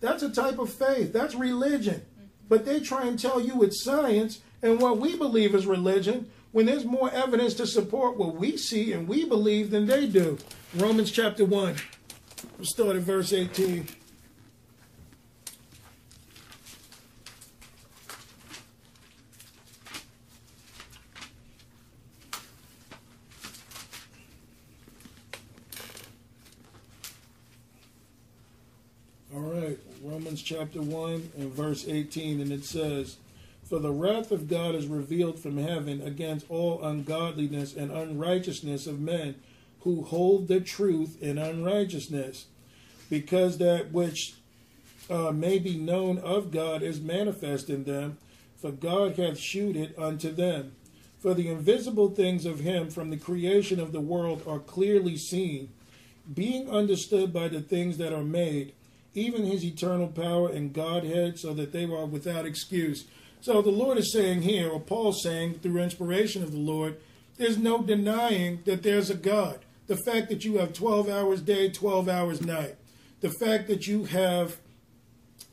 [0.00, 1.12] That's a type of faith.
[1.12, 2.04] That's religion.
[2.48, 6.66] But they try and tell you it's science and what we believe is religion when
[6.66, 10.38] there's more evidence to support what we see and we believe than they do.
[10.74, 11.76] Romans chapter 1.
[12.58, 13.86] We'll start at verse 18.
[29.34, 33.16] All right, Romans chapter 1 and verse 18, and it says,
[33.64, 39.00] For the wrath of God is revealed from heaven against all ungodliness and unrighteousness of
[39.00, 39.34] men
[39.84, 42.46] who hold the truth in unrighteousness,
[43.08, 44.34] because that which
[45.08, 48.18] uh, may be known of God is manifest in them,
[48.56, 50.72] for God hath shewed it unto them.
[51.20, 55.70] For the invisible things of him from the creation of the world are clearly seen,
[56.32, 58.72] being understood by the things that are made
[59.14, 63.04] even his eternal power and Godhead, so that they are without excuse.
[63.40, 66.96] So the Lord is saying here, or Paul's saying through inspiration of the Lord,
[67.36, 69.60] there's no denying that there's a God.
[69.86, 72.76] The fact that you have 12 hours day, 12 hours night.
[73.20, 74.56] The fact that you have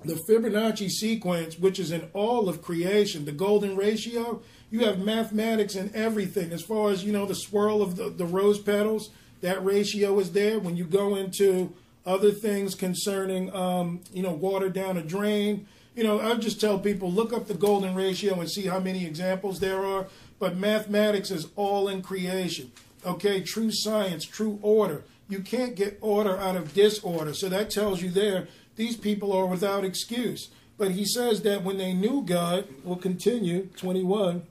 [0.04, 5.76] the Fibonacci sequence, which is in all of creation, the golden ratio, you have mathematics
[5.76, 6.52] and everything.
[6.52, 9.10] As far as, you know, the swirl of the, the rose petals,
[9.42, 10.60] that ratio is there.
[10.60, 11.74] When you go into
[12.06, 16.80] other things concerning, um, you know, water down a drain, you know, I just tell
[16.80, 20.08] people look up the golden ratio and see how many examples there are.
[20.40, 22.72] But mathematics is all in creation.
[23.06, 25.04] Okay, true science, true order.
[25.28, 27.34] You can't get order out of disorder.
[27.34, 30.50] So that tells you there these people are without excuse.
[30.78, 34.44] But he says that when they knew God, will continue, 21,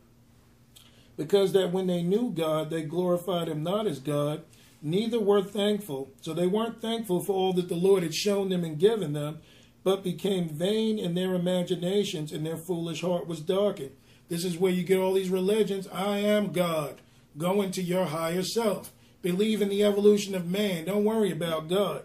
[1.16, 4.42] because that when they knew God, they glorified him not as God,
[4.80, 6.10] neither were thankful.
[6.22, 9.40] So they weren't thankful for all that the Lord had shown them and given them,
[9.82, 13.92] but became vain in their imaginations, and their foolish heart was darkened.
[14.28, 15.88] This is where you get all these religions.
[15.92, 17.00] I am God.
[17.36, 18.92] Go into your higher self.
[19.22, 20.86] Believe in the evolution of man.
[20.86, 22.04] Don't worry about God.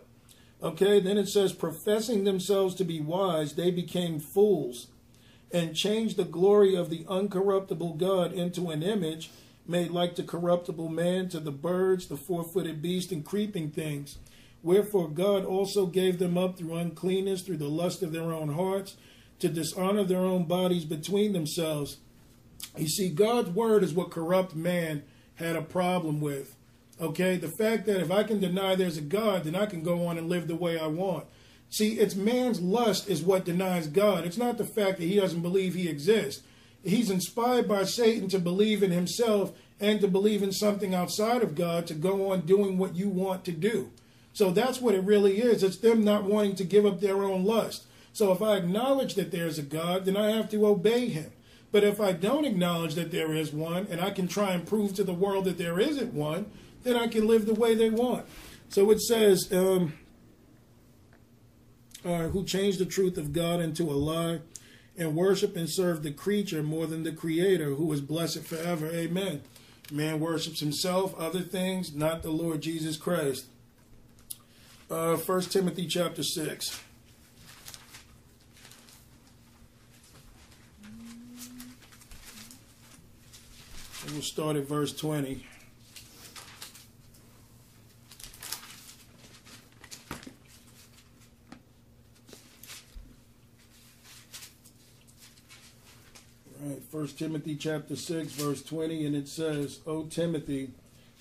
[0.61, 4.87] Okay, then it says, professing themselves to be wise, they became fools
[5.51, 9.29] and changed the glory of the uncorruptible God into an image
[9.67, 14.17] made like the corruptible man to the birds, the four footed beast, and creeping things.
[14.61, 18.95] Wherefore God also gave them up through uncleanness, through the lust of their own hearts,
[19.39, 21.97] to dishonor their own bodies between themselves.
[22.77, 25.03] You see, God's word is what corrupt man
[25.35, 26.55] had a problem with.
[26.99, 30.07] Okay, the fact that if I can deny there's a God, then I can go
[30.07, 31.25] on and live the way I want.
[31.69, 34.25] See, it's man's lust is what denies God.
[34.25, 36.43] It's not the fact that he doesn't believe he exists.
[36.83, 41.55] He's inspired by Satan to believe in himself and to believe in something outside of
[41.55, 43.91] God to go on doing what you want to do.
[44.31, 45.63] So that's what it really is.
[45.63, 47.85] It's them not wanting to give up their own lust.
[48.13, 51.31] So if I acknowledge that there's a God, then I have to obey him.
[51.75, 54.93] But if I don't acknowledge that there is one, and I can try and prove
[54.93, 56.49] to the world that there isn't one,
[56.83, 58.25] then I can live the way they want.
[58.69, 59.91] So it says, um,
[62.05, 64.39] uh, who changed the truth of God into a lie
[64.97, 68.87] and worship and serve the creature more than the creator who is blessed forever.
[68.87, 69.41] Amen.
[69.91, 73.47] Man worships himself, other things, not the Lord Jesus Christ.
[74.89, 76.84] Uh, 1 Timothy chapter 6.
[84.05, 85.43] And we'll start at verse 20.
[96.61, 100.69] Right, 1 Timothy chapter 6, verse 20, and it says, O Timothy,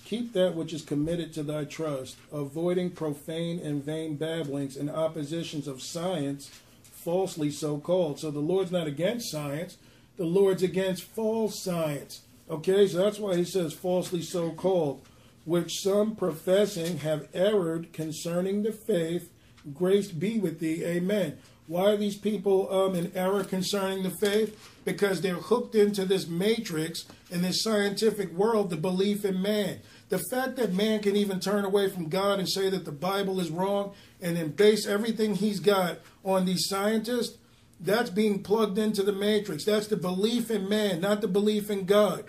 [0.05, 5.67] Keep that which is committed to thy trust, avoiding profane and vain babblings and oppositions
[5.67, 6.51] of science,
[6.91, 8.19] falsely so called.
[8.19, 9.77] So the Lord's not against science,
[10.17, 12.21] the Lord's against false science.
[12.49, 15.07] Okay, so that's why he says falsely so called,
[15.45, 19.31] which some professing have erred concerning the faith.
[19.73, 20.85] Grace be with thee.
[20.85, 21.39] Amen.
[21.67, 24.71] Why are these people um, in error concerning the faith?
[24.85, 29.79] Because they're hooked into this matrix in this scientific world, the belief in man.
[30.09, 33.39] The fact that man can even turn away from God and say that the Bible
[33.39, 37.39] is wrong and then base everything he's got on these scientists,
[37.79, 39.65] that's being plugged into the matrix.
[39.65, 42.25] That's the belief in man, not the belief in God.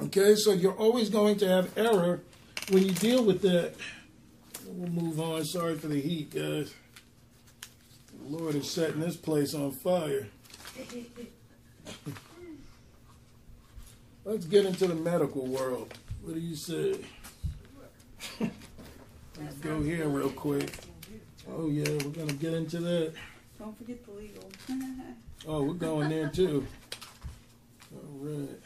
[0.00, 2.20] Okay, so you're always going to have error
[2.70, 3.74] when you deal with that.
[4.66, 5.44] We'll move on.
[5.44, 6.72] Sorry for the heat, guys.
[8.12, 10.28] The Lord is setting this place on fire.
[14.24, 15.92] Let's get into the medical world.
[16.22, 16.96] What do you say?
[18.40, 20.70] Let's go here real quick.
[21.50, 23.14] Oh yeah, we're gonna get into that.
[23.58, 24.50] Don't forget the legal.
[25.46, 26.66] Oh, we're going there too.
[27.94, 28.60] All right.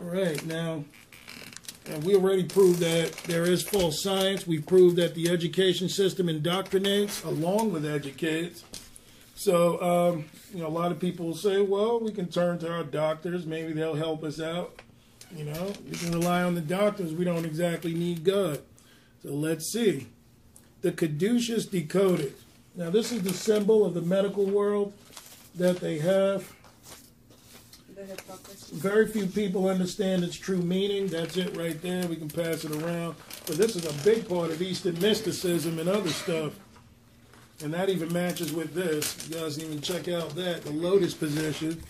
[0.00, 0.84] All right, now,
[1.86, 4.46] and we already proved that there is false science.
[4.46, 8.62] We proved that the education system indoctrinates along with educates.
[9.34, 12.84] So, um, you know, a lot of people say, well, we can turn to our
[12.84, 13.44] doctors.
[13.44, 14.80] Maybe they'll help us out.
[15.34, 17.12] You know, we can rely on the doctors.
[17.12, 18.60] We don't exactly need God.
[19.24, 20.06] So let's see.
[20.82, 22.34] The caduceus decoded.
[22.76, 24.92] Now, this is the symbol of the medical world
[25.56, 26.52] that they have.
[28.72, 31.08] Very few people understand its true meaning.
[31.08, 32.06] That's it right there.
[32.06, 33.16] We can pass it around.
[33.46, 36.52] But this is a big part of Eastern mysticism and other stuff.
[37.62, 39.28] And that even matches with this.
[39.28, 41.82] You guys even check out that, the lotus position,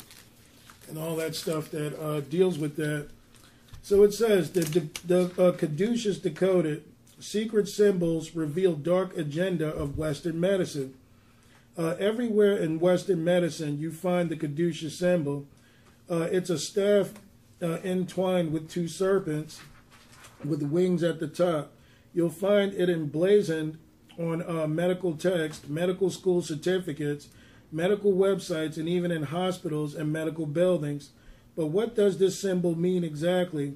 [0.88, 3.08] and all that stuff that uh, deals with that.
[3.82, 6.84] So it says the, the, the uh, Caduceus decoded
[7.20, 10.94] secret symbols reveal dark agenda of Western medicine.
[11.76, 15.46] Uh, everywhere in Western medicine, you find the Caduceus symbol.
[16.10, 17.12] Uh, it's a staff
[17.62, 19.60] uh, entwined with two serpents
[20.44, 21.72] with wings at the top.
[22.14, 23.78] You'll find it emblazoned
[24.18, 27.28] on uh, medical text, medical school certificates,
[27.70, 31.10] medical websites, and even in hospitals and medical buildings.
[31.56, 33.74] But what does this symbol mean exactly?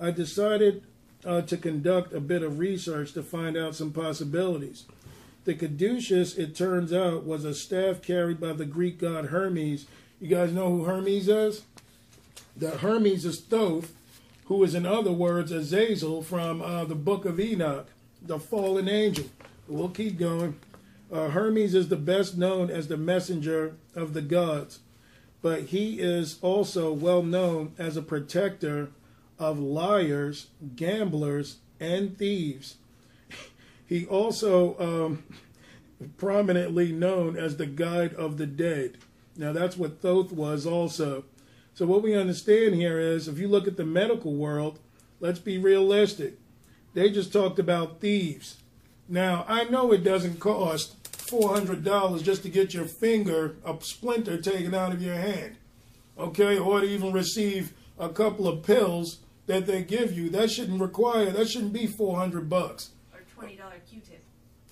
[0.00, 0.84] I decided
[1.24, 4.84] uh, to conduct a bit of research to find out some possibilities.
[5.44, 9.86] The caduceus, it turns out, was a staff carried by the Greek god Hermes.
[10.20, 11.62] You guys know who Hermes is?
[12.56, 13.92] The Hermes is Thoth,
[14.44, 17.88] who is in other words Azazel from uh, the book of Enoch,
[18.22, 19.26] the fallen angel.
[19.66, 20.56] We'll keep going.
[21.12, 24.78] Uh, Hermes is the best known as the messenger of the gods,
[25.42, 28.90] but he is also well known as a protector
[29.38, 32.76] of liars, gamblers, and thieves.
[33.86, 35.24] He also um,
[36.16, 38.96] prominently known as the guide of the dead.
[39.36, 41.24] Now that's what Thoth was also.
[41.74, 44.78] So what we understand here is if you look at the medical world,
[45.20, 46.38] let's be realistic.
[46.94, 48.58] They just talked about thieves.
[49.08, 54.74] Now I know it doesn't cost $400 just to get your finger, a splinter taken
[54.74, 55.56] out of your hand.
[56.16, 60.30] Okay, or to even receive a couple of pills that they give you.
[60.30, 62.90] That shouldn't require, that shouldn't be 400 bucks.
[63.12, 64.22] Or twenty dollar Q-tip.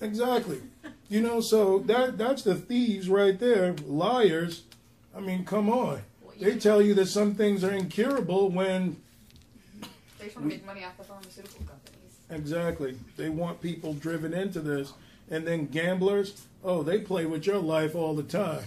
[0.01, 0.61] Exactly.
[1.09, 4.63] You know, so that that's the thieves right there, liars.
[5.15, 6.01] I mean, come on.
[6.39, 8.97] They tell you that some things are incurable when
[10.19, 12.17] They just want to make money off the pharmaceutical companies.
[12.29, 14.93] exactly they want people driven into this.
[15.29, 18.63] And then gamblers, oh, they play with your life all the time.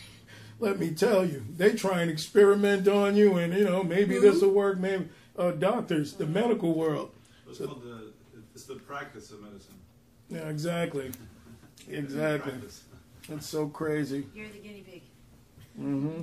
[0.60, 4.42] Let me tell you, they try and experiment on you, and you know maybe this
[4.42, 4.78] will work.
[4.78, 5.08] Maybe
[5.38, 7.12] uh, doctors, the medical world.
[7.48, 8.12] It's called the,
[8.54, 9.74] it's the practice of medicine.
[10.28, 11.12] Yeah, exactly,
[11.88, 12.54] exactly.
[13.28, 14.26] That's so crazy.
[14.34, 15.02] You're the guinea pig.
[15.80, 16.22] Mm hmm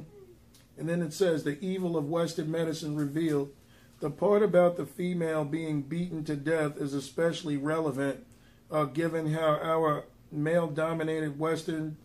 [0.80, 3.52] And then it says the evil of Western medicine revealed.
[4.00, 8.26] The part about the female being beaten to death is especially relevant,
[8.72, 11.98] uh, given how our male-dominated Western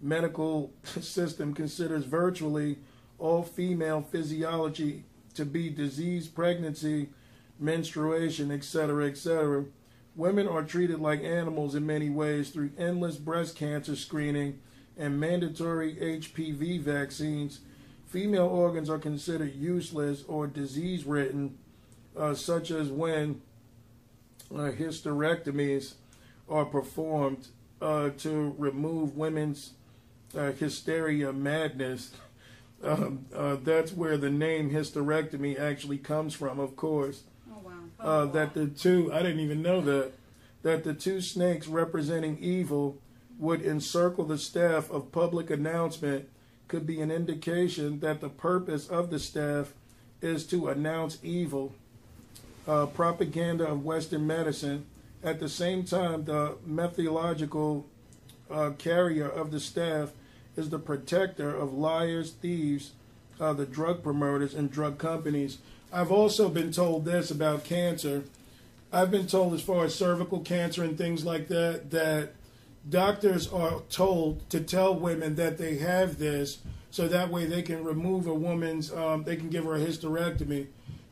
[0.00, 2.78] medical system considers virtually
[3.18, 5.04] all female physiology
[5.34, 7.10] to be disease, pregnancy,
[7.58, 9.66] menstruation, etc., etc.
[10.16, 14.58] Women are treated like animals in many ways through endless breast cancer screening
[14.96, 17.60] and mandatory HPV vaccines.
[18.12, 21.56] Female organs are considered useless or disease ridden,
[22.14, 23.40] uh, such as when
[24.54, 25.94] uh, hysterectomies
[26.46, 27.48] are performed
[27.80, 29.72] uh, to remove women's
[30.36, 32.12] uh, hysteria madness.
[32.84, 37.22] Um, uh, that's where the name hysterectomy actually comes from, of course.
[37.48, 37.72] Oh wow.
[38.00, 40.14] Uh, that the two, I didn't even know that,
[40.62, 42.98] that the two snakes representing evil
[43.38, 46.28] would encircle the staff of public announcement
[46.72, 49.74] could be an indication that the purpose of the staff
[50.22, 51.74] is to announce evil.
[52.66, 54.86] Uh, propaganda of Western medicine.
[55.22, 57.86] At the same time, the methodological
[58.50, 60.12] uh, carrier of the staff
[60.56, 62.92] is the protector of liars, thieves,
[63.38, 65.58] uh, the drug promoters, and drug companies.
[65.92, 68.24] I've also been told this about cancer.
[68.90, 72.32] I've been told, as far as cervical cancer and things like that, that
[72.88, 76.58] doctors are told to tell women that they have this
[76.90, 80.66] so that way they can remove a woman's, um, they can give her a hysterectomy,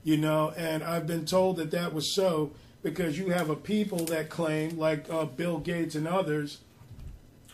[0.05, 0.53] you know.
[0.57, 2.53] And I've been told that that was so
[2.83, 6.59] because you have a people that claim, like uh, Bill Gates and others,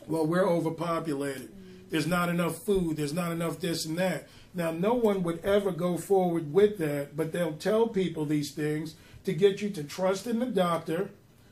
[0.07, 1.53] well, we're overpopulated.
[1.91, 2.97] There's not enough food.
[2.97, 4.29] There's not enough this and that.
[4.55, 8.95] Now, no one would ever go forward with that, but they'll tell people these things
[9.25, 11.11] to get you to trust in the doctor,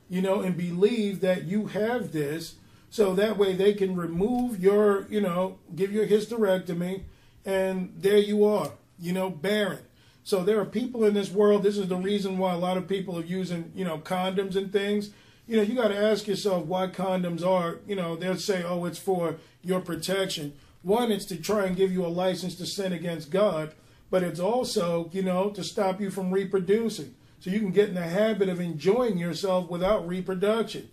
[0.08, 2.56] you know, and believe that you have this,
[2.90, 7.02] so that way they can remove your, you know, give you a hysterectomy,
[7.44, 9.80] and there you are, you know, barren.
[10.22, 11.62] So there are people in this world.
[11.62, 14.72] This is the reason why a lot of people are using, you know, condoms and
[14.72, 15.10] things.
[15.46, 17.80] You know, you got to ask yourself why condoms are.
[17.86, 21.92] You know, they'll say, "Oh, it's for your protection." One, it's to try and give
[21.92, 23.74] you a license to sin against God,
[24.10, 27.14] but it's also, you know, to stop you from reproducing,
[27.44, 30.88] so you can get in the habit of enjoying yourself without reproduction.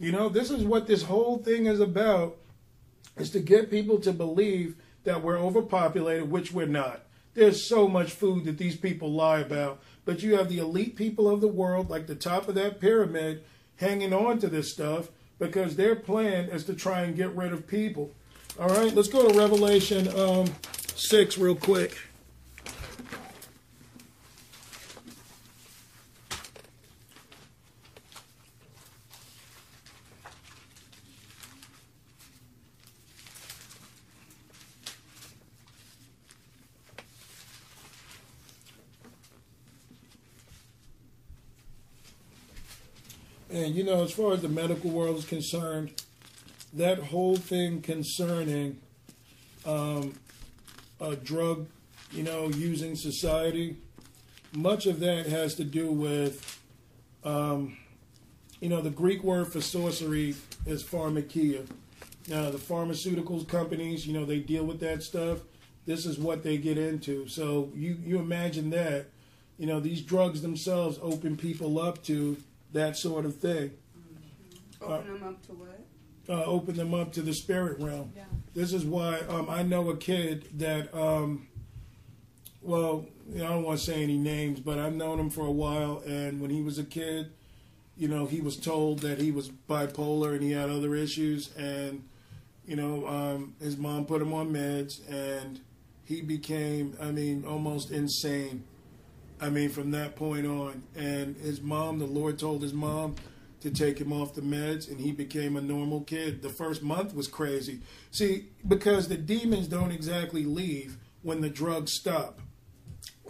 [0.00, 2.38] You know, this is what this whole thing is about:
[3.16, 4.74] is to get people to believe
[5.04, 7.02] that we're overpopulated, which we're not.
[7.34, 9.80] There's so much food that these people lie about.
[10.04, 13.44] But you have the elite people of the world, like the top of that pyramid,
[13.76, 15.08] hanging on to this stuff
[15.38, 18.10] because their plan is to try and get rid of people.
[18.58, 20.52] All right, let's go to Revelation um,
[20.96, 21.96] 6 real quick.
[43.52, 46.02] And you know, as far as the medical world is concerned,
[46.72, 48.78] that whole thing concerning
[49.66, 50.14] um,
[50.98, 51.66] a drug,
[52.12, 53.76] you know, using society,
[54.54, 56.60] much of that has to do with,
[57.24, 57.76] um,
[58.60, 60.34] you know, the Greek word for sorcery
[60.64, 61.66] is pharmakeia.
[62.28, 65.40] Now, the pharmaceuticals companies, you know, they deal with that stuff.
[65.84, 67.28] This is what they get into.
[67.28, 69.06] So you, you imagine that,
[69.58, 72.38] you know, these drugs themselves open people up to
[72.72, 73.72] that sort of thing.
[74.80, 75.86] Open them up to what?
[76.28, 78.12] Uh, open them up to the spirit realm.
[78.16, 78.24] Yeah.
[78.54, 81.48] This is why um, I know a kid that, um,
[82.60, 85.46] well, you know, I don't want to say any names, but I've known him for
[85.46, 86.02] a while.
[86.06, 87.32] And when he was a kid,
[87.96, 91.54] you know, he was told that he was bipolar and he had other issues.
[91.56, 92.04] And,
[92.66, 95.60] you know, um, his mom put him on meds and
[96.04, 98.64] he became, I mean, almost insane.
[99.42, 100.84] I mean, from that point on.
[100.96, 103.16] And his mom, the Lord told his mom
[103.60, 106.42] to take him off the meds, and he became a normal kid.
[106.42, 107.80] The first month was crazy.
[108.12, 112.38] See, because the demons don't exactly leave when the drugs stop.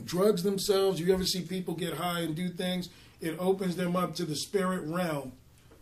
[0.05, 2.91] Drugs themselves, you ever see people get high and do things?
[3.21, 5.33] It opens them up to the spirit realm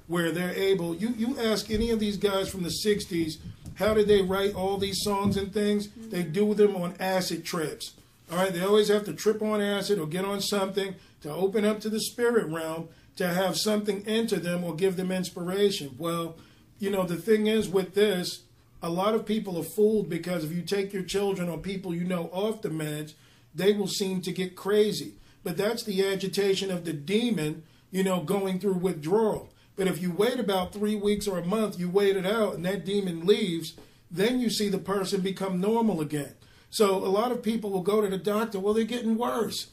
[0.06, 0.94] where they're able.
[0.94, 3.38] You, you ask any of these guys from the 60s,
[3.74, 5.88] how did they write all these songs and things?
[5.96, 7.94] They do them on acid trips.
[8.30, 11.64] All right, they always have to trip on acid or get on something to open
[11.64, 15.96] up to the spirit realm to have something enter them or give them inspiration.
[15.98, 16.36] Well,
[16.78, 18.42] you know, the thing is with this,
[18.82, 22.04] a lot of people are fooled because if you take your children or people you
[22.04, 23.14] know off the meds,
[23.54, 25.14] they will seem to get crazy.
[25.42, 29.50] But that's the agitation of the demon, you know, going through withdrawal.
[29.74, 32.64] But if you wait about three weeks or a month, you wait it out and
[32.64, 33.74] that demon leaves,
[34.08, 36.34] then you see the person become normal again.
[36.70, 39.68] So a lot of people will go to the doctor, well, they're getting worse.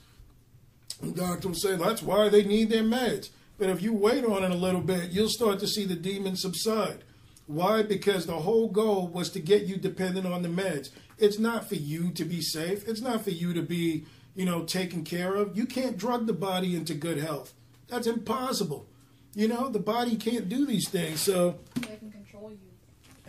[1.01, 3.29] The doctor will say that's why they need their meds.
[3.59, 6.35] But if you wait on it a little bit, you'll start to see the demon
[6.35, 7.03] subside.
[7.45, 7.81] Why?
[7.81, 10.89] Because the whole goal was to get you dependent on the meds.
[11.17, 12.87] It's not for you to be safe.
[12.87, 14.05] It's not for you to be,
[14.35, 15.57] you know, taken care of.
[15.57, 17.53] You can't drug the body into good health.
[17.87, 18.87] That's impossible.
[19.33, 21.21] You know, the body can't do these things.
[21.21, 22.57] So They can control you.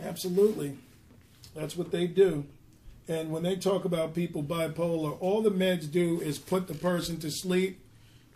[0.03, 0.77] Absolutely.
[1.55, 2.45] That's what they do.
[3.09, 7.19] And when they talk about people bipolar, all the meds do is put the person
[7.21, 7.81] to sleep.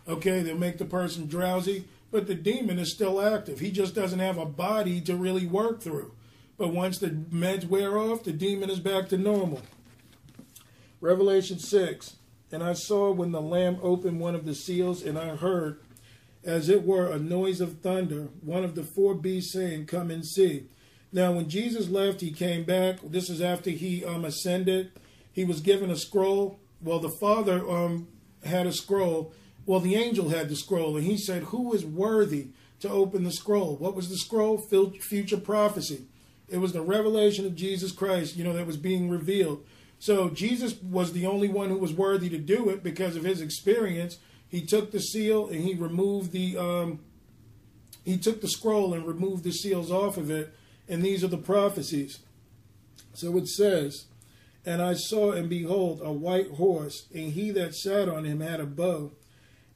[0.08, 3.60] Okay, they'll make the person drowsy, but the demon is still active.
[3.60, 6.12] He just doesn't have a body to really work through.
[6.58, 9.62] But once the meds wear off, the demon is back to normal.
[11.00, 12.16] Revelation 6
[12.50, 15.78] And I saw when the Lamb opened one of the seals, and I heard,
[16.42, 20.26] as it were, a noise of thunder, one of the four beasts saying, Come and
[20.26, 20.64] see.
[21.14, 22.98] Now, when Jesus left, he came back.
[23.04, 24.90] This is after he um, ascended.
[25.32, 26.58] He was given a scroll.
[26.82, 28.08] Well, the Father um,
[28.42, 29.32] had a scroll.
[29.64, 32.48] Well, the angel had the scroll, and he said, Who is worthy
[32.80, 33.76] to open the scroll?
[33.76, 34.58] What was the scroll?
[34.58, 36.06] Future prophecy.
[36.48, 39.64] It was the revelation of Jesus Christ, you know, that was being revealed.
[40.00, 43.40] So Jesus was the only one who was worthy to do it because of his
[43.40, 44.18] experience.
[44.48, 46.98] He took the seal and he removed the um,
[48.04, 50.52] he took the scroll and removed the seals off of it,
[50.88, 52.20] and these are the prophecies.
[53.14, 54.06] So it says,
[54.64, 58.60] And I saw and behold a white horse, and he that sat on him had
[58.60, 59.12] a bow,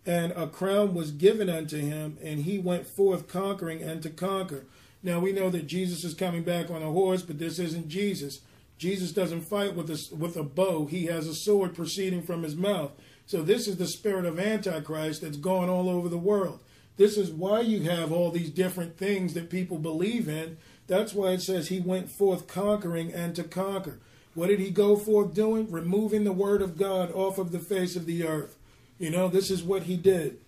[0.04, 4.66] and a crown was given unto him, and he went forth conquering and to conquer.
[5.02, 8.40] Now we know that Jesus is coming back on a horse, but this isn't Jesus.
[8.78, 10.86] Jesus doesn't fight with a, with a bow.
[10.86, 12.92] He has a sword proceeding from his mouth.
[13.26, 16.60] So this is the spirit of Antichrist that's gone all over the world.
[16.96, 20.56] This is why you have all these different things that people believe in.
[20.88, 24.00] That's why it says he went forth conquering and to conquer.
[24.34, 25.70] What did he go forth doing?
[25.70, 28.56] Removing the word of God off of the face of the earth.
[28.98, 30.38] You know, this is what he did.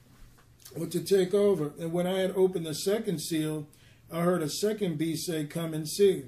[0.75, 1.73] What to take over.
[1.79, 3.67] And when I had opened the second seal,
[4.11, 6.25] I heard a second beast say, Come and see.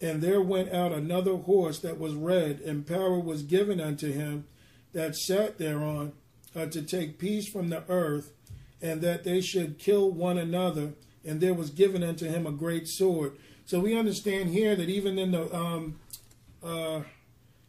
[0.00, 4.46] And there went out another horse that was red, and power was given unto him
[4.92, 6.12] that sat thereon
[6.54, 8.32] uh, to take peace from the earth,
[8.80, 10.94] and that they should kill one another.
[11.24, 13.36] And there was given unto him a great sword.
[13.64, 16.00] So we understand here that even in the um,
[16.62, 17.02] uh,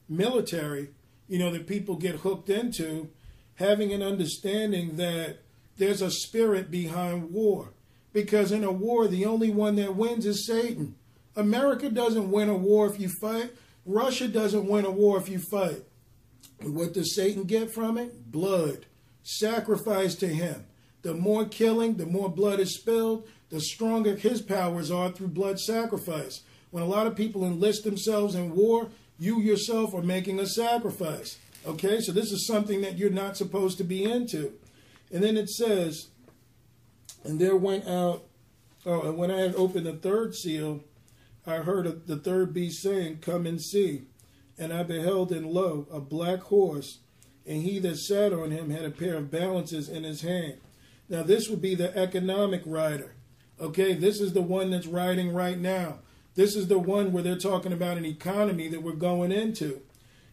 [0.09, 0.89] military,
[1.27, 3.09] you know, that people get hooked into,
[3.55, 5.37] having an understanding that
[5.77, 7.73] there's a spirit behind war.
[8.11, 10.95] Because in a war, the only one that wins is Satan.
[11.35, 13.51] America doesn't win a war if you fight.
[13.85, 15.83] Russia doesn't win a war if you fight.
[16.61, 18.31] What does Satan get from it?
[18.31, 18.85] Blood.
[19.23, 20.65] Sacrifice to him.
[21.01, 25.59] The more killing, the more blood is spilled, the stronger his powers are through blood
[25.59, 26.41] sacrifice.
[26.71, 28.89] When a lot of people enlist themselves in war,
[29.19, 31.37] you yourself are making a sacrifice.
[31.63, 34.53] Okay, so this is something that you're not supposed to be into.
[35.11, 36.07] And then it says,
[37.23, 38.23] And there went out,
[38.87, 40.83] oh, and when I had opened the third seal,
[41.45, 44.05] I heard the third beast saying, Come and see.
[44.57, 47.01] And I beheld, and lo, a black horse,
[47.45, 50.57] and he that sat on him had a pair of balances in his hand.
[51.07, 53.13] Now, this would be the economic rider.
[53.59, 55.99] Okay, this is the one that's riding right now.
[56.35, 59.81] This is the one where they're talking about an economy that we're going into.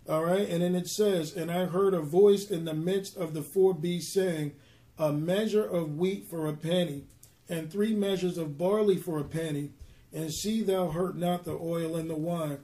[0.09, 3.35] All right, and then it says, And I heard a voice in the midst of
[3.35, 4.53] the four beasts saying,
[4.99, 7.05] A measure of wheat for a penny,
[7.49, 9.73] and three measures of barley for a penny,
[10.13, 12.59] and see thou hurt not the oil and the wine.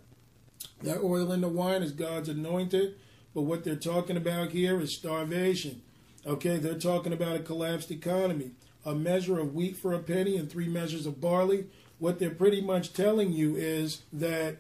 [0.83, 2.97] That oil and the wine is God's anointed,
[3.35, 5.83] but what they're talking about here is starvation.
[6.27, 8.53] Okay, they're talking about a collapsed economy.
[8.87, 11.67] A measure of wheat for a penny and three measures of barley.
[11.99, 14.59] What they're pretty much telling you is that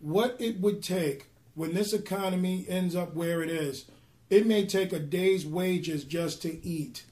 [0.00, 3.84] what it would take when this economy ends up where it is,
[4.30, 7.04] it may take a day's wages just to eat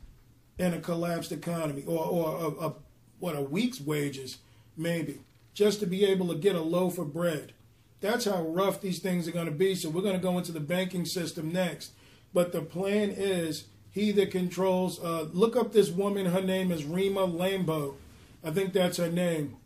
[0.59, 2.75] in a collapsed economy, or, or a, a,
[3.19, 4.39] what a week's wages,
[4.77, 5.21] maybe,
[5.53, 7.53] just to be able to get a loaf of bread.
[8.01, 9.75] That's how rough these things are going to be.
[9.75, 11.93] So we're going to go into the banking system next.
[12.33, 13.65] But the plan is
[13.95, 15.03] he that controls.
[15.03, 16.27] Uh, look up this woman.
[16.27, 17.95] Her name is Rima Lambo.
[18.43, 19.57] I think that's her name,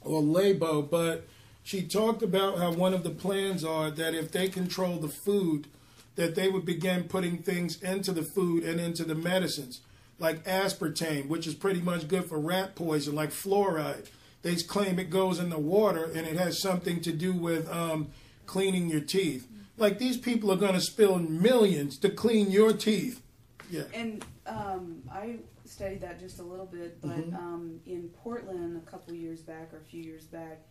[0.00, 0.88] or Labo.
[0.88, 1.28] But
[1.62, 5.68] she talked about how one of the plans are that if they control the food,
[6.16, 9.82] that they would begin putting things into the food and into the medicines,
[10.18, 14.08] like aspartame, which is pretty much good for rat poison, like fluoride
[14.42, 18.08] they claim it goes in the water and it has something to do with um,
[18.46, 19.48] cleaning your teeth.
[19.76, 23.22] Like these people are going to spill millions to clean your teeth.
[23.70, 23.82] Yeah.
[23.94, 27.34] And um, I studied that just a little bit, but Mhm.
[27.34, 30.62] um, in Portland a couple years back or a few years back,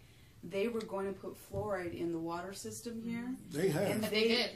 [0.43, 3.35] they were going to put fluoride in the water system here.
[3.51, 3.83] They have.
[3.83, 4.49] And They did.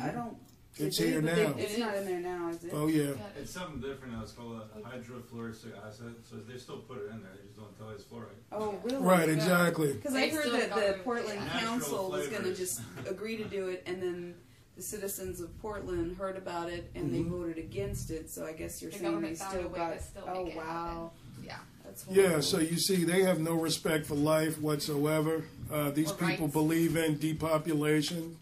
[0.00, 0.36] I don't.
[0.78, 1.10] It's did they?
[1.12, 1.54] here But they- now.
[1.56, 2.70] It's not in there now, is it?
[2.74, 3.12] Oh, yeah.
[3.40, 4.22] It's something different now.
[4.22, 6.16] It's called a hydrofluoric acid.
[6.28, 7.32] So they still put it in there.
[7.34, 8.36] They just don't tell you it's fluoride.
[8.52, 8.98] Oh, really?
[8.98, 9.94] Right, exactly.
[9.94, 11.44] Because I heard that the Portland yeah.
[11.46, 14.34] Natural Council was going to just agree to do it, and then
[14.76, 17.30] the citizens of Portland heard about it and they Mhm.
[17.30, 18.28] voted against it.
[18.30, 19.98] So I guess you're The saying they government found still a way got.
[19.98, 21.12] to still oh make it wow.
[21.44, 21.58] Yeah.
[21.84, 25.44] That's Yeah, so you see, they have no respect for life whatsoever.
[25.70, 26.52] Uh, these Or people rights.
[26.52, 28.36] believe in depopulation.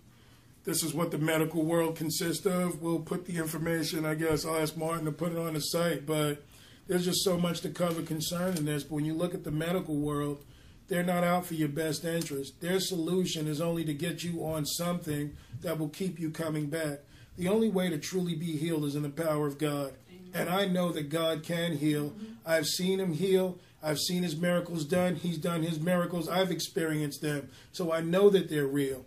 [0.65, 2.81] This is what the medical world consists of.
[2.83, 6.07] We'll put the information, I guess, I'll ask Martin to put it on the site,
[6.07, 6.43] but
[6.89, 8.83] there's just so much to cover concerning this.
[8.83, 10.43] But when you look at the medical world,
[10.89, 12.61] they're not out for your best interest.
[12.61, 17.01] Their solution is only to get you on something that will keep you coming back.
[17.37, 19.95] The only way to truly be healed is in the power of God.
[20.35, 22.11] And I know that God can heal.
[22.11, 22.25] Mm-hmm.
[22.45, 23.59] I've seen him heal.
[23.83, 25.15] I've seen his miracles done.
[25.15, 26.29] He's done his miracles.
[26.29, 27.51] I've experienced them.
[27.73, 29.05] So I know that they're real.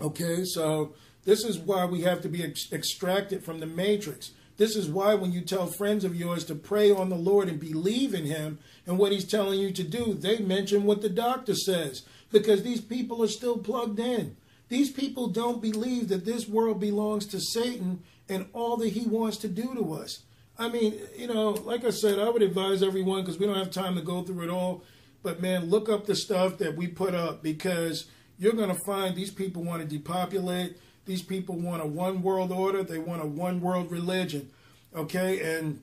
[0.00, 0.94] Okay, so
[1.24, 4.32] this is why we have to be ex- extracted from the matrix.
[4.56, 7.58] This is why when you tell friends of yours to pray on the Lord and
[7.58, 11.54] believe in Him and what He's telling you to do, they mention what the doctor
[11.54, 14.36] says because these people are still plugged in.
[14.68, 19.36] These people don't believe that this world belongs to Satan and all that he wants
[19.38, 20.20] to do to us.
[20.58, 23.70] I mean, you know, like I said, I would advise everyone because we don't have
[23.70, 24.82] time to go through it all.
[25.22, 28.06] But man, look up the stuff that we put up because
[28.38, 30.76] you're going to find these people want to depopulate.
[31.06, 32.82] These people want a one world order.
[32.82, 34.50] They want a one world religion.
[34.94, 35.56] Okay.
[35.56, 35.82] And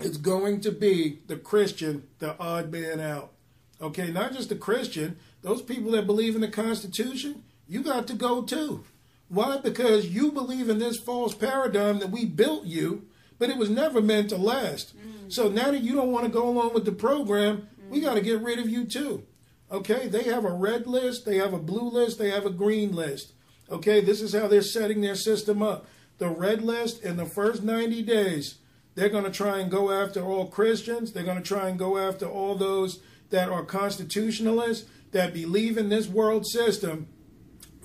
[0.00, 3.32] it's going to be the Christian, the odd man out.
[3.80, 4.10] Okay.
[4.10, 8.42] Not just the Christian, those people that believe in the Constitution, you got to go
[8.42, 8.84] too.
[9.28, 9.56] Why?
[9.56, 13.06] Because you believe in this false paradigm that we built you,
[13.38, 14.94] but it was never meant to last.
[14.96, 15.32] Mm.
[15.32, 18.20] So now that you don't want to go along with the program, we got to
[18.20, 19.24] get rid of you too.
[19.70, 22.94] Okay, they have a red list, they have a blue list, they have a green
[22.94, 23.32] list.
[23.72, 25.86] Okay, this is how they're setting their system up.
[26.18, 28.56] The red list in the first 90 days,
[28.94, 31.12] they're going to try and go after all Christians.
[31.12, 33.00] They're going to try and go after all those
[33.30, 37.08] that are constitutionalists, that believe in this world system,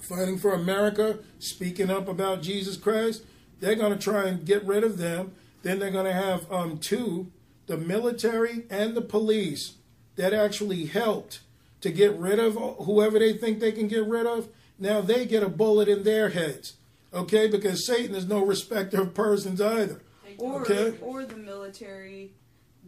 [0.02, 3.24] fighting for America, speaking up about Jesus Christ.
[3.62, 5.32] They're going to try and get rid of them.
[5.64, 7.32] Then they're going to have um, two,
[7.68, 9.76] the military and the police,
[10.18, 11.40] that actually helped
[11.80, 14.50] to get rid of whoever they think they can get rid of.
[14.80, 16.74] Now they get a bullet in their heads,
[17.14, 17.48] okay?
[17.48, 20.02] Because Satan is no respecter of persons either.
[20.38, 20.98] Or Okay.
[21.02, 22.34] or the military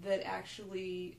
[0.03, 1.17] that actually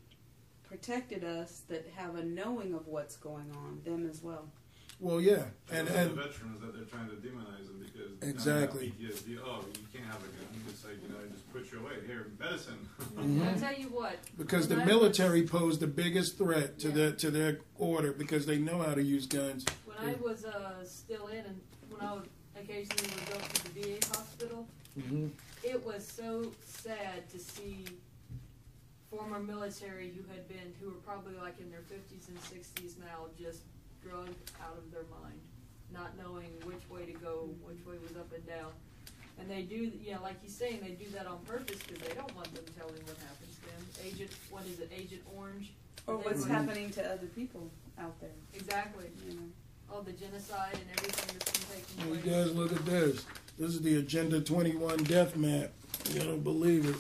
[0.65, 4.49] protected us that have a knowing of what's going on, them as well.
[5.01, 8.89] Well, yeah, and Those and the veterans that they're trying to demonize them because Exactly.
[8.89, 9.39] Now they have PTSD.
[9.43, 10.65] Oh, you can't have a gun.
[10.69, 11.95] It's like you know, just put your away.
[12.07, 12.87] Here, medicine.
[13.17, 13.49] Mhm.
[13.49, 14.17] I'll tell you what.
[14.37, 16.95] because the when I military posed the biggest threat to Yeah.
[16.95, 19.65] their to their order because they know how to use guns.
[20.01, 21.61] When I was uh, still in, and
[21.91, 24.67] when I would occasionally would go to the VA hospital,
[24.99, 25.29] hmm
[25.63, 27.85] it was so sad to see
[29.11, 33.29] former military who had been, who were probably like in their 50s and 60s now,
[33.39, 33.61] just
[34.03, 35.39] drugged out of their mind,
[35.93, 38.73] not knowing which way to go, which way was up and down.
[39.39, 42.15] And they do, you know, like he's saying, they do that on purpose because they
[42.15, 43.85] don't want them telling what happens to them.
[44.07, 45.73] Agent, what is it, Agent Orange?
[46.07, 47.69] Or They what's would- happening to other people
[47.99, 48.33] out there.
[48.55, 49.05] Exactly.
[49.29, 49.49] You know.
[49.93, 53.25] All the genocide and everything that's been taking You guys look at this.
[53.59, 55.71] This is the Agenda 21 death map.
[56.13, 56.97] You don't believe it.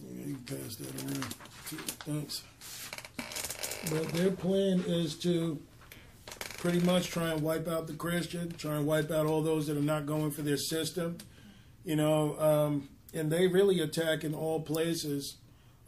[0.00, 1.24] You can pass that around.
[2.06, 2.42] Thanks.
[3.90, 5.60] But their plan is to
[6.58, 9.76] pretty much try and wipe out the Christian, try and wipe out all those that
[9.76, 11.18] are not going for their system.
[11.84, 15.38] You know, um, and they really attack in all places.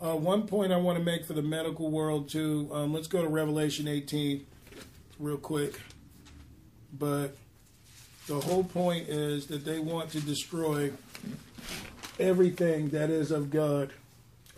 [0.00, 2.68] Uh, one point I want to make for the medical world too.
[2.72, 4.46] Um, let's go to Revelation 18
[5.22, 5.80] real quick.
[6.98, 7.36] But
[8.26, 10.92] the whole point is that they want to destroy
[12.18, 13.92] everything that is of God.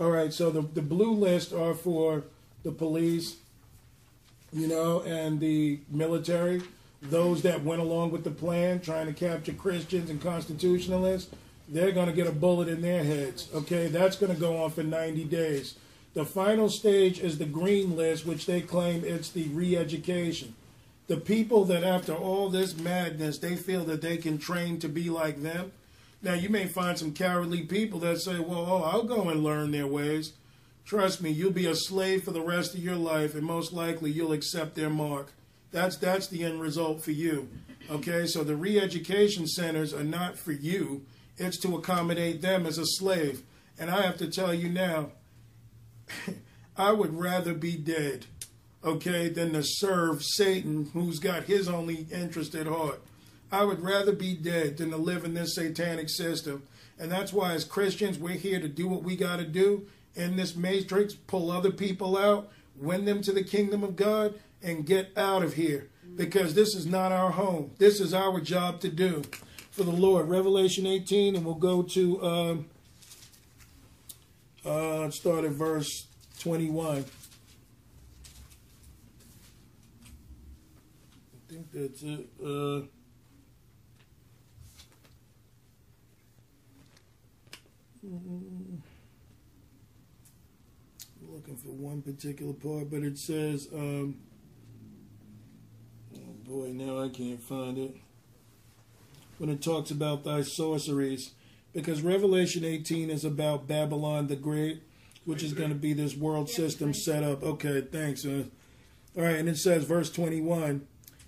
[0.01, 2.24] All right, so the, the blue list are for
[2.65, 3.36] the police,
[4.53, 6.62] you know, and the military,
[7.01, 11.31] those that went along with the plan, trying to capture Christians and constitutionalists.
[11.69, 13.49] They're going to get a bullet in their heads.
[13.55, 15.77] Okay, that's going to go on for 90 days.
[16.15, 20.55] The final stage is the green list, which they claim it's the re education
[21.07, 25.11] the people that after all this madness they feel that they can train to be
[25.11, 25.73] like them.
[26.23, 29.70] Now you may find some cowardly people that say well oh i'll go and learn
[29.70, 30.32] their ways.
[30.85, 34.11] Trust me you'll be a slave for the rest of your life and most likely
[34.11, 35.32] you'll accept their mark.
[35.73, 37.49] That's that's the end result for you
[37.91, 38.27] okay?
[38.27, 41.05] So the re-education centers are not for you.
[41.36, 43.43] It's to accommodate them as a slave.
[43.78, 45.11] And i have to tell you now
[46.77, 48.27] i would rather be dead
[48.85, 53.01] okay, than to serve Satan, who's got his only interest at heart.
[53.51, 56.65] I would rather be dead than to live in this satanic system.
[56.99, 60.36] And that's why, as Christians, we're here to do what we got to do in
[60.36, 65.16] this matrix, pull other people out, win them to the kingdom of God, and get
[65.16, 65.89] out of here.
[66.16, 67.73] Because this is not our home.
[67.78, 69.23] This is our job to do
[69.70, 70.28] for the Lord.
[70.28, 72.66] Revelation 18, and we'll go to, um,
[74.65, 76.07] uh, start at verse
[76.41, 76.99] 21.
[76.99, 77.05] I
[81.49, 82.27] think that's it.
[82.43, 82.86] Uh,
[91.28, 94.16] looking for one particular part, but it says, um,
[96.16, 97.97] oh boy, now I can't find it.
[99.39, 101.32] When it talks about thy sorceries,
[101.74, 104.82] because Revelation 18 is about Babylon the Great,
[105.24, 107.42] which is going to be this world system set up.
[107.42, 108.24] Okay, thanks.
[108.24, 108.44] Uh,
[109.16, 110.86] all right, and it says, verse 21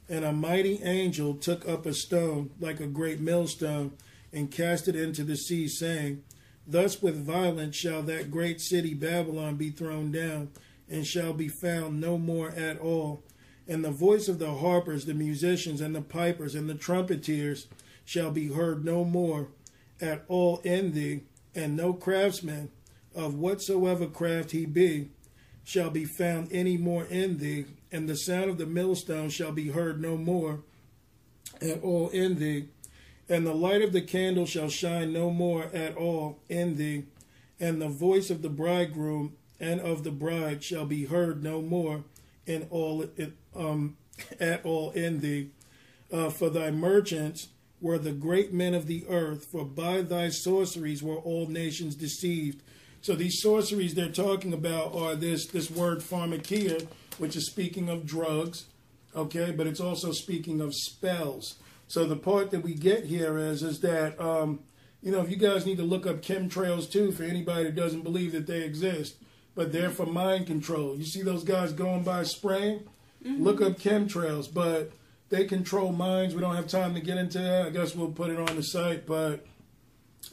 [0.08, 3.92] And a mighty angel took up a stone like a great millstone
[4.32, 6.22] and cast it into the sea, saying,
[6.66, 10.50] Thus with violence shall that great city Babylon be thrown down,
[10.88, 13.24] and shall be found no more at all.
[13.68, 17.66] And the voice of the harpers, the musicians, and the pipers, and the trumpeters
[18.04, 19.48] shall be heard no more
[20.00, 21.22] at all in thee,
[21.54, 22.70] and no craftsman
[23.14, 25.08] of whatsoever craft he be
[25.64, 29.70] shall be found any more in thee, and the sound of the millstone shall be
[29.70, 30.60] heard no more
[31.60, 32.68] at all in thee,
[33.28, 37.04] and the light of the candle shall shine no more at all in thee,
[37.58, 42.04] and the voice of the bridegroom and of the bride shall be heard no more
[42.46, 43.04] in all
[43.54, 43.96] um,
[44.38, 45.50] at all in thee.
[46.12, 47.48] Uh, for thy merchants
[47.80, 52.62] were the great men of the earth, for by thy sorceries were all nations deceived.
[53.02, 56.86] So these sorceries they're talking about are this this word pharmakeia,
[57.18, 58.66] which is speaking of drugs,
[59.14, 61.56] okay, but it's also speaking of spells.
[61.88, 64.60] So the part that we get here is is that um,
[65.02, 68.02] you know if you guys need to look up chemtrails too for anybody that doesn't
[68.02, 69.16] believe that they exist,
[69.54, 70.96] but they're for mind control.
[70.96, 72.88] You see those guys going by spraying?
[73.24, 74.92] Look up chemtrails, but
[75.28, 76.34] they control minds.
[76.34, 77.66] We don't have time to get into that.
[77.66, 79.46] I guess we'll put it on the site, but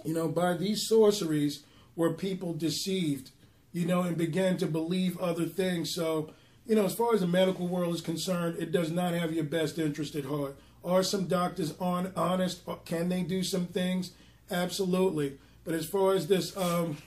[0.03, 1.63] you know by these sorceries
[1.95, 3.31] were people deceived,
[3.71, 5.93] you know, and began to believe other things.
[5.93, 6.33] So,
[6.65, 9.43] you know, as far as the medical world is concerned, it does not have your
[9.43, 10.55] best interest at heart.
[10.83, 12.61] Are some doctors on honest?
[12.85, 14.11] Can they do some things?
[14.51, 15.37] Absolutely.
[15.63, 16.97] But as far as this, um,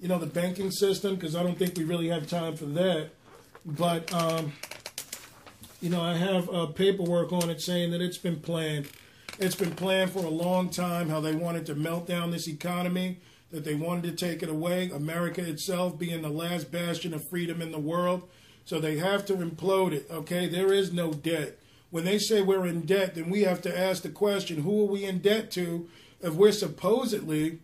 [0.00, 3.10] you know, the banking system, because I don't think we really have time for that.
[3.64, 4.52] But, um,
[5.80, 8.88] you know, I have uh, paperwork on it saying that it's been planned.
[9.38, 13.18] It's been planned for a long time how they wanted to melt down this economy
[13.50, 17.62] that they wanted to take it away, America itself being the last bastion of freedom
[17.62, 18.28] in the world.
[18.64, 20.46] So they have to implode it, okay?
[20.46, 21.58] There is no debt.
[21.90, 24.92] When they say we're in debt, then we have to ask the question who are
[24.92, 25.88] we in debt to
[26.20, 27.58] if we're supposedly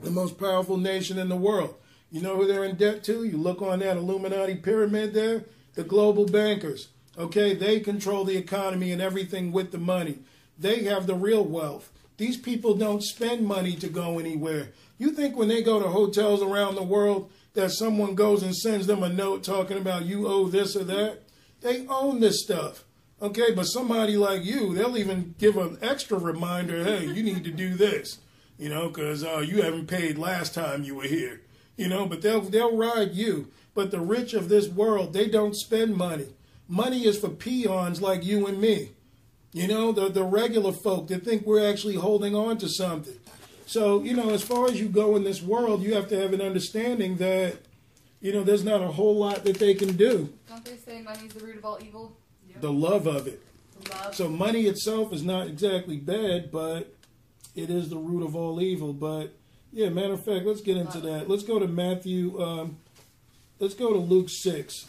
[0.00, 1.74] the most powerful nation in the world?
[2.10, 3.24] You know who they're in debt to?
[3.24, 5.44] You look on that Illuminati pyramid there,
[5.74, 6.88] the global bankers.
[7.18, 10.20] Okay, they control the economy and everything with the money.
[10.56, 11.90] They have the real wealth.
[12.16, 14.68] These people don't spend money to go anywhere.
[14.98, 18.86] You think when they go to hotels around the world that someone goes and sends
[18.86, 21.22] them a note talking about you owe this or that?
[21.60, 22.84] They own this stuff.
[23.20, 27.50] Okay, but somebody like you, they'll even give an extra reminder, hey, you need to
[27.50, 28.18] do this,
[28.58, 31.40] you know, because uh, you haven't paid last time you were here,
[31.76, 33.48] you know, but they'll, they'll ride you.
[33.74, 36.28] But the rich of this world, they don't spend money.
[36.68, 38.90] Money is for peons like you and me.
[39.52, 43.18] You know, the, the regular folk that think we're actually holding on to something.
[43.64, 46.32] So, you know, as far as you go in this world, you have to have
[46.32, 47.56] an understanding that,
[48.20, 50.32] you know, there's not a whole lot that they can do.
[50.48, 52.16] Don't they say money's the root of all evil?
[52.48, 52.60] Yep.
[52.60, 53.42] The love of it.
[53.90, 54.14] Love.
[54.14, 56.94] So money itself is not exactly bad, but
[57.54, 58.92] it is the root of all evil.
[58.92, 59.34] But
[59.72, 61.28] yeah, matter of fact, let's get into that.
[61.28, 62.42] Let's go to Matthew.
[62.42, 62.78] Um,
[63.58, 64.86] let's go to Luke 6.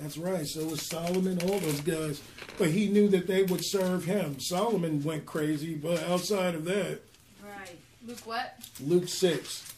[0.00, 0.46] That's right.
[0.46, 2.22] So was Solomon, all those guys.
[2.56, 4.40] But he knew that they would serve him.
[4.40, 7.00] Solomon went crazy, but outside of that,
[7.42, 7.76] Right.
[8.06, 8.58] Luke what?
[8.80, 9.74] Luke 6.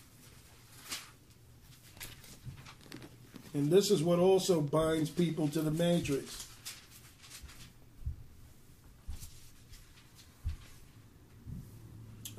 [3.55, 6.47] And this is what also binds people to the matrix.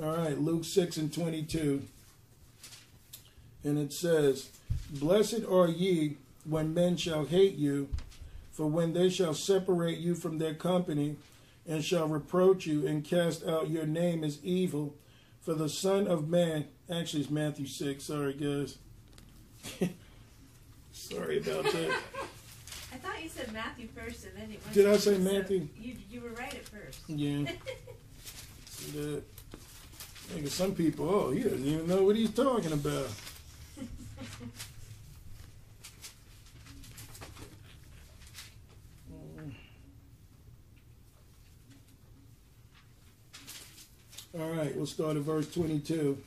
[0.01, 1.83] All right, Luke 6 and 22.
[3.63, 4.49] And it says,
[4.89, 7.89] Blessed are ye when men shall hate you,
[8.51, 11.15] for when they shall separate you from their company,
[11.67, 14.95] and shall reproach you, and cast out your name as evil,
[15.41, 18.77] for the Son of Man, actually it's Matthew 6, sorry guys.
[20.93, 21.99] sorry about that.
[22.93, 25.33] I thought you said Matthew first and then it went Did I say Luke, so
[25.33, 25.67] Matthew?
[25.77, 27.01] You, you were right at first.
[27.07, 27.45] Yeah.
[28.67, 29.23] See that?
[30.47, 33.07] Some people, oh, he doesn't even know what he's talking about.
[44.35, 46.17] All right, we'll start at verse 22.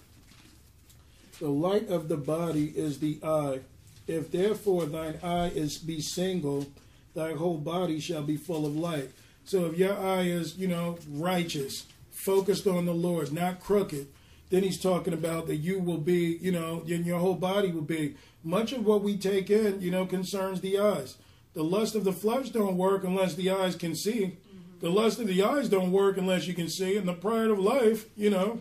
[1.41, 3.63] The light of the body is the eye.
[4.07, 6.69] If therefore thine eye is be single,
[7.17, 9.11] thy whole body shall be full of light.
[9.45, 14.07] So if your eye is, you know, righteous, focused on the Lord, not crooked,
[14.51, 17.83] then he's talking about that you will be, you know, and your whole body will
[17.83, 18.15] be.
[18.45, 21.17] Much of what we take in, you know, concerns the eyes.
[21.55, 24.37] The lust of the flesh don't work unless the eyes can see.
[24.81, 26.97] The lust of the eyes don't work unless you can see.
[26.97, 28.61] And the pride of life, you know,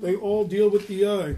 [0.00, 1.36] they all deal with the eye.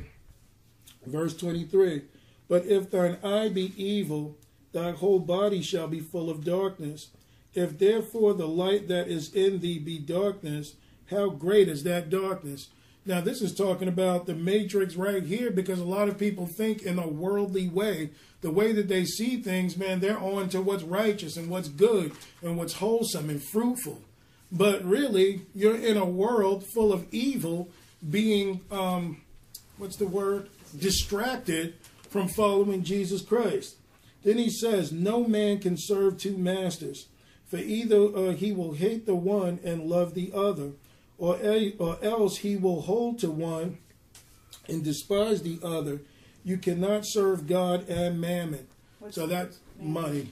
[1.06, 2.02] Verse 23
[2.48, 4.36] But if thine eye be evil,
[4.72, 7.10] thy whole body shall be full of darkness.
[7.52, 10.74] If therefore the light that is in thee be darkness,
[11.10, 12.68] how great is that darkness?
[13.06, 16.82] Now, this is talking about the matrix right here because a lot of people think
[16.82, 18.10] in a worldly way.
[18.40, 22.12] The way that they see things, man, they're on to what's righteous and what's good
[22.42, 24.00] and what's wholesome and fruitful.
[24.52, 27.68] But really, you're in a world full of evil
[28.08, 29.22] being, um,
[29.78, 30.48] what's the word?
[30.78, 31.74] Distracted
[32.10, 33.76] from following Jesus Christ.
[34.22, 37.06] Then he says, No man can serve two masters,
[37.46, 40.70] for either uh, he will hate the one and love the other,
[41.18, 43.78] or, a- or else he will hold to one
[44.68, 46.00] and despise the other.
[46.44, 48.66] You cannot serve God and mammon.
[49.10, 50.28] so that's money.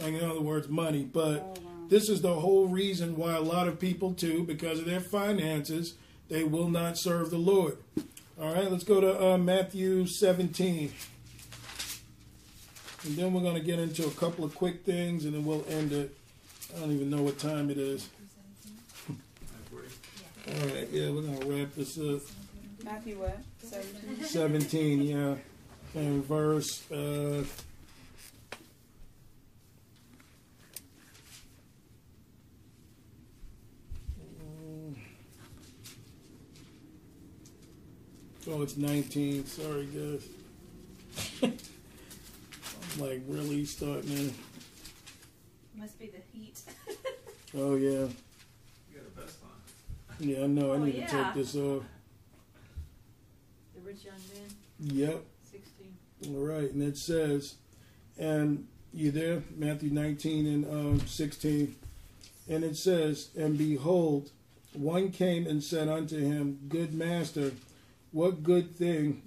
[0.00, 1.02] Like, in other words, money.
[1.04, 1.58] But
[1.92, 5.92] this is the whole reason why a lot of people, too, because of their finances,
[6.30, 7.76] they will not serve the Lord.
[8.40, 10.90] All right, let's go to uh, Matthew 17.
[13.04, 15.66] And then we're going to get into a couple of quick things and then we'll
[15.68, 16.16] end it.
[16.74, 18.08] I don't even know what time it is.
[19.10, 22.22] All right, yeah, we're going to wrap this up.
[22.82, 23.36] Matthew what?
[23.64, 24.24] 17?
[24.24, 25.34] 17, yeah.
[25.94, 27.44] And verse, uh,
[38.48, 39.46] oh, it's 19.
[39.46, 40.26] Sorry, guys.
[41.42, 44.32] I'm like really starting to.
[45.78, 46.60] Must be the heat.
[47.54, 47.90] Oh, yeah.
[47.90, 48.08] You
[48.94, 50.26] got a vest on.
[50.26, 50.72] Yeah, I know.
[50.72, 51.06] I Oh, need yeah.
[51.06, 51.82] to take this off.
[53.74, 55.22] The rich young man, Yep.
[55.50, 56.34] 16.
[56.34, 57.56] All right, and it says,
[58.18, 61.76] and you there, Matthew 19 and um, 16,
[62.48, 64.30] and it says, and behold,
[64.72, 67.52] one came and said unto him, Good master,
[68.12, 69.22] what good thing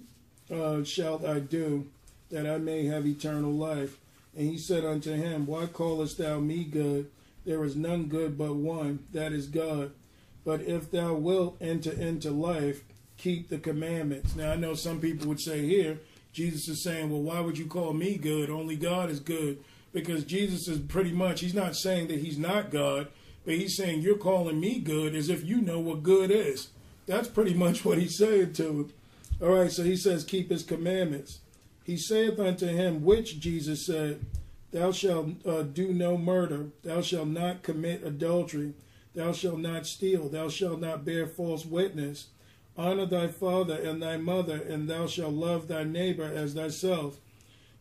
[0.50, 1.86] uh, shalt I do
[2.30, 3.98] that I may have eternal life?
[4.36, 7.10] And he said unto him, Why callest thou me good?
[7.44, 9.92] There is none good but one, that is God.
[10.44, 12.82] But if thou wilt enter into life,
[13.16, 14.36] keep the commandments.
[14.36, 15.98] Now, I know some people would say here,
[16.32, 18.50] Jesus is saying, well, why would you call me good?
[18.50, 19.58] Only God is good.
[19.92, 23.08] Because Jesus is pretty much, he's not saying that he's not God,
[23.44, 26.68] but he's saying, you're calling me good as if you know what good is.
[27.06, 28.92] That's pretty much what he's saying to him.
[29.40, 31.40] All right, so he says, keep his commandments.
[31.84, 34.24] He saith unto him, which Jesus said,
[34.72, 38.74] Thou shalt uh, do no murder, thou shalt not commit adultery,
[39.14, 42.28] thou shalt not steal, thou shalt not bear false witness.
[42.76, 47.18] Honor thy father and thy mother, and thou shalt love thy neighbor as thyself.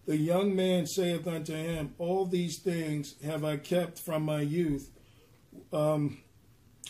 [0.06, 4.92] The young man saith unto him, All these things have I kept from my youth.
[5.74, 6.20] Um,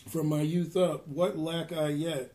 [0.07, 2.33] from my youth up, what lack I yet?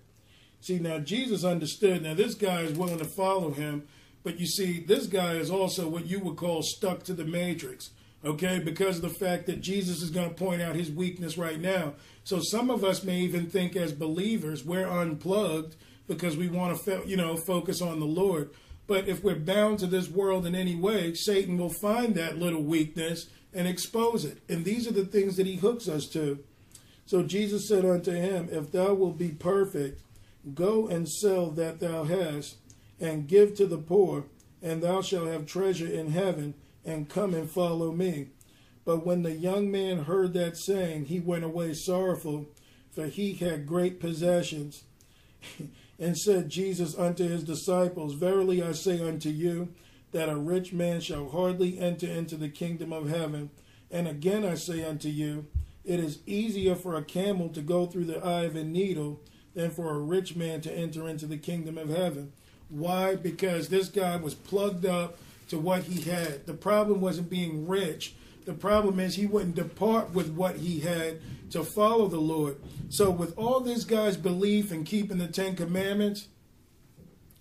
[0.61, 2.03] See, now Jesus understood.
[2.03, 3.87] Now, this guy is willing to follow him,
[4.23, 7.91] but you see, this guy is also what you would call stuck to the matrix,
[8.25, 8.59] okay?
[8.59, 11.95] Because of the fact that Jesus is going to point out his weakness right now.
[12.25, 15.77] So some of us may even think as believers we're unplugged
[16.07, 18.51] because we want to, you know, focus on the Lord.
[18.87, 22.63] But if we're bound to this world in any way, Satan will find that little
[22.63, 24.39] weakness and expose it.
[24.49, 26.41] And these are the things that he hooks us to.
[27.11, 30.01] So Jesus said unto him, If thou wilt be perfect,
[30.55, 32.59] go and sell that thou hast
[33.01, 34.27] and give to the poor,
[34.63, 36.55] and thou shalt have treasure in heaven,
[36.85, 38.29] and come and follow me.
[38.85, 42.47] But when the young man heard that saying, he went away sorrowful,
[42.93, 44.85] for he had great possessions.
[45.99, 49.75] and said Jesus unto his disciples, Verily I say unto you,
[50.13, 53.51] that a rich man shall hardly enter into the kingdom of heaven.
[53.91, 55.49] And again I say unto you,
[55.91, 59.21] it is easier for a camel to go through the eye of a needle
[59.55, 62.33] than for a rich man to enter into the kingdom of heaven.
[62.69, 63.17] Why?
[63.17, 65.19] Because this guy was plugged up
[65.49, 66.47] to what he had.
[66.47, 68.15] The problem wasn't being rich.
[68.45, 71.19] The problem is he wouldn't depart with what he had
[71.51, 72.59] to follow the Lord.
[72.89, 76.29] So, with all this guy's belief in keeping the Ten Commandments,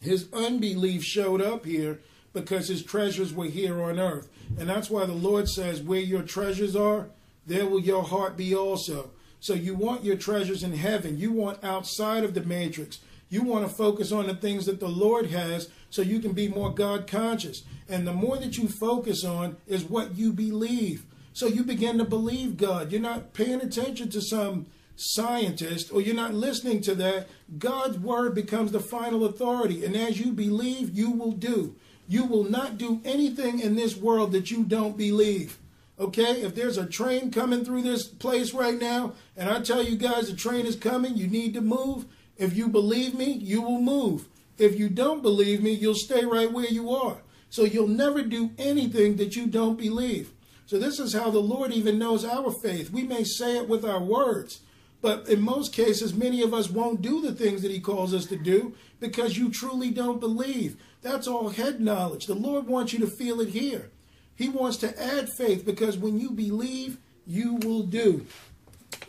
[0.01, 1.99] his unbelief showed up here
[2.33, 4.27] because his treasures were here on earth.
[4.57, 7.09] And that's why the Lord says, Where your treasures are,
[7.49, 9.11] there will your heart be also.
[9.41, 12.99] So, you want your treasures in heaven, you want outside of the matrix.
[13.29, 16.47] You want to focus on the things that the Lord has so you can be
[16.47, 17.63] more God conscious.
[17.87, 21.05] And the more that you focus on is what you believe.
[21.33, 22.91] So you begin to believe God.
[22.91, 24.65] You're not paying attention to some
[24.95, 27.27] scientist or you're not listening to that.
[27.57, 29.85] God's word becomes the final authority.
[29.85, 31.75] And as you believe, you will do.
[32.07, 35.59] You will not do anything in this world that you don't believe.
[35.99, 36.41] Okay?
[36.41, 40.29] If there's a train coming through this place right now, and I tell you guys
[40.29, 42.05] the train is coming, you need to move
[42.39, 44.29] if you believe me, you will move.
[44.57, 47.17] If you don't believe me, you'll stay right where you are.
[47.49, 50.31] So you'll never do anything that you don't believe.
[50.65, 52.91] So this is how the Lord even knows our faith.
[52.91, 54.61] We may say it with our words,
[55.01, 58.25] but in most cases, many of us won't do the things that He calls us
[58.27, 60.77] to do because you truly don't believe.
[61.01, 62.25] That's all head knowledge.
[62.25, 63.89] The Lord wants you to feel it here.
[64.39, 66.97] He wants to add faith because when you believe,
[67.27, 68.25] you will do.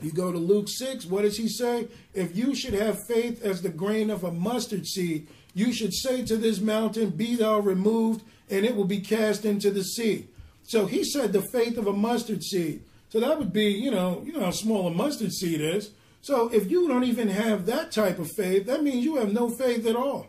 [0.03, 1.87] You go to Luke 6, what does he say?
[2.13, 6.25] If you should have faith as the grain of a mustard seed, you should say
[6.25, 10.27] to this mountain, Be thou removed, and it will be cast into the sea.
[10.65, 12.83] So he said the faith of a mustard seed.
[13.11, 15.93] So that would be, you know, you know how small a mustard seed is.
[16.23, 19.49] So if you don't even have that type of faith, that means you have no
[19.49, 20.27] faith at all.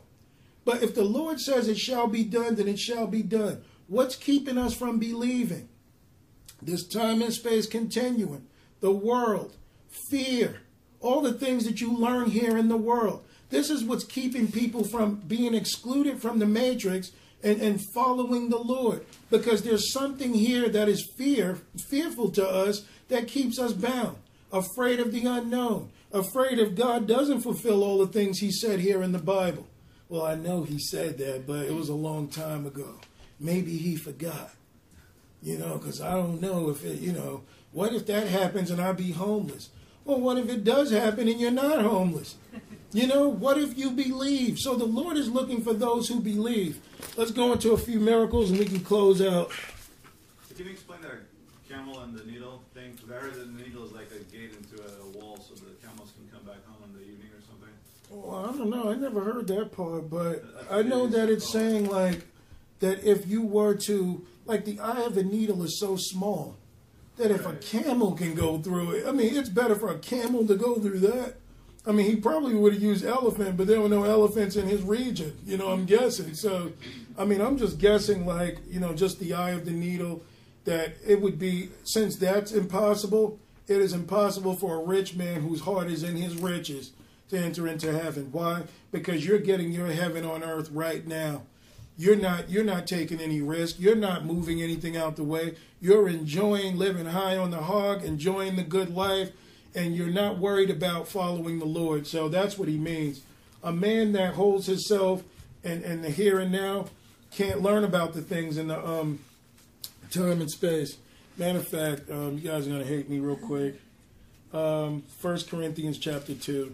[0.63, 3.63] But if the Lord says it shall be done, then it shall be done.
[3.91, 5.67] What's keeping us from believing?
[6.61, 8.47] This time and space continuum
[8.79, 9.57] the world,
[10.09, 10.61] fear,
[11.01, 13.25] all the things that you learn here in the world.
[13.49, 17.11] This is what's keeping people from being excluded from the matrix
[17.43, 19.05] and, and following the Lord.
[19.29, 21.59] Because there's something here that is fear,
[21.89, 24.15] fearful to us, that keeps us bound,
[24.53, 29.03] afraid of the unknown, afraid if God doesn't fulfill all the things he said here
[29.03, 29.67] in the Bible.
[30.07, 32.95] Well, I know he said that, but it was a long time ago.
[33.41, 34.51] Maybe he forgot.
[35.41, 37.41] You know, because I don't know if it, you know,
[37.71, 39.69] what if that happens and I be homeless?
[40.05, 42.35] Well, what if it does happen and you're not homeless?
[42.93, 44.59] You know, what if you believe?
[44.59, 46.79] So the Lord is looking for those who believe.
[47.17, 49.51] Let's go into a few miracles and we can close out.
[50.55, 51.21] Can you explain that
[51.67, 52.91] camel and the needle thing?
[52.91, 55.71] Because I heard that the needle is like a gate into a wall so the
[55.85, 57.73] camels can come back home in the evening or something.
[58.11, 58.91] Well, I don't know.
[58.91, 62.21] I never heard that part, but I know that it's saying like
[62.81, 66.57] that if you were to, like the eye of a needle is so small
[67.17, 70.45] that if a camel can go through it, I mean, it's better for a camel
[70.47, 71.35] to go through that.
[71.85, 74.83] I mean, he probably would have used elephant, but there were no elephants in his
[74.83, 75.37] region.
[75.45, 76.35] You know, I'm guessing.
[76.35, 76.73] So,
[77.17, 80.23] I mean, I'm just guessing, like, you know, just the eye of the needle,
[80.65, 85.61] that it would be, since that's impossible, it is impossible for a rich man whose
[85.61, 86.91] heart is in his riches
[87.29, 88.29] to enter into heaven.
[88.31, 88.63] Why?
[88.91, 91.43] Because you're getting your heaven on earth right now.
[92.01, 93.75] You're not you're not taking any risk.
[93.77, 95.53] You're not moving anything out the way.
[95.79, 99.29] You're enjoying living high on the hog, enjoying the good life,
[99.75, 102.07] and you're not worried about following the Lord.
[102.07, 103.21] So that's what he means.
[103.61, 105.21] A man that holds himself
[105.63, 106.87] and and the here and now
[107.29, 109.19] can't learn about the things in the um
[110.09, 110.97] time and space.
[111.37, 113.79] Matter of fact, um, you guys are gonna hate me real quick.
[114.51, 116.73] Um, First Corinthians chapter two,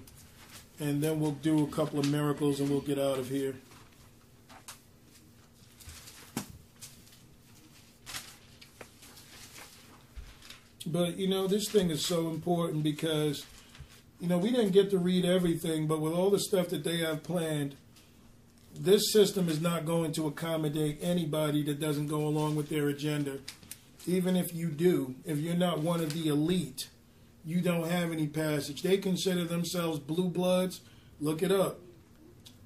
[0.80, 3.56] and then we'll do a couple of miracles and we'll get out of here.
[10.92, 13.46] But you know, this thing is so important because
[14.20, 16.98] you know we didn't get to read everything, but with all the stuff that they
[16.98, 17.76] have planned,
[18.80, 23.40] this system is not going to accommodate anybody that doesn't go along with their agenda.
[24.06, 26.88] Even if you do, if you're not one of the elite,
[27.44, 28.82] you don't have any passage.
[28.82, 30.80] They consider themselves blue bloods.
[31.20, 31.80] Look it up.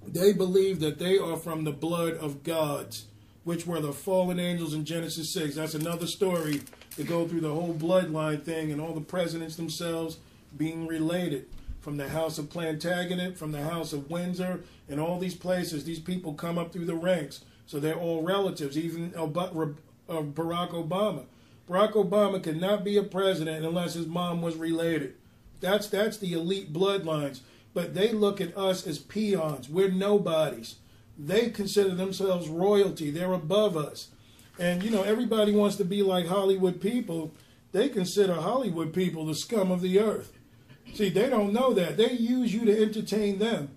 [0.06, 3.06] They believe that they are from the blood of gods,
[3.44, 5.56] which were the fallen angels in Genesis 6.
[5.56, 6.62] That's another story
[6.96, 10.18] to go through the whole bloodline thing and all the presidents themselves
[10.58, 11.48] being related
[11.80, 15.84] from the house of Plantagenet, from the house of Windsor, and all these places.
[15.84, 17.44] These people come up through the ranks.
[17.66, 19.76] So they're all relatives, even uh, Barack
[20.10, 21.24] Obama.
[21.70, 25.16] Barack Obama could not be a president unless his mom was related.
[25.62, 27.40] That's that's the elite bloodlines.
[27.74, 29.70] But they look at us as peons.
[29.70, 30.76] We're nobodies.
[31.18, 33.10] They consider themselves royalty.
[33.10, 34.10] They're above us.
[34.62, 37.34] And you know, everybody wants to be like Hollywood people.
[37.72, 40.38] They consider Hollywood people the scum of the earth.
[40.94, 41.98] See, they don't know that.
[41.98, 43.70] They use you to entertain them.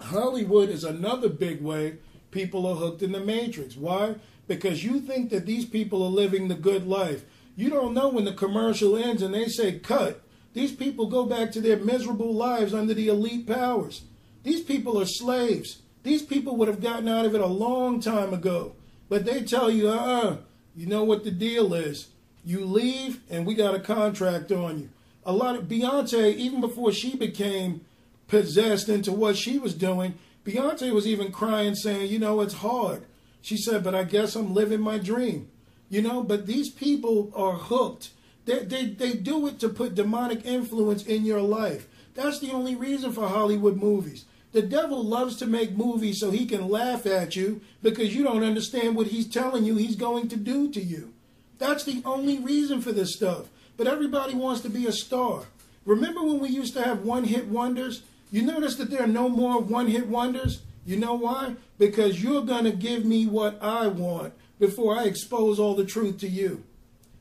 [0.00, 1.96] Hollywood is another big way
[2.30, 3.76] people are hooked in the matrix.
[3.76, 4.14] Why?
[4.46, 7.24] Because you think that these people are living the good life.
[7.56, 10.22] You don't know when the commercial ends and they say cut.
[10.52, 14.02] These people go back to their miserable lives under the elite powers.
[14.44, 15.82] These people are slaves.
[16.04, 18.76] These people would have gotten out of it a long time ago.
[19.14, 20.36] But they tell you, uh uh-uh, uh,
[20.74, 22.08] you know what the deal is.
[22.44, 24.88] You leave and we got a contract on you.
[25.24, 27.82] A lot of Beyonce, even before she became
[28.26, 30.14] possessed into what she was doing,
[30.44, 33.04] Beyonce was even crying, saying, you know, it's hard.
[33.40, 35.48] She said, but I guess I'm living my dream.
[35.88, 38.10] You know, but these people are hooked.
[38.46, 41.86] They, they, they do it to put demonic influence in your life.
[42.14, 44.24] That's the only reason for Hollywood movies.
[44.54, 48.44] The devil loves to make movies so he can laugh at you because you don't
[48.44, 51.12] understand what he's telling you he's going to do to you.
[51.58, 53.48] That's the only reason for this stuff.
[53.76, 55.46] But everybody wants to be a star.
[55.84, 58.02] Remember when we used to have one hit wonders?
[58.30, 60.62] You notice that there are no more one hit wonders?
[60.86, 61.56] You know why?
[61.76, 66.18] Because you're going to give me what I want before I expose all the truth
[66.18, 66.62] to you.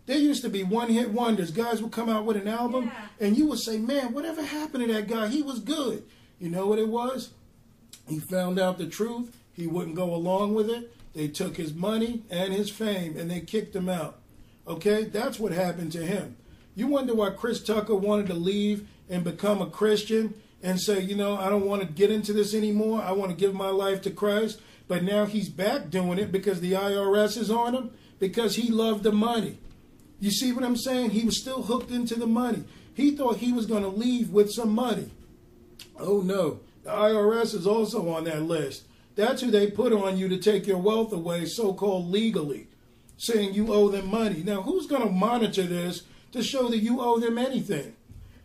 [0.05, 1.49] There used to be one hit wonders.
[1.49, 3.25] Guys would come out with an album yeah.
[3.25, 5.29] and you would say, Man, whatever happened to that guy?
[5.29, 6.03] He was good.
[6.43, 7.29] You know what it was?
[8.05, 9.33] He found out the truth.
[9.53, 10.93] He wouldn't go along with it.
[11.13, 14.19] They took his money and his fame and they kicked him out.
[14.67, 15.05] Okay?
[15.05, 16.35] That's what happened to him.
[16.75, 21.15] You wonder why Chris Tucker wanted to leave and become a Christian and say, you
[21.15, 23.01] know, I don't want to get into this anymore.
[23.01, 24.59] I want to give my life to Christ.
[24.89, 29.03] But now he's back doing it because the IRS is on him because he loved
[29.03, 29.59] the money.
[30.19, 31.11] You see what I'm saying?
[31.11, 32.65] He was still hooked into the money.
[32.93, 35.09] He thought he was going to leave with some money.
[35.99, 38.83] Oh no, the IRS is also on that list.
[39.15, 42.67] That's who they put on you to take your wealth away, so called legally,
[43.17, 44.41] saying you owe them money.
[44.43, 47.95] Now, who's going to monitor this to show that you owe them anything.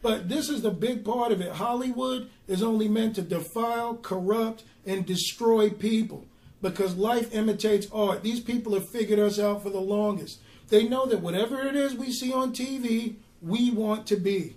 [0.03, 1.53] But this is the big part of it.
[1.53, 6.27] Hollywood is only meant to defile, corrupt, and destroy people
[6.63, 8.23] because life imitates art.
[8.23, 10.39] These people have figured us out for the longest.
[10.69, 14.57] They know that whatever it is we see on TV, we want to be.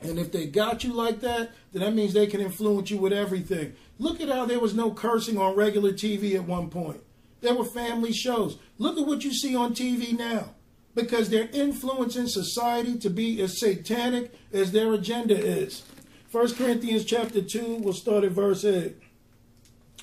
[0.00, 3.12] And if they got you like that, then that means they can influence you with
[3.12, 3.74] everything.
[3.98, 7.02] Look at how there was no cursing on regular TV at one point.
[7.40, 8.58] There were family shows.
[8.78, 10.54] Look at what you see on TV now
[10.94, 15.84] because they're influencing society to be as satanic as their agenda is.
[16.32, 18.96] 1 Corinthians chapter 2, we'll start at verse 8.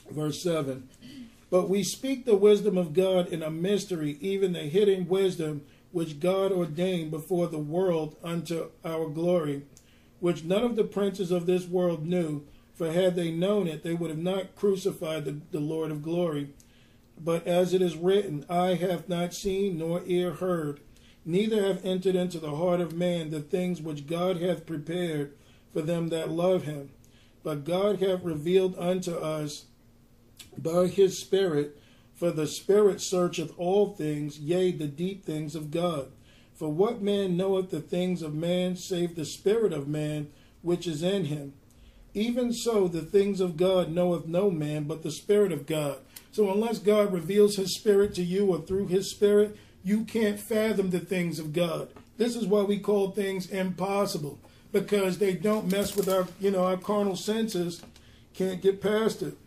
[0.09, 0.89] Verse 7.
[1.49, 5.61] But we speak the wisdom of God in a mystery, even the hidden wisdom
[5.91, 9.63] which God ordained before the world unto our glory,
[10.25, 12.41] which none of the princes of this world knew,
[12.73, 16.49] for had they known it, they would have not crucified the, the Lord of glory.
[17.23, 20.79] But as it is written, Eye hath not seen, nor ear heard,
[21.23, 25.35] neither have entered into the heart of man the things which God hath prepared
[25.71, 26.89] for them that love him.
[27.43, 29.65] But God hath revealed unto us
[30.57, 31.79] by his Spirit,
[32.15, 36.11] for the Spirit searcheth all things, yea, the deep things of God.
[36.55, 40.29] For what man knoweth the things of man, save the Spirit of man
[40.61, 41.53] which is in him?
[42.13, 45.97] Even so, the things of God knoweth no man but the Spirit of God.
[46.31, 50.89] So, unless God reveals His Spirit to you or through His Spirit, you can't fathom
[50.89, 51.89] the things of God.
[52.17, 54.39] This is why we call things impossible
[54.71, 57.81] because they don't mess with our, you know, our carnal senses.
[58.33, 59.37] Can't get past it.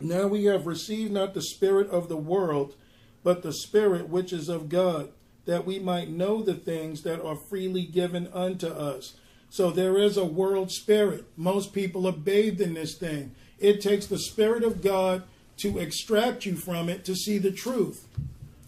[0.00, 2.74] Now we have received not the spirit of the world,
[3.22, 5.10] but the spirit which is of God,
[5.46, 9.14] that we might know the things that are freely given unto us.
[9.50, 11.24] So there is a world spirit.
[11.36, 13.34] Most people are bathed in this thing.
[13.58, 15.22] It takes the spirit of God
[15.58, 18.08] to extract you from it to see the truth.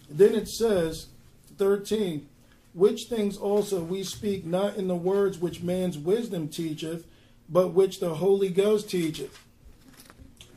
[0.08, 1.06] Then it says,
[1.58, 2.28] 13,
[2.74, 7.04] which things also we speak not in the words which man's wisdom teacheth,
[7.48, 9.38] but which the Holy Ghost teacheth,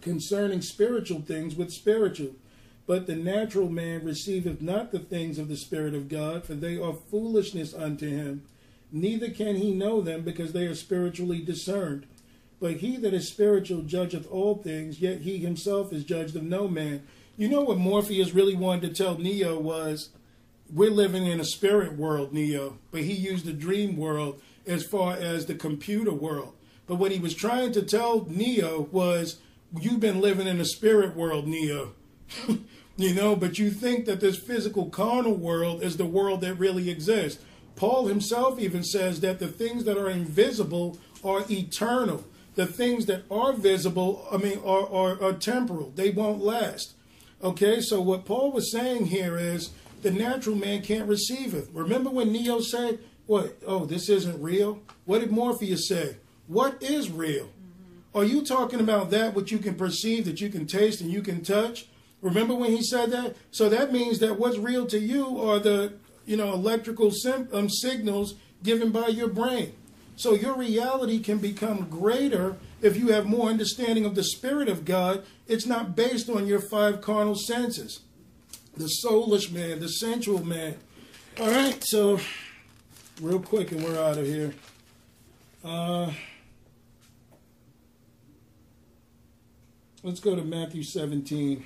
[0.02, 2.32] concerning spiritual things with spiritual.
[2.90, 6.76] But the natural man receiveth not the things of the Spirit of God, for they
[6.80, 8.42] are foolishness unto him.
[8.92, 12.08] Neither can he know them, because they are spiritually discerned.
[12.60, 16.68] But he that is spiritual judgeth all things, yet he himself is judged of no
[16.68, 17.04] man.
[17.38, 20.10] You know what Morpheus really wanted to tell Neo was,
[20.74, 25.14] we're living in a spirit world, Neo, but he used the dream world as far
[25.14, 26.56] as the computer world.
[26.88, 29.40] But what he was trying to tell Neo was,
[29.80, 31.94] you've been living in a spirit world, Neo.
[33.00, 36.90] you know, but you think that this physical carnal world is the world that really
[36.90, 37.42] exists.
[37.78, 42.26] Paul himself even says that the things that are invisible are eternal.
[42.56, 45.94] The things that are visible, I mean, are, are, are temporal.
[45.96, 46.94] They won't last.
[47.42, 49.70] Okay, so what Paul was saying here is
[50.02, 51.70] the natural man can't receive it.
[51.72, 53.62] Remember when Neo said, What?
[53.66, 54.82] Oh, this isn't real?
[55.06, 56.18] What did Morpheus say?
[56.48, 57.46] What is real?
[57.46, 58.18] Mm-hmm.
[58.18, 61.22] Are you talking about that which you can perceive, that you can taste, and you
[61.22, 61.88] can touch?
[62.22, 63.36] Remember when he said that?
[63.52, 65.94] So that means that what's real to you are the
[66.26, 69.74] you know electrical sim- um, signals given by your brain.
[70.16, 74.84] So your reality can become greater if you have more understanding of the Spirit of
[74.84, 75.24] God.
[75.48, 78.02] It's not based on your five carnal senses,
[78.76, 80.76] the soulish man, the sensual man.
[81.40, 82.20] All right, so
[83.22, 84.54] real quick, and we're out of here.
[85.64, 86.12] Uh,
[90.04, 91.64] let's go to Matthew 17.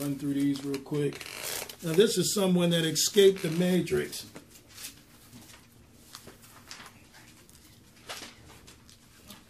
[0.00, 1.26] Run through these real quick.
[1.82, 4.26] Now, this is someone that escaped the matrix.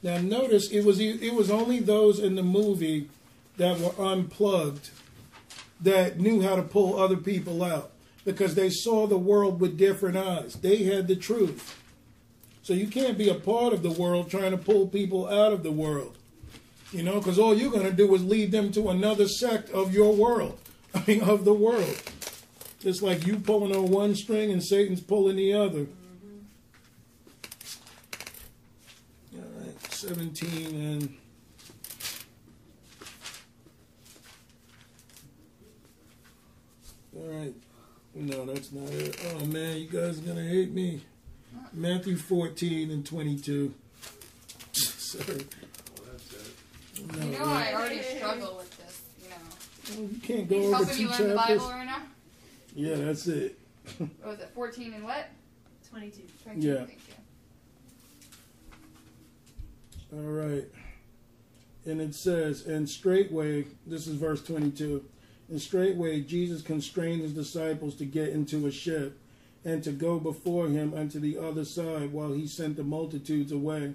[0.04, 3.08] Now notice it was it was only those in the movie
[3.56, 4.90] that were unplugged
[5.80, 7.90] that knew how to pull other people out
[8.24, 10.54] because they saw the world with different eyes.
[10.54, 11.80] They had the truth.
[12.62, 15.62] So you can't be a part of the world trying to pull people out of
[15.62, 16.18] the world.
[16.94, 19.92] You know, because all you're going to do is lead them to another sect of
[19.92, 20.60] your world.
[20.94, 22.00] I mean, of the world.
[22.84, 25.86] It's like you pulling on one string and Satan's pulling the other.
[29.34, 31.16] All right, 17 and
[37.16, 37.54] all right
[38.14, 41.00] no that's not it oh man you guys are gonna hate me
[41.72, 43.72] matthew 14 and 22
[44.72, 45.46] sorry
[47.16, 49.36] no, you know I already struggle with this you know
[50.00, 52.02] well, you can't go He's over helping two you learn chapters the bible right now
[52.74, 53.58] yeah that's it
[53.98, 55.28] what was it 14 and what
[55.90, 56.74] 22 22 Yeah.
[56.78, 57.14] thank you
[60.18, 60.64] All right.
[61.86, 65.04] And it says, and straightway, this is verse 22,
[65.50, 69.18] and straightway Jesus constrained his disciples to get into a ship
[69.64, 73.94] and to go before him unto the other side while he sent the multitudes away.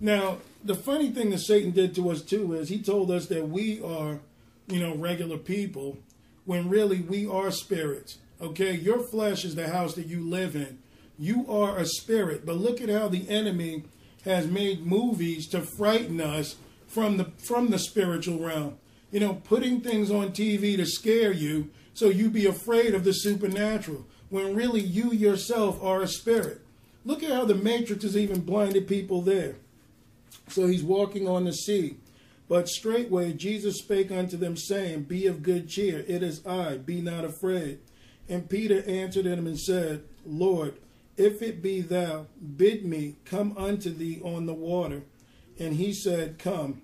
[0.00, 3.48] Now, the funny thing that Satan did to us too is he told us that
[3.48, 4.20] we are,
[4.68, 5.98] you know, regular people,
[6.44, 8.18] when really we are spirits.
[8.40, 10.78] Okay, your flesh is the house that you live in.
[11.18, 13.84] You are a spirit, but look at how the enemy
[14.24, 18.78] has made movies to frighten us from the from the spiritual realm.
[19.10, 23.12] You know, putting things on TV to scare you so you be afraid of the
[23.12, 26.60] supernatural when really you yourself are a spirit.
[27.04, 29.56] Look at how the matrix has even blinded people there.
[30.50, 31.96] So he's walking on the sea.
[32.48, 37.00] But straightway Jesus spake unto them, saying, Be of good cheer, it is I, be
[37.00, 37.78] not afraid.
[38.28, 40.74] And Peter answered him and said, Lord,
[41.16, 45.02] If it be thou, bid me come unto thee on the water.
[45.58, 46.82] And he said, Come.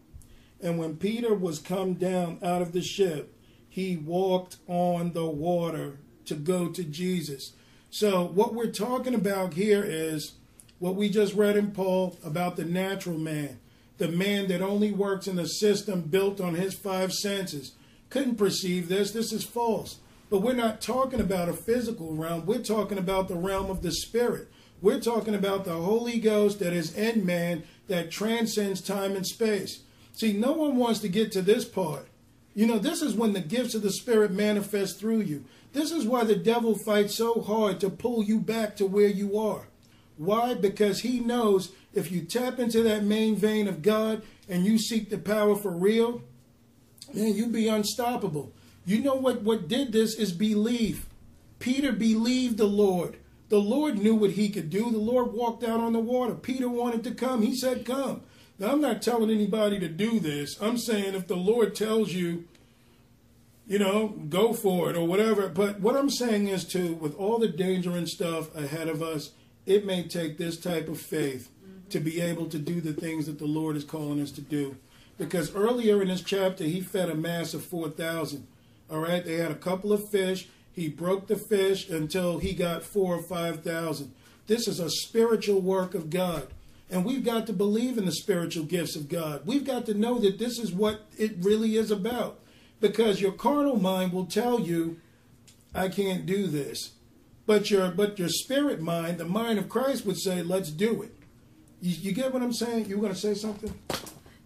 [0.61, 3.37] And when Peter was come down out of the ship,
[3.69, 7.53] he walked on the water to go to Jesus.
[7.91, 10.33] So, what we're talking about here is
[10.79, 13.59] what we just read in Paul about the natural man,
[13.99, 17.73] the man that only works in a system built on his five senses.
[18.11, 19.13] Couldn't perceive this.
[19.13, 19.99] This is false.
[20.29, 22.47] But we're not talking about a physical realm.
[22.47, 24.49] We're talking about the realm of the spirit.
[24.83, 29.83] We're talking about the Holy Ghost that is in man that transcends time and space.
[30.13, 32.09] See, no one wants to get to this part.
[32.55, 35.45] You know, this is when the gifts of the Spirit manifest through you.
[35.73, 39.39] This is why the devil fights so hard to pull you back to where you
[39.39, 39.69] are.
[40.17, 40.55] Why?
[40.55, 45.11] Because he knows if you tap into that main vein of God and you seek
[45.11, 46.23] the power for real,
[47.13, 48.53] man, you be unstoppable.
[48.85, 51.07] You know what, what did this is believe.
[51.59, 53.17] Peter believed the Lord.
[53.49, 54.91] The Lord knew what he could do.
[54.91, 56.35] The Lord walked out on the water.
[56.35, 57.43] Peter wanted to come.
[57.43, 58.23] He said, Come.
[58.59, 60.61] Now, I'm not telling anybody to do this.
[60.63, 62.45] I'm saying if the Lord tells you,
[63.67, 65.49] you know, go for it or whatever.
[65.49, 69.33] But what I'm saying is, too, with all the danger and stuff ahead of us,
[69.67, 71.51] it may take this type of faith
[71.91, 74.77] to be able to do the things that the Lord is calling us to do.
[75.19, 78.47] Because earlier in this chapter, he fed a mass of 4,000.
[78.91, 80.49] All right, they had a couple of fish.
[80.73, 84.13] He broke the fish until he got four or 5,000.
[84.47, 86.49] This is a spiritual work of God.
[86.91, 89.43] And we've got to believe in the spiritual gifts of God.
[89.45, 92.39] We've got to know that this is what it really is about.
[92.81, 95.01] Because your carnal mind will tell you,
[95.75, 96.93] I can't do this.
[97.47, 101.17] But your but your spirit mind, the mind of Christ would say, let's do it.
[101.81, 102.87] You, you get what I'm saying?
[102.87, 103.73] You were going to say something?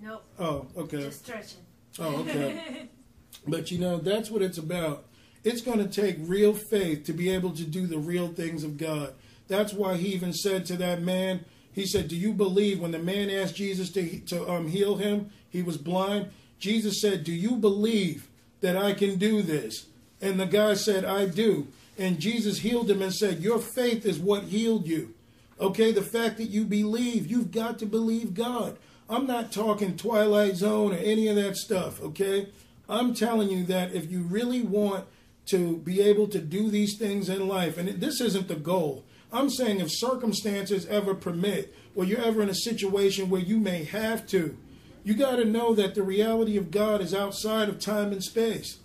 [0.02, 0.24] Nope.
[0.38, 1.02] Oh, okay.
[1.04, 1.60] Just stretching.
[1.98, 2.88] Oh, okay.
[3.46, 5.04] but you know, that's what it's about.
[5.42, 8.76] It's going to take real faith to be able to do the real things of
[8.76, 9.14] God.
[9.48, 12.98] That's why he even said to that man, he said, Do you believe when the
[12.98, 16.30] man asked Jesus to, to um, heal him, he was blind?
[16.58, 18.28] Jesus said, Do you believe
[18.60, 19.86] that I can do this?
[20.20, 21.68] And the guy said, I do.
[22.00, 25.14] And Jesus healed him and said, Your faith is what healed you.
[25.60, 28.78] Okay, the fact that you believe, you've got to believe God.
[29.10, 32.48] I'm not talking Twilight Zone or any of that stuff, okay?
[32.88, 35.04] I'm telling you that if you really want
[35.46, 39.50] to be able to do these things in life, and this isn't the goal, I'm
[39.50, 44.26] saying if circumstances ever permit, or you're ever in a situation where you may have
[44.28, 44.56] to,
[45.04, 48.78] you got to know that the reality of God is outside of time and space.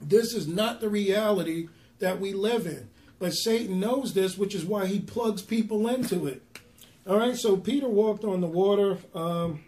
[0.00, 1.68] This is not the reality
[2.04, 2.90] that we live in.
[3.18, 6.42] But Satan knows this, which is why he plugs people into it.
[7.06, 9.64] All right, so Peter walked on the water, um,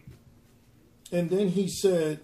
[1.10, 2.20] and then he said,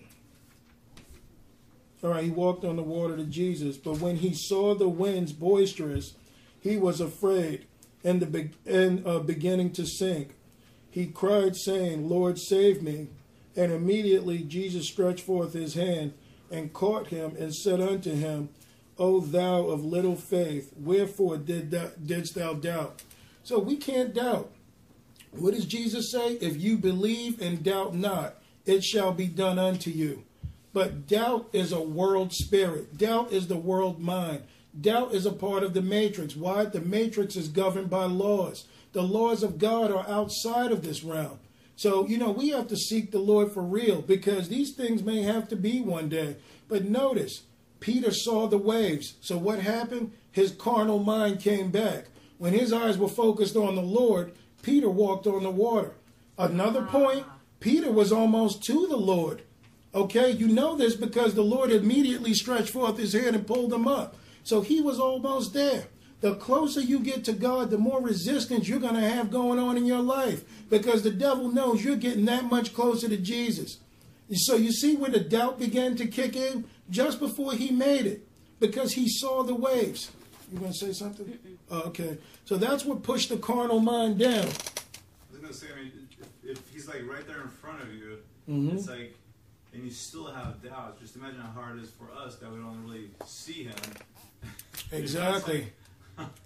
[2.05, 5.33] All right, he walked on the water to Jesus, but when he saw the winds
[5.33, 6.13] boisterous,
[6.61, 7.65] he was afraid
[8.05, 10.35] and, the and uh, beginning to sink.
[10.91, 13.09] He cried, saying, Lord, save me.
[13.57, 16.13] And immediately Jesus stretched forth his hand
[16.51, 18.51] and caught him and said unto him,
[19.03, 23.03] O thou of little faith, wherefore did thou, didst thou doubt?
[23.43, 24.53] So we can't doubt.
[25.33, 26.35] What does Jesus say?
[26.35, 30.23] If you believe and doubt not, it shall be done unto you.
[30.73, 32.97] But doubt is a world spirit.
[32.97, 34.45] Doubt is the world mind.
[34.81, 36.37] Doubt is a part of the matrix.
[36.37, 36.65] Why?
[36.67, 38.69] The matrix is governed by laws.
[38.93, 41.41] The laws of God are outside of this realm.
[41.75, 45.23] So, you know, we have to seek the Lord for real because these things may
[45.23, 46.37] have to be one day.
[46.69, 47.43] But notice,
[47.83, 49.15] Peter saw the waves.
[49.21, 50.13] So what happened?
[50.31, 52.07] His carnal mind came back.
[52.39, 55.93] When his eyes were focused on the Lord, Peter walked on the water.
[56.39, 56.91] Another ah.
[56.91, 57.27] point,
[57.61, 59.43] Peter was almost to the Lord.
[59.95, 63.87] Okay, you know this because the Lord immediately stretched forth his hand and pulled him
[63.87, 64.17] up.
[64.45, 65.85] So he was almost there.
[66.21, 69.77] The closer you get to God, the more resistance you're going to have going on
[69.77, 73.79] in your life because the devil knows you're getting that much closer to Jesus.
[74.33, 78.27] So you see where the doubt began to kick in just before he made it
[78.61, 80.11] because he saw the waves.
[80.53, 81.39] You want to say something?
[81.71, 82.19] Oh, okay.
[82.45, 84.45] So that's what pushed the carnal mind down.
[84.45, 85.93] I was gonna say, I mean,
[86.45, 88.75] if, if he's like right there in front of you, Mhm.
[88.75, 89.15] it's like,
[89.73, 91.01] and you still have doubts.
[91.01, 93.75] Just imagine how hard it is for us that we don't really see him.
[94.93, 95.69] Exactly.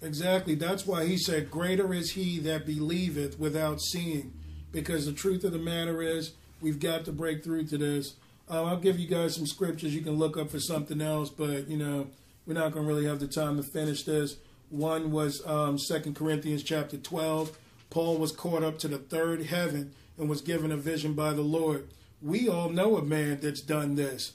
[0.02, 0.55] exactly.
[0.55, 4.32] That's why he said, Greater is he that believeth without seeing.
[4.70, 8.15] Because the truth of the matter is, we've got to break through to this.
[8.49, 11.68] Uh, I'll give you guys some scriptures you can look up for something else, but,
[11.68, 12.08] you know,
[12.47, 14.36] we're not going to really have the time to finish this.
[14.70, 17.58] One was um, 2 Corinthians chapter 12.
[17.91, 21.42] Paul was caught up to the third heaven and was given a vision by the
[21.42, 21.89] Lord.
[22.23, 24.33] We all know a man that's done this.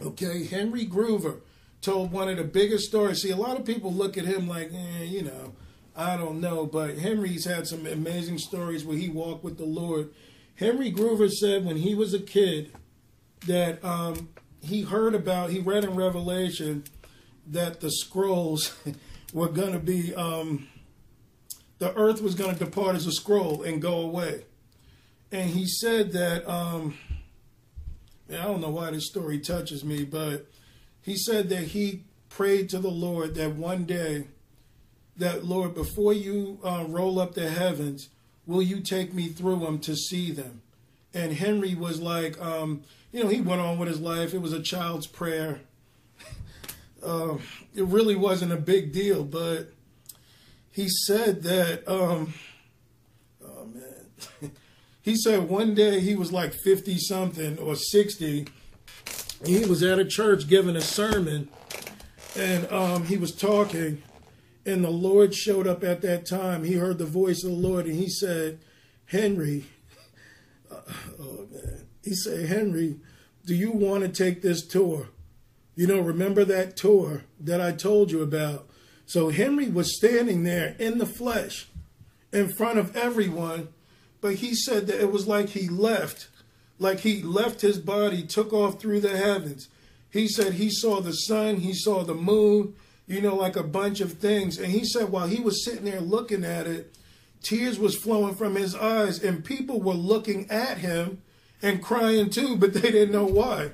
[0.00, 1.40] Okay, Henry Gruver
[1.82, 3.22] told one of the biggest stories.
[3.22, 5.52] See, a lot of people look at him like, eh, you know,
[5.96, 10.10] I don't know, but Henry's had some amazing stories where he walked with the Lord.
[10.56, 12.72] Henry Gruver said when he was a kid
[13.46, 14.28] that um,
[14.60, 16.84] he heard about, he read in Revelation
[17.46, 18.74] that the scrolls
[19.32, 20.68] were going to be, um,
[21.78, 24.44] the earth was going to depart as a scroll and go away.
[25.32, 26.98] And he said that, um,
[28.28, 30.46] I don't know why this story touches me, but
[31.02, 34.28] he said that he prayed to the Lord that one day,
[35.16, 38.08] that Lord, before you uh, roll up the heavens,
[38.46, 40.62] will you take me through them to see them?
[41.12, 42.82] And Henry was like, um,
[43.12, 44.34] you know, he went on with his life.
[44.34, 45.60] It was a child's prayer.
[47.02, 47.38] uh,
[47.74, 49.72] it really wasn't a big deal, but
[50.72, 52.34] he said that, um,
[53.44, 54.52] oh man,
[55.02, 58.46] he said one day he was like 50 something or 60.
[59.44, 61.48] He was at a church giving a sermon
[62.36, 64.02] and um, he was talking
[64.66, 66.64] and the Lord showed up at that time.
[66.64, 68.60] He heard the voice of the Lord and he said,
[69.06, 69.66] Henry,
[70.70, 70.76] uh,
[71.18, 72.96] oh man, he said, Henry,
[73.44, 75.08] do you want to take this tour?
[75.74, 78.68] You know, remember that tour that I told you about?
[79.06, 81.68] So Henry was standing there in the flesh
[82.32, 83.68] in front of everyone,
[84.20, 86.28] but he said that it was like he left,
[86.78, 89.68] like he left his body, took off through the heavens.
[90.10, 92.74] He said he saw the sun, he saw the moon,
[93.06, 94.58] you know, like a bunch of things.
[94.58, 96.94] And he said while he was sitting there looking at it,
[97.42, 101.22] tears was flowing from his eyes and people were looking at him
[101.62, 103.70] and crying too, but they didn't know why.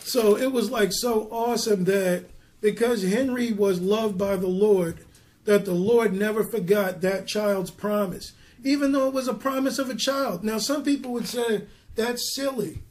[0.00, 2.26] So it was like so awesome that
[2.60, 5.04] because Henry was loved by the Lord,
[5.44, 8.32] that the Lord never forgot that child's promise,
[8.64, 10.42] even though it was a promise of a child.
[10.44, 11.62] Now, some people would say
[11.94, 12.82] that's silly,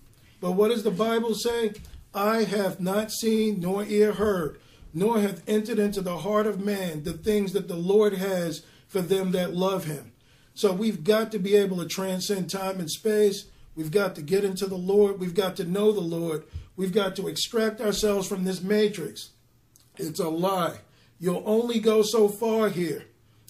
[0.41, 1.74] but what does the Bible say?
[2.14, 4.59] I have not seen nor ear heard,
[4.93, 9.01] nor hath entered into the heart of man the things that the Lord has for
[9.01, 10.14] them that love him.
[10.53, 13.45] So we've got to be able to transcend time and space.
[13.75, 15.19] We've got to get into the Lord.
[15.19, 16.45] We've got to know the Lord.
[16.75, 19.31] We've got to extract ourselves from this matrix.
[19.97, 20.79] It's a lie.
[21.19, 23.05] You'll only go so far here.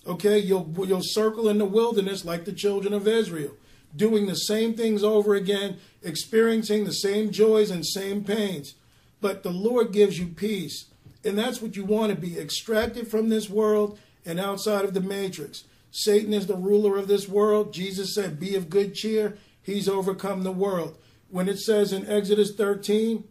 [0.07, 3.55] Okay, you'll you'll circle in the wilderness like the children of Israel,
[3.95, 8.75] doing the same things over again, experiencing the same joys and same pains.
[9.19, 10.85] But the Lord gives you peace.
[11.23, 15.01] And that's what you want to be extracted from this world and outside of the
[15.01, 15.63] matrix.
[15.89, 17.73] Satan is the ruler of this world.
[17.73, 19.37] Jesus said, Be of good cheer.
[19.65, 20.95] He's overcome the world.
[21.29, 23.23] When it says in Exodus 13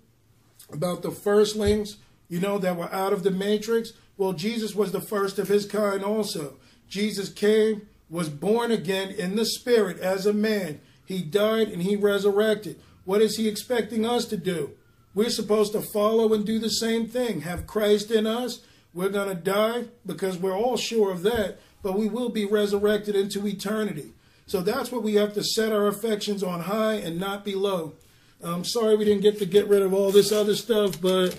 [0.72, 1.96] about the firstlings,
[2.28, 5.64] you know, that were out of the matrix, well, Jesus was the first of his
[5.64, 6.56] kind also.
[6.88, 10.80] Jesus came, was born again in the spirit as a man.
[11.06, 12.80] He died and he resurrected.
[13.04, 14.72] What is he expecting us to do?
[15.14, 17.42] We're supposed to follow and do the same thing.
[17.42, 18.60] Have Christ in us.
[18.92, 23.14] We're going to die because we're all sure of that, but we will be resurrected
[23.14, 24.14] into eternity.
[24.46, 27.94] So that's what we have to set our affections on high and not below.
[28.42, 31.38] I'm sorry we didn't get to get rid of all this other stuff, but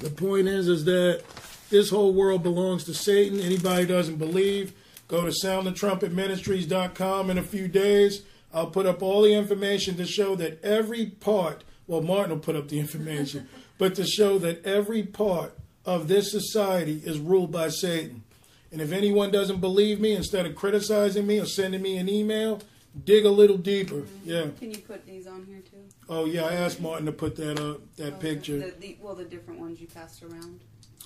[0.00, 1.22] the point is, is that
[1.70, 3.38] this whole world belongs to Satan.
[3.38, 4.72] Anybody doesn't believe,
[5.06, 8.22] go to soundthetrumpetministries.com in a few days.
[8.52, 12.56] I'll put up all the information to show that every part, well, Martin will put
[12.56, 13.48] up the information,
[13.78, 18.24] but to show that every part of this society is ruled by Satan.
[18.72, 22.60] And if anyone doesn't believe me, instead of criticizing me or sending me an email,
[23.04, 24.04] dig a little deeper.
[24.24, 24.46] Yeah.
[24.58, 25.84] Can you put these on here too?
[26.08, 28.58] Oh yeah, I asked Martin to put that up, that Oh, picture.
[28.58, 30.60] The, the, well, the different ones you passed around.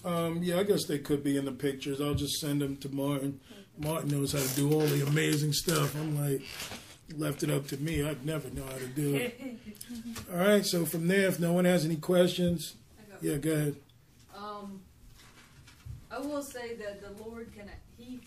[0.05, 2.01] Um, yeah, I guess they could be in the pictures.
[2.01, 3.41] I'll just send them to Martin.
[3.79, 5.95] Martin knows how to do all the amazing stuff.
[5.97, 6.43] I'm like,
[7.17, 8.03] left it up to me.
[8.07, 9.41] I'd never know how to do it.
[10.33, 12.75] All right, so from there, if no one has any questions,
[13.21, 13.77] yeah, go ahead.
[14.37, 14.81] Um,
[16.17, 18.21] I will say that the Lord can he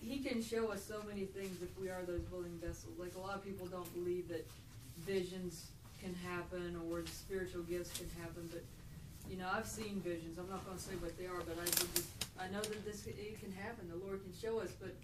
[0.00, 2.98] he can show us so many things if we are those willing vessels.
[2.98, 4.44] Like a lot of people don't believe that
[5.06, 5.68] visions
[6.02, 8.64] can happen or spiritual gifts can happen, but
[9.30, 10.38] you know I've seen visions.
[10.38, 12.08] I'm not going to say what they are, but I just,
[12.40, 13.88] I know that this it can happen.
[13.88, 14.94] The Lord can show us, but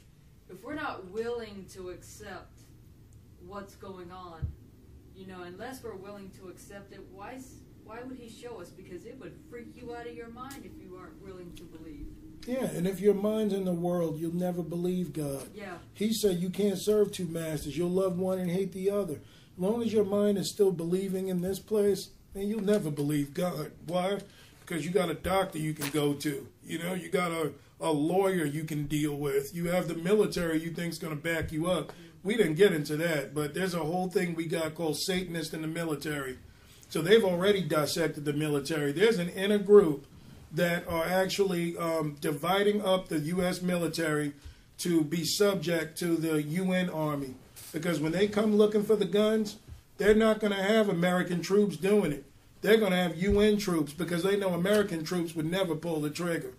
[0.51, 2.59] if we're not willing to accept
[3.47, 4.41] what's going on,
[5.15, 7.39] you know, unless we're willing to accept it, why
[7.85, 8.71] why would He show us?
[8.71, 12.09] Because it would freak you out of your mind if you aren't willing to believe.
[12.47, 15.49] Yeah, and if your mind's in the world, you'll never believe God.
[15.55, 15.75] Yeah.
[15.95, 17.77] He said you can't serve two masters.
[17.77, 19.15] You'll love one and hate the other.
[19.15, 23.35] As long as your mind is still believing in this place, then you'll never believe
[23.35, 23.73] God.
[23.87, 24.19] Why?
[24.61, 26.47] Because you got a doctor you can go to.
[26.65, 29.55] You know, you got a, a lawyer you can deal with.
[29.55, 31.93] You have the military you think's going to back you up.
[32.25, 35.63] We didn't get into that, but there's a whole thing we got called Satanist in
[35.63, 36.39] the military.
[36.89, 38.93] So they've already dissected the military.
[38.93, 40.07] There's an inner group
[40.55, 43.63] that are actually um, dividing up the U.S.
[43.63, 44.33] military
[44.79, 47.35] to be subject to the UN army.
[47.73, 49.57] Because when they come looking for the guns,
[49.99, 52.25] they're not going to have American troops doing it.
[52.61, 56.11] They're going to have UN troops because they know American troops would never pull the
[56.11, 56.53] trigger.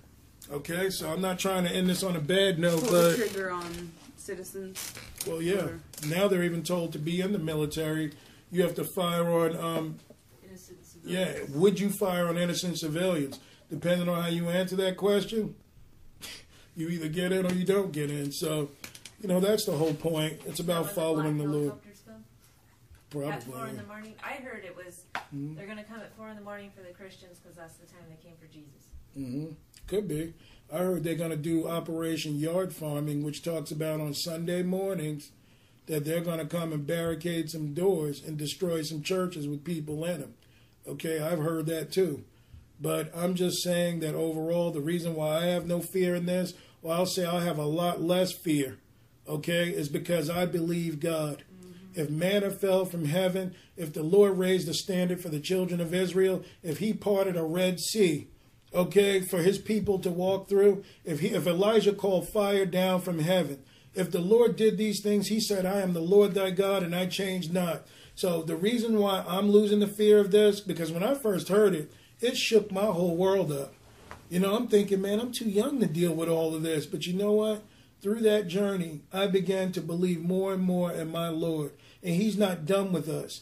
[0.51, 3.27] Okay, so I'm not trying to end this on a bad note, Pull but the
[3.27, 4.93] trigger on citizens.
[5.25, 5.67] well, yeah.
[6.07, 8.11] Now they're even told to be in the military,
[8.51, 9.55] you have to fire on.
[9.57, 9.99] Um,
[10.45, 13.39] Innocent yeah, would you fire on innocent civilians?
[13.73, 15.55] Depending on how you answer that question,
[16.75, 18.31] you either get in or you don't get in.
[18.31, 18.69] So,
[19.19, 20.41] you know, that's the whole point.
[20.45, 21.73] It's about following the Lord.
[23.11, 24.13] come At four in the morning.
[24.23, 25.55] I heard it was Mhm.
[25.55, 27.87] they're going to come at four in the morning for the Christians because that's the
[27.87, 28.93] time they came for Jesus.
[29.17, 29.53] Mm hmm
[29.87, 30.35] Could be.
[30.71, 35.31] I heard they're going to do Operation Yard Farming, which talks about on Sunday mornings
[35.87, 40.05] that they're going to come and barricade some doors and destroy some churches with people
[40.05, 40.33] in them.
[40.87, 42.23] Okay, I've heard that too.
[42.83, 46.53] But I'm just saying that overall, the reason why I have no fear in this,
[46.81, 48.77] well, I'll say I have a lot less fear,
[49.25, 51.45] okay, is because I believe God.
[51.49, 52.01] Mm-hmm.
[52.01, 55.93] If manna fell from heaven, if the Lord raised the standard for the children of
[55.93, 58.27] Israel, if he parted a Red Sea,
[58.73, 63.19] okay, for his people to walk through, if he if Elijah called fire down from
[63.19, 63.63] heaven,
[63.95, 66.93] if the Lord did these things, he said, I am the Lord thy God and
[66.93, 67.87] I change not.
[68.13, 71.73] So the reason why I'm losing the fear of this, because when I first heard
[71.73, 71.89] it,
[72.23, 73.73] it shook my whole world up.
[74.29, 76.85] You know, I'm thinking, man, I'm too young to deal with all of this.
[76.85, 77.63] But you know what?
[78.01, 81.71] Through that journey, I began to believe more and more in my Lord.
[82.01, 83.41] And He's not done with us.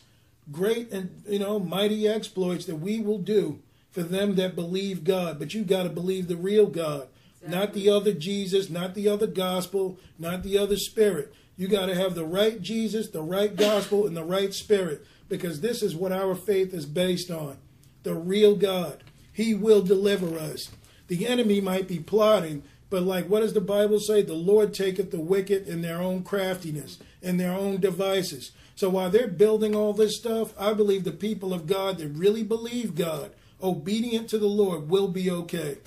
[0.51, 3.59] Great and, you know, mighty exploits that we will do
[3.91, 5.39] for them that believe God.
[5.39, 7.07] But you got to believe the real God,
[7.47, 11.33] not the other Jesus, not the other gospel, not the other spirit.
[11.55, 15.61] You got to have the right Jesus, the right gospel, and the right spirit because
[15.61, 17.57] this is what our faith is based on
[18.03, 19.03] the real God.
[19.33, 20.69] He will deliver us.
[21.07, 24.21] The enemy might be plotting, but like what does the Bible say?
[24.21, 28.51] The Lord taketh the wicked in their own craftiness, in their own devices.
[28.75, 32.43] So while they're building all this stuff, I believe the people of God that really
[32.43, 33.31] believe God,
[33.61, 35.77] obedient to the Lord, will be okay.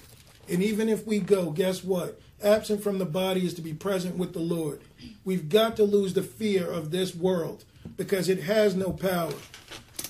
[0.49, 2.21] And even if we go, guess what?
[2.43, 4.81] Absent from the body is to be present with the Lord.
[5.25, 7.65] We've got to lose the fear of this world
[7.97, 9.33] because it has no power.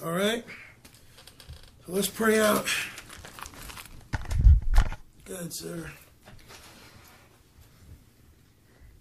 [0.04, 0.44] All right?
[1.86, 2.66] So let's pray out.
[5.26, 5.90] Good, sir.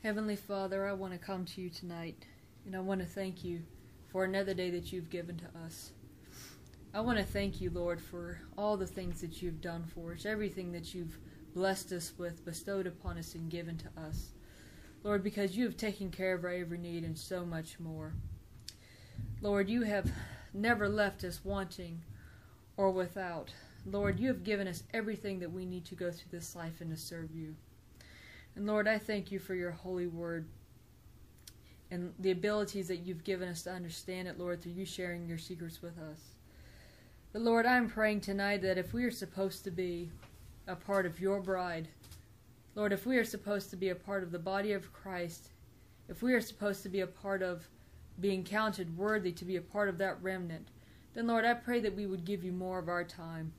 [0.03, 2.25] Heavenly Father, I want to come to you tonight,
[2.65, 3.61] and I want to thank you
[4.11, 5.91] for another day that you've given to us.
[6.93, 10.25] I want to thank you, Lord, for all the things that you've done for us,
[10.25, 11.17] everything that you've
[11.55, 14.33] blessed us with, bestowed upon us, and given to us.
[15.05, 18.13] Lord, because you have taken care of our every need and so much more.
[19.41, 20.11] Lord, you have
[20.53, 22.01] never left us wanting
[22.77, 23.51] or without.
[23.85, 26.89] Lord, you have given us everything that we need to go through this life and
[26.91, 27.55] to serve you.
[28.55, 30.45] And Lord, I thank you for your holy word
[31.91, 35.37] and the abilities that you've given us to understand it, Lord, through you sharing your
[35.37, 36.19] secrets with us.
[37.31, 40.09] But Lord, I'm praying tonight that if we are supposed to be
[40.67, 41.87] a part of your bride,
[42.75, 45.49] Lord, if we are supposed to be a part of the body of Christ,
[46.09, 47.67] if we are supposed to be a part of
[48.19, 50.69] being counted worthy to be a part of that remnant,
[51.13, 53.53] then Lord, I pray that we would give you more of our time.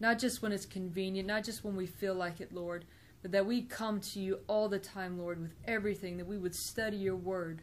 [0.00, 2.84] Not just when it's convenient, not just when we feel like it, Lord,
[3.22, 6.54] but that we come to you all the time, Lord, with everything, that we would
[6.54, 7.62] study your word.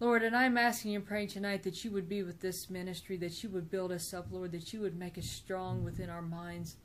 [0.00, 3.42] Lord, and I'm asking and praying tonight that you would be with this ministry, that
[3.42, 6.76] you would build us up, Lord, that you would make us strong within our minds.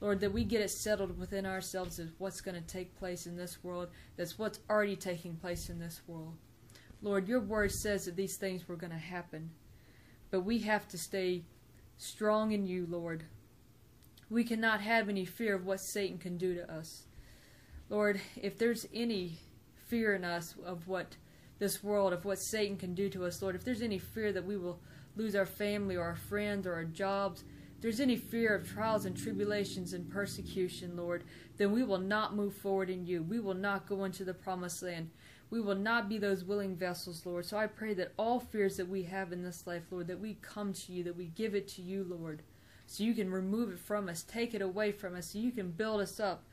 [0.00, 3.36] Lord, that we get it settled within ourselves as what's going to take place in
[3.36, 6.34] this world, that's what's already taking place in this world.
[7.02, 9.50] Lord, your word says that these things were going to happen,
[10.30, 11.44] but we have to stay
[11.96, 13.24] strong in you, Lord.
[14.28, 17.04] We cannot have any fear of what Satan can do to us.
[17.88, 19.38] Lord, if there's any
[19.86, 21.16] fear in us of what
[21.58, 24.44] this world, of what Satan can do to us, Lord, if there's any fear that
[24.44, 24.80] we will
[25.14, 27.44] lose our family or our friends or our jobs,
[27.76, 31.24] if there's any fear of trials and tribulations and persecution, Lord,
[31.56, 33.22] then we will not move forward in you.
[33.22, 35.10] We will not go into the promised land.
[35.50, 37.46] We will not be those willing vessels, Lord.
[37.46, 40.38] So I pray that all fears that we have in this life, Lord, that we
[40.42, 42.42] come to you, that we give it to you, Lord,
[42.86, 45.70] so you can remove it from us, take it away from us, so you can
[45.70, 46.44] build us up.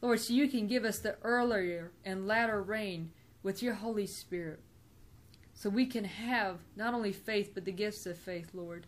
[0.00, 3.10] Lord, so you can give us the earlier and latter rain
[3.42, 4.60] with your Holy Spirit.
[5.52, 8.86] So we can have not only faith, but the gifts of faith, Lord,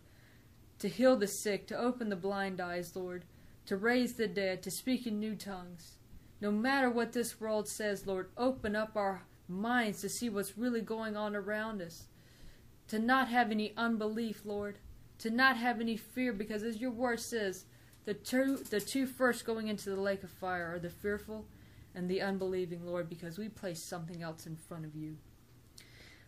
[0.79, 3.25] to heal the sick, to open the blind eyes, Lord,
[3.67, 5.97] to raise the dead, to speak in new tongues.
[6.41, 9.21] No matter what this world says, Lord, open up our
[9.53, 12.05] minds to see what's really going on around us.
[12.89, 14.77] To not have any unbelief, Lord.
[15.19, 17.65] To not have any fear, because as your word says,
[18.05, 21.45] the two, the two first going into the lake of fire are the fearful
[21.95, 25.15] and the unbelieving, Lord, because we place something else in front of you.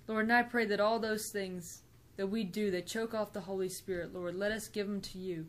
[0.07, 1.81] Lord, and I pray that all those things
[2.17, 5.17] that we do that choke off the Holy Spirit, Lord, let us give them to
[5.17, 5.47] you.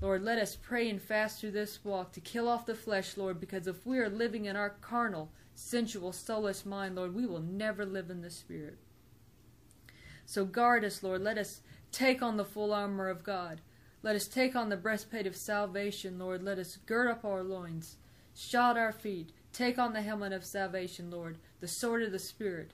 [0.00, 3.38] Lord, let us pray and fast through this walk to kill off the flesh, Lord,
[3.38, 7.84] because if we are living in our carnal, sensual, soulless mind, Lord, we will never
[7.84, 8.78] live in the Spirit.
[10.26, 11.22] So guard us, Lord.
[11.22, 13.60] Let us take on the full armor of God.
[14.02, 16.42] Let us take on the breastplate of salvation, Lord.
[16.42, 17.96] Let us gird up our loins,
[18.34, 22.72] shod our feet, take on the helmet of salvation, Lord, the sword of the Spirit.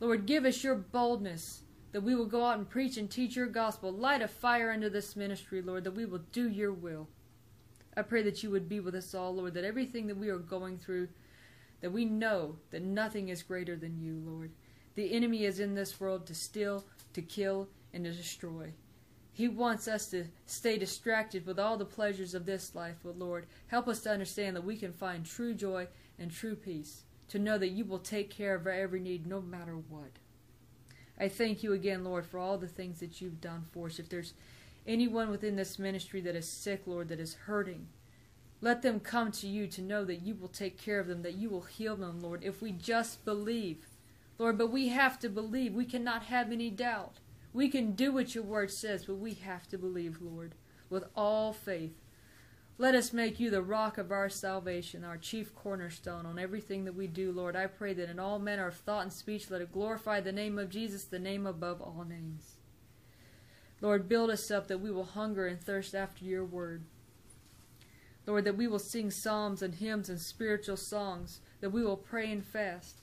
[0.00, 1.62] Lord, give us your boldness
[1.92, 3.92] that we will go out and preach and teach your gospel.
[3.92, 7.08] Light a fire under this ministry, Lord, that we will do your will.
[7.96, 10.38] I pray that you would be with us all, Lord, that everything that we are
[10.38, 11.08] going through,
[11.82, 14.52] that we know that nothing is greater than you, Lord.
[14.94, 18.72] The enemy is in this world to steal, to kill, and to destroy.
[19.34, 23.46] He wants us to stay distracted with all the pleasures of this life, but Lord,
[23.66, 25.88] help us to understand that we can find true joy
[26.18, 29.40] and true peace, to know that you will take care of our every need no
[29.40, 30.12] matter what.
[31.18, 33.98] I thank you again, Lord, for all the things that you've done for us.
[33.98, 34.34] If there's
[34.86, 37.86] anyone within this ministry that is sick, Lord, that is hurting,
[38.62, 41.34] let them come to you to know that you will take care of them, that
[41.34, 43.88] you will heal them, Lord, if we just believe.
[44.38, 45.74] Lord, but we have to believe.
[45.74, 47.18] We cannot have any doubt.
[47.52, 50.54] We can do what your word says, but we have to believe, Lord,
[50.88, 51.96] with all faith.
[52.78, 56.94] Let us make you the rock of our salvation, our chief cornerstone on everything that
[56.94, 57.56] we do, Lord.
[57.56, 60.56] I pray that in all manner of thought and speech, let it glorify the name
[60.56, 62.58] of Jesus, the name above all names.
[63.80, 66.84] Lord, build us up that we will hunger and thirst after your word.
[68.26, 72.30] Lord, that we will sing psalms and hymns and spiritual songs, that we will pray
[72.30, 73.02] and fast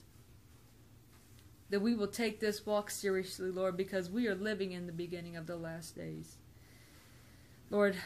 [1.70, 5.36] that we will take this walk seriously, Lord, because we are living in the beginning
[5.36, 6.36] of the last days.
[7.70, 7.96] Lord,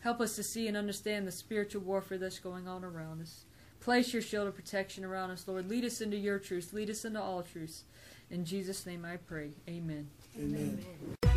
[0.00, 3.44] help us to see and understand the spiritual warfare that's going on around us.
[3.80, 5.68] Place your shield of protection around us, Lord.
[5.68, 6.72] Lead us into your truth.
[6.72, 7.82] Lead us into all truth.
[8.30, 9.50] In Jesus' name I pray.
[9.68, 10.08] Amen.
[10.38, 11.17] Amen.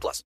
[0.00, 0.24] plus.